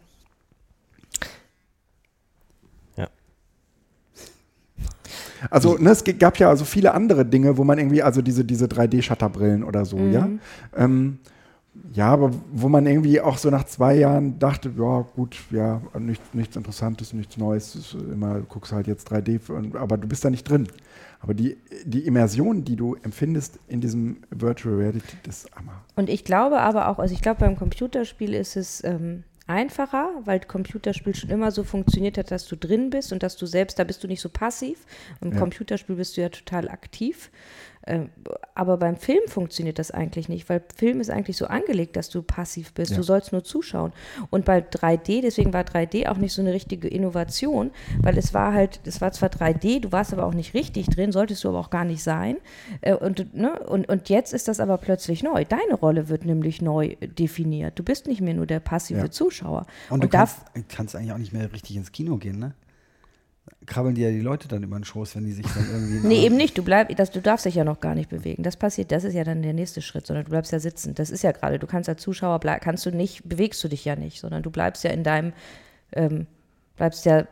Also 5.50 5.78
ne, 5.78 5.92
es 5.92 6.04
gab 6.20 6.38
ja 6.38 6.50
also 6.50 6.66
viele 6.66 6.94
andere 6.94 7.26
Dinge, 7.26 7.58
wo 7.58 7.64
man 7.64 7.78
irgendwie, 7.78 8.04
also 8.04 8.22
diese, 8.22 8.46
diese 8.46 8.66
3D-Shutterbrillen 8.66 9.64
oder 9.64 9.86
so, 9.86 9.98
ja. 9.98 10.30
Ähm, 10.76 11.20
ja, 11.92 12.08
aber 12.10 12.32
wo 12.52 12.70
man 12.70 12.86
irgendwie 12.86 13.20
auch 13.20 13.38
so 13.38 13.50
nach 13.50 13.64
zwei 13.64 13.96
Jahren 13.96 14.38
dachte, 14.38 14.72
ja 14.78 15.06
gut, 15.16 15.38
ja, 15.50 15.82
nichts, 15.98 16.34
nichts 16.34 16.56
Interessantes, 16.56 17.14
nichts 17.14 17.38
Neues, 17.38 17.76
ist 17.76 17.94
immer, 17.94 18.36
du 18.36 18.44
guckst 18.44 18.72
halt 18.72 18.88
jetzt 18.88 19.12
3D, 19.12 19.52
und, 19.52 19.76
aber 19.76 19.98
du 19.98 20.08
bist 20.08 20.24
da 20.24 20.30
nicht 20.30 20.48
drin. 20.48 20.68
Aber 21.20 21.34
die, 21.34 21.58
die 21.86 22.06
Immersion, 22.06 22.64
die 22.64 22.76
du 22.76 22.96
empfindest 22.96 23.58
in 23.68 23.80
diesem 23.80 24.18
Virtual 24.30 24.76
Reality, 24.76 25.18
das 25.24 25.46
ist 25.46 25.56
Hammer. 25.56 25.82
Und 25.96 26.10
ich 26.10 26.26
glaube 26.26 26.60
aber 26.60 26.90
auch, 26.90 27.00
also 27.00 27.14
ich 27.14 27.22
glaube, 27.22 27.40
beim 27.40 27.56
Computerspiel 27.56 28.34
ist 28.34 28.58
es 28.58 28.84
ähm, 28.84 29.24
einfacher, 29.48 30.10
weil 30.24 30.40
Computerspiel 30.40 31.16
schon 31.16 31.30
immer 31.30 31.52
so 31.52 31.64
funktioniert 31.64 32.18
hat, 32.18 32.32
dass 32.32 32.46
du 32.48 32.56
drin 32.56 32.90
bist 32.90 33.12
und 33.12 33.24
dass 33.24 33.36
du 33.36 33.46
selbst, 33.46 33.78
da 33.80 33.84
bist 33.84 34.04
du 34.04 34.08
nicht 34.08 34.22
so 34.22 34.30
passiv. 34.30 34.86
Im 35.22 35.32
Ja. 35.34 35.40
Computerspiel 35.40 35.96
bist 35.96 36.18
du 36.18 36.22
ja 36.22 36.30
total 36.30 36.70
aktiv. 36.70 37.32
Ähm, 37.86 38.10
aber 38.56 38.78
beim 38.78 38.96
Film 38.96 39.20
funktioniert 39.28 39.78
das 39.78 39.92
eigentlich 39.92 40.30
nicht, 40.30 40.48
weil 40.48 40.62
Film 40.76 41.02
ist 41.02 41.10
eigentlich 41.10 41.36
so 41.38 41.48
angelegt, 41.48 41.96
dass 41.98 42.10
du 42.10 42.22
passiv 42.22 42.74
bist. 42.74 42.92
Ja. 42.92 42.98
Du 42.98 43.04
sollst 43.04 43.32
nur 43.34 43.44
zuschauen. 43.44 43.92
Und 44.30 44.46
bei 44.46 44.60
3D, 44.60 45.22
deswegen 45.22 45.52
war 45.54 45.64
3D 45.64 46.08
auch 46.08 46.18
nicht 46.18 46.32
so 46.34 46.42
eine 46.42 46.54
richtige 46.54 46.88
Innovation, 46.88 47.72
weil 48.00 48.18
es 48.18 48.34
war 48.34 48.54
halt, 48.54 48.80
es 48.86 49.02
war 49.02 49.12
zwar 49.12 49.30
3D, 49.30 49.82
du 49.82 49.92
warst 49.92 50.14
aber 50.14 50.26
auch 50.26 50.34
nicht 50.34 50.54
richtig 50.54 50.88
drin, 50.88 51.12
solltest 51.12 51.44
du 51.44 51.50
aber 51.50 51.60
auch 51.60 51.70
gar 51.72 51.84
nicht 51.84 52.04
sein. 52.04 52.38
Äh, 52.82 52.94
Und, 52.94 53.36
ne, 53.36 53.60
und, 53.60 53.90
und 53.90 54.08
jetzt 54.10 54.34
ist 54.34 54.48
das 54.48 54.60
aber 54.60 54.78
plötzlich 54.78 55.24
neu. 55.24 55.44
Deine 55.44 55.74
Rolle 55.76 56.08
wird 56.10 56.26
nämlich 56.26 56.62
neu 56.62 56.96
definiert. 57.02 57.78
Du 57.78 57.84
bist 57.84 58.08
nicht 58.08 58.22
mehr 58.22 58.34
nur 58.34 58.46
der 58.46 58.60
passive 58.62 59.00
Ja. 59.02 59.12
Zuschauer. 59.12 59.66
Und 59.90 60.04
du 60.04 60.08
da- 60.08 60.20
kannst, 60.20 60.38
kannst 60.70 60.96
eigentlich 60.96 61.12
auch 61.12 61.18
nicht 61.18 61.34
mehr 61.34 61.52
richtig 61.52 61.76
ins 61.76 61.92
Kino 61.92 62.18
gehen, 62.18 62.40
ne? 62.40 62.54
Krabbeln 63.66 63.96
dir 63.96 64.10
ja 64.10 64.16
die 64.16 64.22
Leute 64.22 64.48
dann 64.48 64.64
über 64.64 64.78
den 64.78 64.84
Schoß, 64.84 65.16
wenn 65.16 65.26
die 65.26 65.32
sich 65.32 65.46
dann 65.46 65.68
irgendwie. 65.72 66.08
Nee, 66.08 66.26
eben 66.26 66.36
nicht. 66.36 66.58
Du, 66.58 66.64
bleib, 66.64 66.96
das, 66.96 67.12
du 67.12 67.22
darfst 67.22 67.46
dich 67.46 67.56
ja 67.56 67.64
noch 67.64 67.80
gar 67.80 67.96
nicht 67.96 68.10
bewegen. 68.10 68.44
Das 68.44 68.58
passiert, 68.58 68.92
das 68.92 69.04
ist 69.04 69.14
ja 69.14 69.24
dann 69.24 69.42
der 69.42 69.54
nächste 69.54 69.82
Schritt, 69.82 70.06
sondern 70.08 70.26
du 70.26 70.32
bleibst 70.32 70.52
ja 70.52 70.60
sitzen. 70.60 70.96
Das 70.96 71.10
ist 71.10 71.24
ja 71.24 71.32
gerade, 71.32 71.60
du 71.60 71.68
kannst 71.68 71.90
als 71.90 72.02
Zuschauer, 72.02 72.40
bleib, 72.40 72.62
kannst 72.62 72.86
du 72.86 72.92
nicht, 72.92 73.28
bewegst 73.28 73.64
du 73.64 73.68
dich 73.68 73.86
ja 73.86 73.96
nicht, 73.96 74.20
sondern 74.20 74.44
du 74.44 74.52
bleibst 74.52 74.84
ja 74.84 74.92
in 74.92 75.04
deinem, 75.04 75.34
ähm, 75.94 76.28
bleibst 76.76 77.06
ja, 77.06 77.28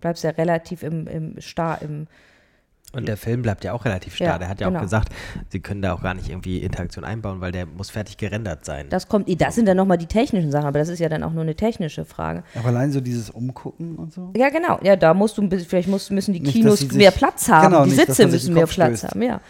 bleibst 0.00 0.24
ja 0.24 0.30
relativ 0.30 0.82
im, 0.82 1.06
im 1.06 1.40
starr, 1.40 1.80
im, 1.82 2.06
Und 2.94 3.08
der 3.08 3.16
Film 3.16 3.40
bleibt 3.40 3.64
ja 3.64 3.72
auch 3.72 3.86
relativ 3.86 4.14
starr. 4.14 4.26
Ja, 4.26 4.38
der 4.38 4.48
hat 4.48 4.60
ja 4.60 4.66
genau. 4.68 4.78
auch 4.80 4.82
gesagt, 4.82 5.08
sie 5.48 5.60
können 5.60 5.80
da 5.80 5.94
auch 5.94 6.02
gar 6.02 6.12
nicht 6.12 6.28
irgendwie 6.28 6.58
Interaktion 6.58 7.04
einbauen, 7.04 7.40
weil 7.40 7.50
der 7.50 7.64
muss 7.64 7.88
fertig 7.88 8.18
gerendert 8.18 8.66
sein. 8.66 8.88
das 8.90 9.08
kommt, 9.08 9.28
das 9.40 9.54
sind 9.54 9.66
dann 9.66 9.78
nochmal 9.78 9.96
die 9.96 10.06
technischen 10.06 10.50
Sachen, 10.50 10.66
aber 10.66 10.78
das 10.78 10.88
ist 10.90 10.98
ja 10.98 11.08
dann 11.08 11.22
auch 11.22 11.32
nur 11.32 11.42
eine 11.42 11.54
technische 11.54 12.04
Frage. 12.04 12.44
Aber 12.54 12.68
allein 12.68 12.92
so 12.92 13.00
dieses 13.00 13.30
Umgucken 13.30 13.96
und 13.96 14.12
so. 14.12 14.30
Ja, 14.36 14.50
genau. 14.50 14.78
Ja, 14.82 14.96
da 14.96 15.14
musst 15.14 15.38
du, 15.38 15.42
ein 15.42 15.48
bisschen- 15.48 15.68
vielleicht 15.68 15.88
musst, 15.88 16.10
müssen 16.10 16.34
die 16.34 16.40
Nicht, 16.40 16.52
Kinos 16.52 16.80
sich- 16.80 16.92
mehr 16.92 17.10
Platz 17.12 17.48
haben. 17.48 17.70
Genau, 17.70 17.84
die 17.84 17.92
nicht, 17.92 18.08
dass 18.08 18.16
Sitze 18.18 18.30
müssen 18.30 18.52
mehr 18.54 18.66
Platz 18.66 18.98
stößt. 19.00 19.04
haben, 19.12 19.22
ja. 19.22 19.40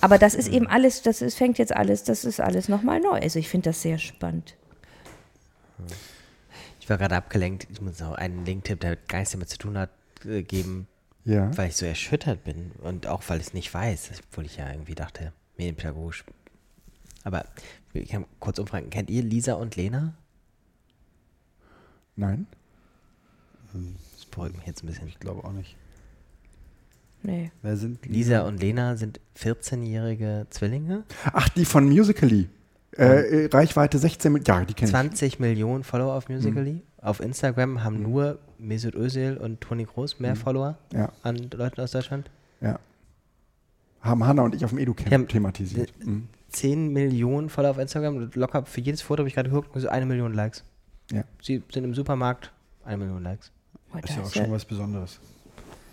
Aber 0.00 0.18
das 0.18 0.34
ist 0.36 0.48
eben 0.48 0.68
alles, 0.68 1.02
das 1.02 1.22
ist, 1.22 1.36
fängt 1.36 1.58
jetzt 1.58 1.74
alles, 1.74 2.04
das 2.04 2.24
ist 2.24 2.40
alles 2.40 2.68
nochmal 2.68 3.00
neu. 3.00 3.18
Also 3.20 3.38
ich 3.40 3.48
finde 3.48 3.70
das 3.70 3.82
sehr 3.82 3.98
spannend. 3.98 4.54
Ich 6.80 6.88
war 6.90 6.98
gerade 6.98 7.16
abgelenkt. 7.16 7.66
Ich 7.70 7.80
muss 7.80 8.00
noch 8.00 8.14
einen 8.14 8.44
Linktipp, 8.44 8.80
der 8.80 8.96
gar 9.08 9.18
nichts 9.18 9.32
damit 9.32 9.48
zu 9.48 9.58
tun 9.58 9.78
hat, 9.78 9.90
äh, 10.24 10.42
geben, 10.42 10.86
Ja. 11.24 11.56
weil 11.56 11.68
ich 11.68 11.76
so 11.76 11.86
erschüttert 11.86 12.42
bin 12.44 12.72
und 12.82 13.06
auch 13.06 13.22
weil 13.28 13.40
ich 13.40 13.48
es 13.48 13.54
nicht 13.54 13.72
weiß, 13.72 14.10
obwohl 14.28 14.44
ich 14.44 14.56
ja 14.56 14.70
irgendwie 14.70 14.94
dachte, 14.94 15.32
medienpädagogisch. 15.56 16.24
Aber 17.24 17.44
ich 17.92 18.08
kann 18.08 18.24
kurz 18.40 18.58
umfragen, 18.58 18.90
kennt 18.90 19.10
ihr 19.10 19.22
Lisa 19.22 19.54
und 19.54 19.76
Lena? 19.76 20.14
Nein? 22.16 22.46
Das 23.72 24.24
beruhigt 24.26 24.56
mich 24.56 24.66
jetzt 24.66 24.82
ein 24.82 24.86
bisschen. 24.86 25.08
Ich 25.08 25.18
glaube 25.18 25.44
auch 25.44 25.52
nicht. 25.52 25.76
Nee. 27.22 27.52
Wer 27.62 27.76
sind 27.76 28.04
Lisa 28.06 28.40
und 28.42 28.60
Lena 28.60 28.96
sind 28.96 29.20
14-jährige 29.38 30.46
Zwillinge, 30.50 31.04
Ach, 31.32 31.48
die 31.50 31.64
von 31.64 31.88
Musically. 31.88 32.48
Äh, 32.96 33.48
Reichweite 33.50 33.98
16 33.98 34.32
Millionen. 34.32 34.60
Ja, 34.60 34.64
die 34.66 34.74
kenne 34.74 34.88
ich. 34.88 34.92
20 34.92 35.38
Millionen 35.38 35.84
Follower 35.84 36.14
auf 36.14 36.28
Musically. 36.28 36.82
Auf 36.98 37.20
Instagram 37.20 37.82
haben 37.84 38.02
nur 38.02 38.38
Mesut 38.62 38.94
Özil 38.94 39.36
und 39.36 39.60
Toni 39.60 39.84
Groß 39.84 40.20
mehr 40.20 40.36
Follower 40.36 40.76
Ja, 40.92 41.12
an 41.22 41.36
Leuten 41.54 41.80
aus 41.80 41.90
Deutschland. 41.92 42.30
ja. 42.60 42.78
Haben 44.00 44.26
Hanna 44.26 44.42
und 44.42 44.52
ich 44.54 44.64
auf 44.64 44.70
dem 44.70 44.80
Edu-Camp 44.80 45.12
Ja, 45.12 45.18
thematisiert. 45.28 45.92
Mhm. 46.04 46.26
10 46.48 46.92
Millionen 46.92 47.48
Follower 47.48 47.70
auf 47.70 47.78
Instagram, 47.78 48.30
locker 48.34 48.64
für 48.66 48.80
jedes 48.80 49.00
Foto 49.00 49.20
habe 49.20 49.28
ich 49.28 49.34
gerade 49.34 49.48
geguckt, 49.48 49.68
so 49.76 49.88
eine 49.88 50.06
Million 50.06 50.34
Likes. 50.34 50.64
Ja. 51.12 51.22
Sie 51.40 51.62
sind 51.72 51.84
im 51.84 51.94
Supermarkt, 51.94 52.50
eine 52.84 52.96
Million 52.98 53.22
Likes. 53.22 53.52
Oh, 53.94 53.98
ist 53.98 54.16
ja 54.16 54.22
auch 54.22 54.32
schon 54.32 54.46
ja- 54.46 54.50
was 54.50 54.64
Besonderes. 54.64 55.20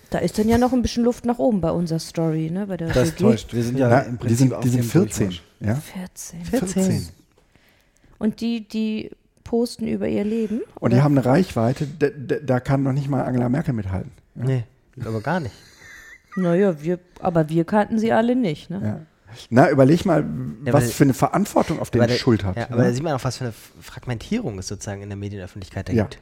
Da 0.10 0.18
ist 0.18 0.40
dann 0.40 0.50
ja 0.50 0.58
noch 0.58 0.74
ein 0.74 0.82
bisschen 0.82 1.04
Luft 1.04 1.24
nach 1.26 1.38
oben 1.38 1.62
bei 1.62 1.70
unserer 1.70 2.00
Story, 2.00 2.50
ne? 2.50 2.66
Bei 2.66 2.78
der 2.78 2.88
Das 2.92 3.10
WG. 3.10 3.18
täuscht. 3.24 3.54
Wir 3.54 3.64
sind 3.64 3.78
ja 3.78 3.88
Na, 3.90 4.00
im 4.00 4.14
die 4.14 4.18
Prinzip 4.18 4.38
sind, 4.40 4.54
auf 4.56 4.64
die 4.64 4.70
sind 4.70 4.82
dem 4.84 4.90
14. 4.90 5.28
Durchmarsch. 5.28 5.44
Ja? 5.60 5.76
14. 5.76 6.46
14. 6.46 7.08
Und 8.18 8.42
die, 8.42 8.68
die 8.68 9.12
posten 9.50 9.88
über 9.88 10.08
ihr 10.08 10.24
Leben? 10.24 10.62
Und 10.80 10.92
die 10.92 10.98
oder? 10.98 11.04
haben 11.04 11.18
eine 11.18 11.26
Reichweite, 11.26 11.88
da, 11.88 12.08
da, 12.10 12.36
da 12.38 12.60
kann 12.60 12.84
noch 12.84 12.94
nicht 12.94 13.10
mal 13.10 13.24
Angela 13.24 13.50
Merkel 13.50 13.74
mithalten. 13.74 14.12
Ja? 14.36 14.44
Nee, 14.46 14.64
aber 15.04 15.22
gar 15.22 15.40
nicht. 15.40 15.56
Naja, 16.36 16.82
wir, 16.84 17.00
aber 17.20 17.50
wir 17.50 17.66
kannten 17.66 17.98
sie 17.98 18.14
alle 18.14 18.36
nicht, 18.36 18.70
ne? 18.70 18.80
Ja. 18.84 19.36
Na, 19.50 19.70
überleg 19.72 20.06
mal, 20.06 20.24
Ja, 20.64 20.72
was 20.74 20.92
für 20.94 21.04
eine 21.04 21.16
Verantwortung 21.16 21.80
auf 21.80 21.90
den 21.90 22.08
Schuld 22.10 22.44
hat. 22.46 22.56
Ja, 22.56 22.68
aber 22.70 22.84
da 22.84 22.94
sieht 22.94 23.02
man 23.04 23.14
auch, 23.14 23.24
was 23.24 23.38
für 23.38 23.46
eine 23.46 23.54
Fragmentierung 23.82 24.60
es 24.60 24.68
sozusagen 24.68 25.02
in 25.02 25.10
der 25.10 25.18
Medienöffentlichkeit 25.18 25.90
da 25.90 25.94
Ja. 25.94 26.04
gibt. 26.04 26.20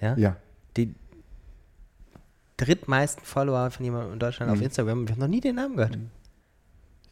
Ja? 0.00 0.16
ja. 0.16 0.36
Die 0.76 0.94
drittmeisten 2.56 3.24
Follower 3.24 3.70
von 3.70 3.84
jemandem 3.84 4.12
in 4.14 4.18
Deutschland 4.18 4.50
auf 4.50 4.58
Mhm. 4.58 4.64
Instagram, 4.64 5.06
wir 5.08 5.12
haben 5.14 5.20
noch 5.20 5.28
nie 5.28 5.40
den 5.40 5.54
Namen 5.56 5.76
gehört. 5.76 5.96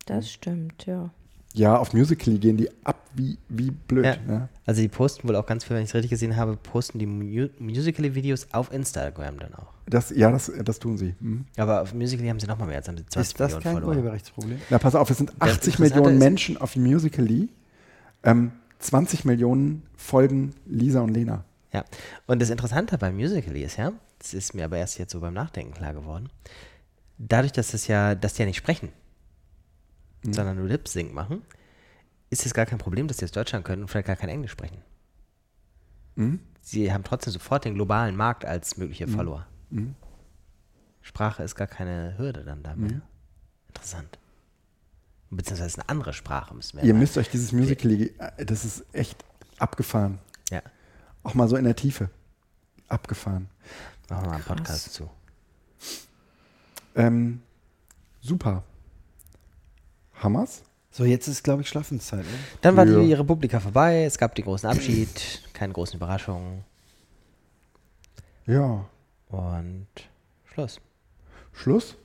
Das 0.07 0.31
stimmt, 0.31 0.87
ja. 0.87 1.11
Ja, 1.55 1.77
auf 1.77 1.93
Musical.ly 1.93 2.39
gehen 2.39 2.57
die 2.57 2.71
ab 2.85 3.09
wie, 3.15 3.39
wie 3.49 3.71
blöd. 3.71 4.05
Ja. 4.05 4.17
Ja. 4.29 4.49
Also 4.67 4.83
die 4.83 4.89
posten 4.89 5.27
wohl 5.29 5.37
auch 5.37 5.47
ganz 5.47 5.65
viel, 5.65 5.77
wenn 5.77 5.83
ich 5.83 5.89
es 5.91 5.95
richtig 5.95 6.11
gesehen 6.11 6.37
habe, 6.37 6.57
posten 6.57 6.99
die 6.99 7.07
Mu 7.07 7.49
Musical.ly-Videos 7.59 8.49
auf 8.53 8.73
Instagram 8.73 9.39
dann 9.39 9.55
auch. 9.55 9.73
Das, 9.87 10.11
ja, 10.11 10.31
das, 10.31 10.53
das 10.63 10.79
tun 10.79 10.99
sie. 10.99 11.15
Mhm. 11.21 11.47
Aber 11.57 11.83
auf 11.83 11.95
Musical.ly 11.95 12.29
haben 12.29 12.41
sie 12.41 12.47
nochmal 12.47 12.69
mehr, 12.69 12.77
als 12.77 12.89
haben 12.89 12.99
sie 12.99 13.07
20 13.07 13.21
Ist 13.21 13.41
das 13.41 13.47
Millionen 13.47 13.63
kein 13.63 13.73
Follower. 13.75 13.89
Urheberrechtsproblem? 13.91 14.61
Na, 14.71 14.79
pass 14.79 14.95
auf, 14.95 15.11
es 15.11 15.17
sind 15.17 15.33
Das 15.39 15.51
80 15.53 15.75
Interessante 15.75 16.01
Millionen 16.01 16.19
Menschen 16.19 16.57
auf 16.59 16.77
Musical.ly, 16.77 17.49
ähm, 18.25 18.53
20 18.79 19.25
Millionen 19.25 19.83
folgen 19.97 20.55
Lisa 20.67 21.01
und 21.01 21.11
Lena. 21.11 21.45
Ja, 21.73 21.85
und 22.27 22.41
das 22.41 22.51
Interessante 22.51 22.99
beim 22.99 23.17
Musical.ly 23.17 23.63
ist 23.63 23.77
ja, 23.77 23.93
das 24.19 24.35
ist 24.35 24.55
mir 24.55 24.65
aber 24.65 24.77
erst 24.77 24.99
jetzt 24.99 25.13
so 25.13 25.21
beim 25.21 25.35
Nachdenken 25.35 25.73
klar 25.73 25.95
geworden, 25.95 26.29
dadurch, 27.19 27.53
dass 27.53 27.73
das 27.73 27.87
ja, 27.89 28.15
dass 28.15 28.35
die 28.35 28.43
ja 28.43 28.47
nicht 28.47 28.59
sprechen, 28.59 28.91
sondern 30.23 30.57
nur 30.57 30.67
Lip-Sync 30.67 31.13
machen, 31.13 31.43
ist 32.31 32.45
es 32.45 32.55
gar 32.55 32.67
kein 32.67 32.79
Problem, 32.79 33.09
dass 33.09 33.19
die 33.19 33.25
aus 33.25 33.33
Deutschland 33.33 33.65
können 33.65 33.83
und 33.83 33.89
vielleicht 33.89 34.07
gar 34.07 34.17
kein 34.17 34.29
Englisch 34.29 34.53
sprechen. 34.53 34.83
Mhm. 36.17 36.41
Sie 36.61 36.93
haben 36.93 37.05
trotzdem 37.05 37.33
sofort 37.33 37.65
den 37.65 37.75
globalen 37.75 38.17
Markt 38.17 38.45
als 38.45 38.77
mögliche 38.77 39.09
Follower. 39.09 39.47
Mhm. 39.71 39.95
Sprache 41.01 41.43
ist 41.43 41.55
gar 41.55 41.67
keine 41.67 42.19
Hürde 42.19 42.45
dann 42.45 42.63
da 42.63 42.75
mehr. 42.75 43.01
Interessant. 43.69 44.19
Beziehungsweise 45.31 45.81
eine 45.81 45.89
andere 45.89 46.13
Sprache 46.13 46.55
müssen 46.55 46.79
wir 46.79 46.85
Ihr 46.85 46.95
müsst 46.95 47.17
euch 47.19 47.31
dieses 47.31 47.53
Musical.ly, 47.53 48.15
äh, 48.19 48.45
das 48.45 48.65
ist 48.65 48.85
echt 48.93 49.25
abgefahren. 49.59 50.19
Ja, 50.51 50.63
Auch 51.23 51.35
mal 51.35 51.49
so 51.49 51.57
in 51.57 51.65
der 51.65 51.77
Tiefe. 51.77 52.11
Abgefahren. 52.89 53.49
machen 54.09 54.25
wir 54.25 54.29
mal 54.29 54.35
einen. 54.37 54.45
Podcast 54.45 54.93
zu. 54.93 55.11
Ähm, 56.95 57.43
super. 58.21 58.65
Hammers? 60.23 60.63
So, 60.91 61.05
jetzt 61.05 61.29
ist, 61.29 61.45
glaube 61.45 61.63
ich, 61.63 61.69
Schlafenszeit. 61.69 62.21
Oder? 62.21 62.29
Dann 62.63 62.77
war 62.77 62.87
Ja. 62.87 63.01
die 63.01 63.13
Republika 63.13 63.61
vorbei, 63.61 64.05
es 64.05 64.19
gab 64.19 64.35
den 64.35 64.45
großen 64.45 64.69
Abschied, 64.69 65.43
keine 65.53 65.73
großen 65.73 65.97
Überraschungen 65.97 66.65
Ja. 68.47 68.85
und 69.29 69.87
Schluss. 70.45 70.81
Schluss? 71.53 71.97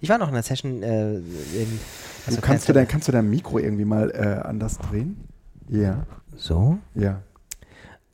Ich 0.00 0.08
war 0.08 0.18
noch 0.18 0.28
in 0.28 0.34
der 0.34 0.42
Session 0.42 0.82
äh, 0.82 1.14
in. 1.16 1.22
Du 2.24 2.26
also 2.26 2.40
kannst, 2.40 2.68
du 2.68 2.72
dein, 2.72 2.86
kannst 2.86 3.08
du 3.08 3.12
dein 3.12 3.28
Mikro 3.30 3.58
irgendwie 3.58 3.84
mal 3.84 4.10
äh, 4.10 4.46
anders 4.46 4.78
drehen? 4.78 5.16
Ja. 5.68 6.06
So? 6.36 6.78
Ja. 6.94 7.22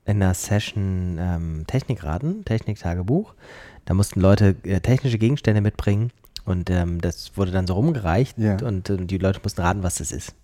In 0.04 0.20
der 0.20 0.34
Session 0.34 1.18
ähm, 1.20 1.64
Technikraten, 1.66 2.44
Techniktagebuch. 2.44 3.34
Da 3.86 3.94
mussten 3.94 4.20
Leute 4.20 4.54
äh, 4.62 4.80
technische 4.80 5.18
Gegenstände 5.18 5.61
mitbringen 5.61 6.12
und 6.49 6.70
ähm, 6.70 7.01
das 7.01 7.36
wurde 7.36 7.51
dann 7.53 7.66
so 7.66 7.74
rumgereicht 7.74 8.38
Ja. 8.38 8.57
und 8.64 8.88
ähm, 8.90 9.07
die 9.07 9.18
Leute 9.18 9.40
mussten 9.42 9.61
raten, 9.61 9.82
was 9.82 9.96
das 9.96 10.12
ist. 10.12 10.34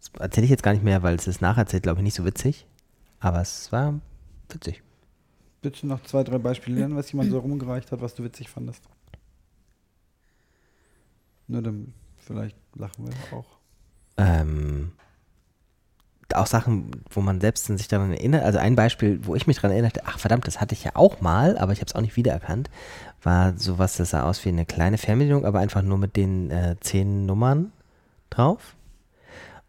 Das 0.00 0.10
erzähle 0.20 0.44
ich 0.44 0.50
jetzt 0.50 0.62
gar 0.62 0.72
nicht 0.72 0.84
mehr, 0.84 1.02
weil 1.02 1.14
es 1.14 1.26
ist 1.26 1.40
nacherzählt, 1.40 1.84
glaube 1.84 2.00
ich, 2.00 2.04
nicht 2.04 2.14
so 2.14 2.24
witzig. 2.24 2.66
Aber 3.20 3.40
es 3.40 3.70
war 3.70 4.00
witzig. 4.50 4.82
Bitte 5.60 5.86
noch 5.86 6.02
zwei, 6.02 6.24
drei 6.24 6.38
Beispiele 6.38 6.80
nennen, 6.80 6.96
was 6.96 7.12
jemand 7.12 7.30
so 7.30 7.38
rumgereicht 7.38 7.92
hat, 7.92 8.00
was 8.00 8.14
du 8.16 8.24
witzig 8.24 8.48
fandest. 8.50 8.82
Nur 11.46 11.62
dann 11.62 11.92
vielleicht 12.18 12.56
lachen 12.74 13.06
wir 13.06 13.38
auch. 13.38 13.46
ähm, 14.16 14.92
auch 16.36 16.46
Sachen, 16.46 16.90
wo 17.10 17.20
man 17.20 17.40
selbst 17.40 17.66
sich 17.66 17.88
daran 17.88 18.12
erinnert. 18.12 18.44
Also 18.44 18.58
ein 18.58 18.76
Beispiel, 18.76 19.20
wo 19.24 19.34
ich 19.34 19.46
mich 19.46 19.56
daran 19.56 19.72
erinnerte, 19.72 20.02
ach 20.06 20.18
verdammt, 20.18 20.46
das 20.46 20.60
hatte 20.60 20.74
ich 20.74 20.84
ja 20.84 20.92
auch 20.94 21.20
mal, 21.20 21.58
aber 21.58 21.72
ich 21.72 21.78
habe 21.80 21.86
es 21.86 21.94
auch 21.94 22.00
nicht 22.00 22.16
wiedererkannt, 22.16 22.70
war 23.22 23.56
sowas, 23.56 23.96
das 23.96 24.10
sah 24.10 24.22
aus 24.24 24.44
wie 24.44 24.48
eine 24.50 24.66
kleine 24.66 24.98
Fernbedienung, 24.98 25.44
aber 25.44 25.60
einfach 25.60 25.82
nur 25.82 25.98
mit 25.98 26.16
den 26.16 26.50
äh, 26.50 26.76
zehn 26.80 27.26
Nummern 27.26 27.72
drauf. 28.30 28.74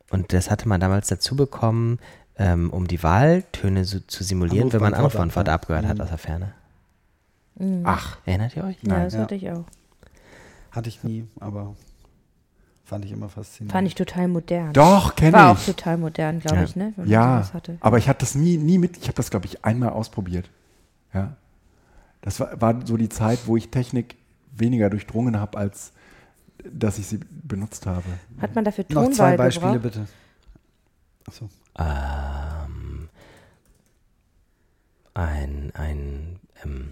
Und 0.09 0.34
das 0.34 0.51
hatte 0.51 0.68
man 0.68 0.80
damals 0.80 1.07
dazu 1.07 1.36
bekommen, 1.36 1.99
ähm, 2.38 2.70
um 2.72 2.88
die 2.88 3.01
Wahltöne 3.03 3.86
so, 3.86 3.99
zu 3.99 4.24
simulieren, 4.24 4.74
wenn 4.74 4.82
man 4.82 4.93
ja. 4.93 4.99
abgehört 4.99 5.86
hat 5.86 5.97
Mhm. 5.97 6.01
aus 6.01 6.09
der 6.09 6.18
Ferne. 6.18 6.53
Mhm. 7.55 7.82
Ach. 7.84 8.18
Erinnert 8.26 8.55
ihr 8.55 8.64
euch? 8.64 8.78
ja, 8.82 8.93
nein, 8.93 9.03
das 9.05 9.14
ja. 9.14 9.20
hatte 9.22 9.36
ich 9.36 9.49
auch. 9.51 9.66
Hatte 10.72 10.89
ich 10.89 11.03
nie, 11.03 11.28
aber 11.39 11.76
fand 12.84 13.06
ich 13.06 13.12
immer 13.12 13.30
faszinierend. 13.30 13.72
Fand 13.72 13.88
ich 13.88 13.96
total 13.96 14.28
modern. 14.28 14.74
Doch, 14.74 15.16
kenne 15.16 15.34
War 15.34 15.52
auch 15.52 15.58
ich. 15.58 15.66
total 15.66 15.98
modern, 15.98 16.40
glaube 16.40 16.58
Ja. 16.58 16.64
ich, 16.64 16.76
ne? 16.76 16.94
Wenn 16.96 17.06
man 17.06 17.12
Ja, 17.12 17.50
aber 17.80 17.98
ich 17.98 18.08
hatte 18.10 18.20
das 18.20 18.36
nie, 18.36 18.58
nie 18.58 18.78
mit. 18.78 18.98
Ich 18.98 19.04
habe 19.04 19.14
das, 19.16 19.30
glaube 19.30 19.46
ich, 19.46 19.64
einmal 19.66 19.90
ausprobiert. 19.90 20.50
Ja. 21.14 21.36
Das 22.22 22.40
war, 22.40 22.60
war 22.62 22.86
so 22.86 22.98
die 22.98 23.10
Zeit, 23.10 23.48
wo 23.48 23.58
ich 23.58 23.70
Technik 23.70 24.16
weniger 24.56 24.90
durchdrungen 24.90 25.40
habe, 25.40 25.58
als 25.58 25.92
dass 26.64 26.98
ich 26.98 27.08
sie 27.08 27.20
benutzt 27.32 27.86
habe. 27.86 28.04
Hat 28.40 28.56
man 28.56 28.64
dafür 28.64 28.86
Noch 28.90 29.04
zwei 29.12 29.36
Tonwahl 29.36 29.38
Beispiele 29.38 29.74
gebraucht? 29.80 29.94
bitte. 29.96 30.08
Achso. 31.28 31.50
Ähm, 31.78 33.10
ein 35.14 35.72
ein 35.76 36.40
ähm, 36.64 36.92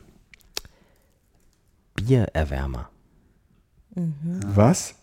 Biererwärmer. 1.96 2.90
Was? 3.96 4.96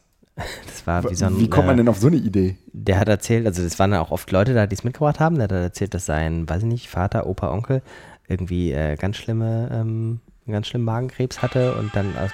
Das 0.66 0.86
war 0.86 1.10
wie 1.10 1.14
so 1.14 1.26
ein. 1.26 1.38
Wie 1.38 1.48
kommt 1.50 1.66
man 1.66 1.76
äh, 1.76 1.78
denn 1.78 1.88
auf 1.88 1.98
so 1.98 2.06
eine 2.06 2.16
Idee? 2.16 2.56
Der 2.72 2.98
hat 2.98 3.08
erzählt, 3.08 3.46
also 3.46 3.62
es 3.62 3.78
waren 3.78 3.92
ja 3.92 4.00
auch 4.00 4.10
oft 4.10 4.30
Leute 4.30 4.54
da, 4.54 4.66
die 4.66 4.74
es 4.74 4.84
mitgebracht 4.84 5.20
haben. 5.20 5.36
Der 5.36 5.44
hat 5.44 5.52
erzählt, 5.52 5.94
dass 5.94 6.06
sein, 6.06 6.48
weiß 6.48 6.62
ich 6.62 6.68
nicht, 6.68 6.88
Vater, 6.88 7.26
Opa, 7.26 7.50
Onkel 7.50 7.82
irgendwie 8.28 8.72
äh, 8.72 8.96
ganz 8.96 9.16
schlimme, 9.16 9.68
ähm, 9.72 10.20
ganz 10.46 10.68
schlimmen 10.68 10.84
Magenkrebs 10.84 11.42
hatte 11.42 11.74
und 11.74 11.94
dann 11.96 12.16
aus 12.16 12.30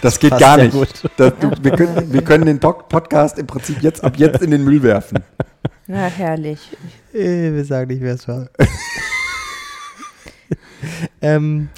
Das 0.00 0.18
geht 0.18 0.30
passt 0.30 0.40
gar 0.40 0.56
nicht. 0.56 0.72
gut. 0.72 0.88
Das, 1.16 1.32
du, 1.40 1.50
wir, 1.62 1.72
können, 1.72 2.12
wir 2.12 2.22
können 2.22 2.46
den 2.46 2.60
Podcast 2.60 3.38
im 3.38 3.46
Prinzip 3.46 3.82
jetzt 3.82 4.02
ab 4.02 4.16
jetzt 4.16 4.42
in 4.42 4.50
den 4.50 4.64
Müll 4.64 4.82
werfen. 4.82 5.18
Na, 5.86 6.06
herrlich. 6.06 6.60
Äh, 7.12 7.52
wir 7.52 7.64
sagen 7.64 7.88
nicht, 7.88 8.02
wer 8.02 8.14
es 8.14 8.26
war. 8.26 8.48
ähm, 11.22 11.68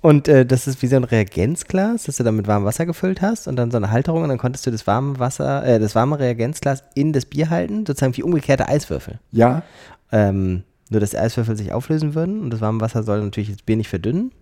und 0.00 0.28
äh, 0.28 0.44
das 0.44 0.66
ist 0.66 0.82
wie 0.82 0.86
so 0.86 0.96
ein 0.96 1.04
Reagenzglas, 1.04 2.04
das 2.04 2.16
du 2.16 2.24
dann 2.24 2.36
mit 2.36 2.46
warmem 2.46 2.66
Wasser 2.66 2.86
gefüllt 2.86 3.22
hast 3.22 3.48
und 3.48 3.56
dann 3.56 3.70
so 3.70 3.76
eine 3.76 3.90
Halterung 3.90 4.22
und 4.22 4.28
dann 4.28 4.38
konntest 4.38 4.66
du 4.66 4.70
das 4.70 4.86
warme 4.86 5.18
Wasser, 5.18 5.64
äh, 5.64 5.78
das 5.78 5.94
warme 5.94 6.18
Reagenzglas 6.18 6.84
in 6.94 7.12
das 7.12 7.26
Bier 7.26 7.50
halten, 7.50 7.86
sozusagen 7.86 8.16
wie 8.16 8.22
umgekehrte 8.22 8.68
Eiswürfel. 8.68 9.18
Ja? 9.30 9.62
Ähm, 10.10 10.64
nur, 10.90 11.00
dass 11.00 11.10
die 11.10 11.18
Eiswürfel 11.18 11.56
sich 11.56 11.72
auflösen 11.72 12.14
würden 12.14 12.40
und 12.40 12.50
das 12.50 12.60
warme 12.60 12.80
Wasser 12.80 13.02
soll 13.02 13.22
natürlich 13.22 13.50
das 13.50 13.62
Bier 13.62 13.76
nicht 13.76 13.88
verdünnen. 13.88 14.32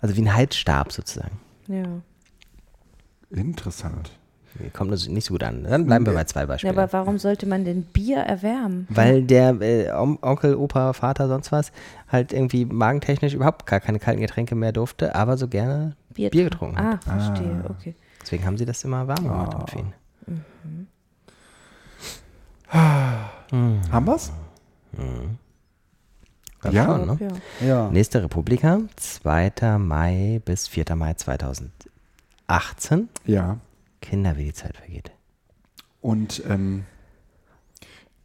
Also 0.00 0.16
wie 0.16 0.22
ein 0.22 0.34
Heizstab 0.34 0.92
sozusagen. 0.92 1.38
Ja. 1.68 1.84
Interessant. 3.30 4.10
Kommt 4.72 4.90
also 4.90 5.10
nicht 5.10 5.24
so 5.26 5.34
gut 5.34 5.42
an. 5.42 5.64
Dann 5.64 5.86
bleiben 5.86 6.06
wir 6.06 6.12
bei 6.12 6.24
zwei 6.24 6.40
ja. 6.40 6.46
Beispielen. 6.46 6.76
Aber 6.78 6.92
warum 6.92 7.18
sollte 7.18 7.46
man 7.46 7.64
denn 7.64 7.82
Bier 7.82 8.18
erwärmen? 8.18 8.86
Weil 8.90 9.22
der 9.22 9.60
äh, 9.60 9.90
On- 9.92 10.18
Onkel, 10.22 10.54
Opa, 10.56 10.92
Vater, 10.92 11.28
sonst 11.28 11.52
was 11.52 11.72
halt 12.10 12.32
irgendwie 12.32 12.64
magentechnisch 12.64 13.34
überhaupt 13.34 13.66
gar 13.66 13.80
keine 13.80 13.98
kalten 13.98 14.20
Getränke 14.20 14.54
mehr 14.54 14.72
durfte, 14.72 15.14
aber 15.14 15.36
so 15.36 15.48
gerne 15.48 15.96
Bier, 16.14 16.30
Bier 16.30 16.44
getrunken 16.44 16.78
hat. 16.78 17.00
Ah, 17.06 17.18
verstehe, 17.18 17.64
okay. 17.68 17.94
Deswegen 18.22 18.44
haben 18.44 18.56
sie 18.58 18.64
das 18.66 18.82
immer 18.84 19.06
warm 19.06 19.22
gemacht 19.24 19.52
damit 19.54 19.70
für 19.70 19.78
ihn. 19.78 19.92
Haben 23.92 24.06
wir's? 24.06 24.32
Glaub 26.60 26.74
Ja. 26.74 26.84
schon, 26.86 27.06
ne? 27.06 27.18
Ja. 27.60 27.66
Ja. 27.66 27.90
Nächste 27.90 28.22
Republika, 28.22 28.80
2. 28.96 29.78
Mai 29.78 30.40
bis 30.44 30.66
4. 30.68 30.96
Mai 30.96 31.14
2018. 31.14 33.08
Ja. 33.26 33.58
Kinder, 34.00 34.36
wie 34.36 34.44
die 34.44 34.52
Zeit 34.52 34.76
vergeht. 34.76 35.10
Und 36.00 36.42
ähm, 36.48 36.84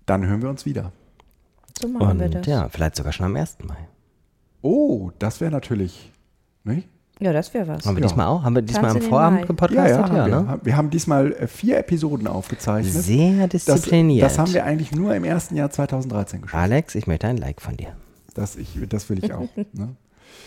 dann 0.06 0.26
hören 0.26 0.42
wir 0.42 0.50
uns 0.50 0.66
wieder. 0.66 0.92
So 1.82 1.88
machen 1.88 2.20
wir 2.20 2.26
Und 2.26 2.36
das. 2.36 2.46
ja, 2.48 2.70
vielleicht 2.70 2.96
sogar 2.96 3.12
schon 3.12 3.26
am 3.28 3.36
1. 3.36 3.58
Mai. 3.64 3.88
Oh, 4.62 5.12
das 5.20 5.42
wäre 5.42 5.52
natürlich. 5.52 6.12
Nicht? 6.64 6.88
Ja, 7.20 7.34
das 7.34 7.54
wäre 7.54 7.68
was. 7.68 7.86
Haben 7.86 7.96
wir 7.98 8.02
Ja. 8.02 8.08
diesmal 8.08 8.28
auch? 8.28 8.44
Haben 8.44 8.56
wir 8.56 8.62
diesmal 8.62 8.92
am 8.92 9.00
den 9.00 9.08
Vorabend 9.10 9.48
gepodcastet? 9.48 9.98
haben 10.00 10.16
wir. 10.16 10.28
ne? 10.28 10.60
wir 10.64 10.76
haben 10.78 10.90
diesmal 10.90 11.32
äh, 11.34 11.48
vier 11.48 11.78
Episoden 11.78 12.28
aufgezeichnet. 12.28 12.94
Sehr 12.94 13.48
Das, 13.48 13.66
diszipliniert. 13.66 14.24
das 14.26 14.38
haben 14.40 14.54
wir 14.54 14.64
eigentlich 14.66 14.92
nur 14.92 15.16
im 15.16 15.24
ersten 15.24 15.56
Jahr 15.56 15.70
2013 15.70 16.42
geschafft. 16.42 16.62
Alex, 16.62 16.96
ich 16.96 17.08
möchte 17.08 17.28
ein 17.28 17.38
Like 17.38 17.62
von 17.62 17.78
dir. 17.78 17.96
Das, 18.34 18.56
ich, 18.56 18.78
das 18.90 19.10
will 19.10 19.24
ich 19.24 19.34
auch. 19.34 19.48
ne? 19.74 19.96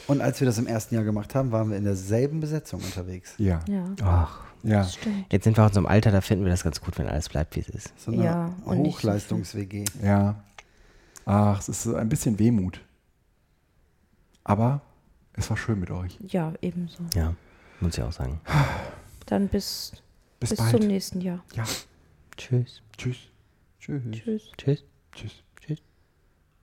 Und 0.09 0.21
als 0.21 0.41
wir 0.41 0.47
das 0.47 0.59
im 0.59 0.67
ersten 0.67 0.95
Jahr 0.95 1.05
gemacht 1.05 1.35
haben, 1.35 1.53
waren 1.53 1.71
wir 1.71 1.77
in 1.77 1.85
derselben 1.85 2.41
Besetzung 2.41 2.81
unterwegs. 2.81 3.35
Ja. 3.39 3.61
Ja, 3.69 3.85
Ach, 4.03 4.41
Ja. 4.65 4.85
stimmt. 4.85 5.27
jetzt 5.33 5.45
sind 5.45 5.57
wir 5.57 5.65
auch 5.65 5.69
in 5.69 5.75
so 5.75 5.81
einem 5.81 5.87
Alter, 5.87 6.11
da 6.11 6.21
finden 6.21 6.45
wir 6.45 6.51
das 6.51 6.65
ganz 6.65 6.81
gut, 6.81 6.99
wenn 6.99 7.07
alles 7.07 7.29
bleibt, 7.29 7.55
wie 7.57 7.61
es 7.61 7.69
ist. 7.69 7.93
So 8.01 8.11
eine 8.13 8.25
Ja, 8.25 8.55
Hochleistungs-WG. 8.65 9.85
Ja. 10.03 10.43
Ach, 11.27 11.59
es 11.61 11.69
ist 11.69 11.83
so 11.85 11.95
ein 11.95 12.09
bisschen 12.09 12.39
Wehmut. 12.39 12.81
Aber 14.43 14.81
es 15.35 15.49
war 15.51 15.57
schön 15.57 15.81
mit 15.81 15.91
euch. 15.91 16.19
Ja, 16.21 16.53
ebenso. 16.61 17.03
Ja, 17.15 17.35
muss 17.81 17.97
ich 17.97 18.03
auch 18.03 18.13
sagen. 18.13 18.41
Dann 19.27 19.49
bis, 19.49 19.93
Bis, 20.41 20.51
bis 20.51 20.59
bald. 20.59 20.71
zum 20.79 20.87
nächsten 20.87 21.21
Jahr. 21.21 21.43
Ja. 21.55 21.65
Tschüss. 22.37 22.83
Tschüss. 22.97 23.17
Tschüss. 23.81 24.03
Tschüss. 24.13 24.43
Tschüss. 24.57 24.85
Tschüss. 25.13 25.43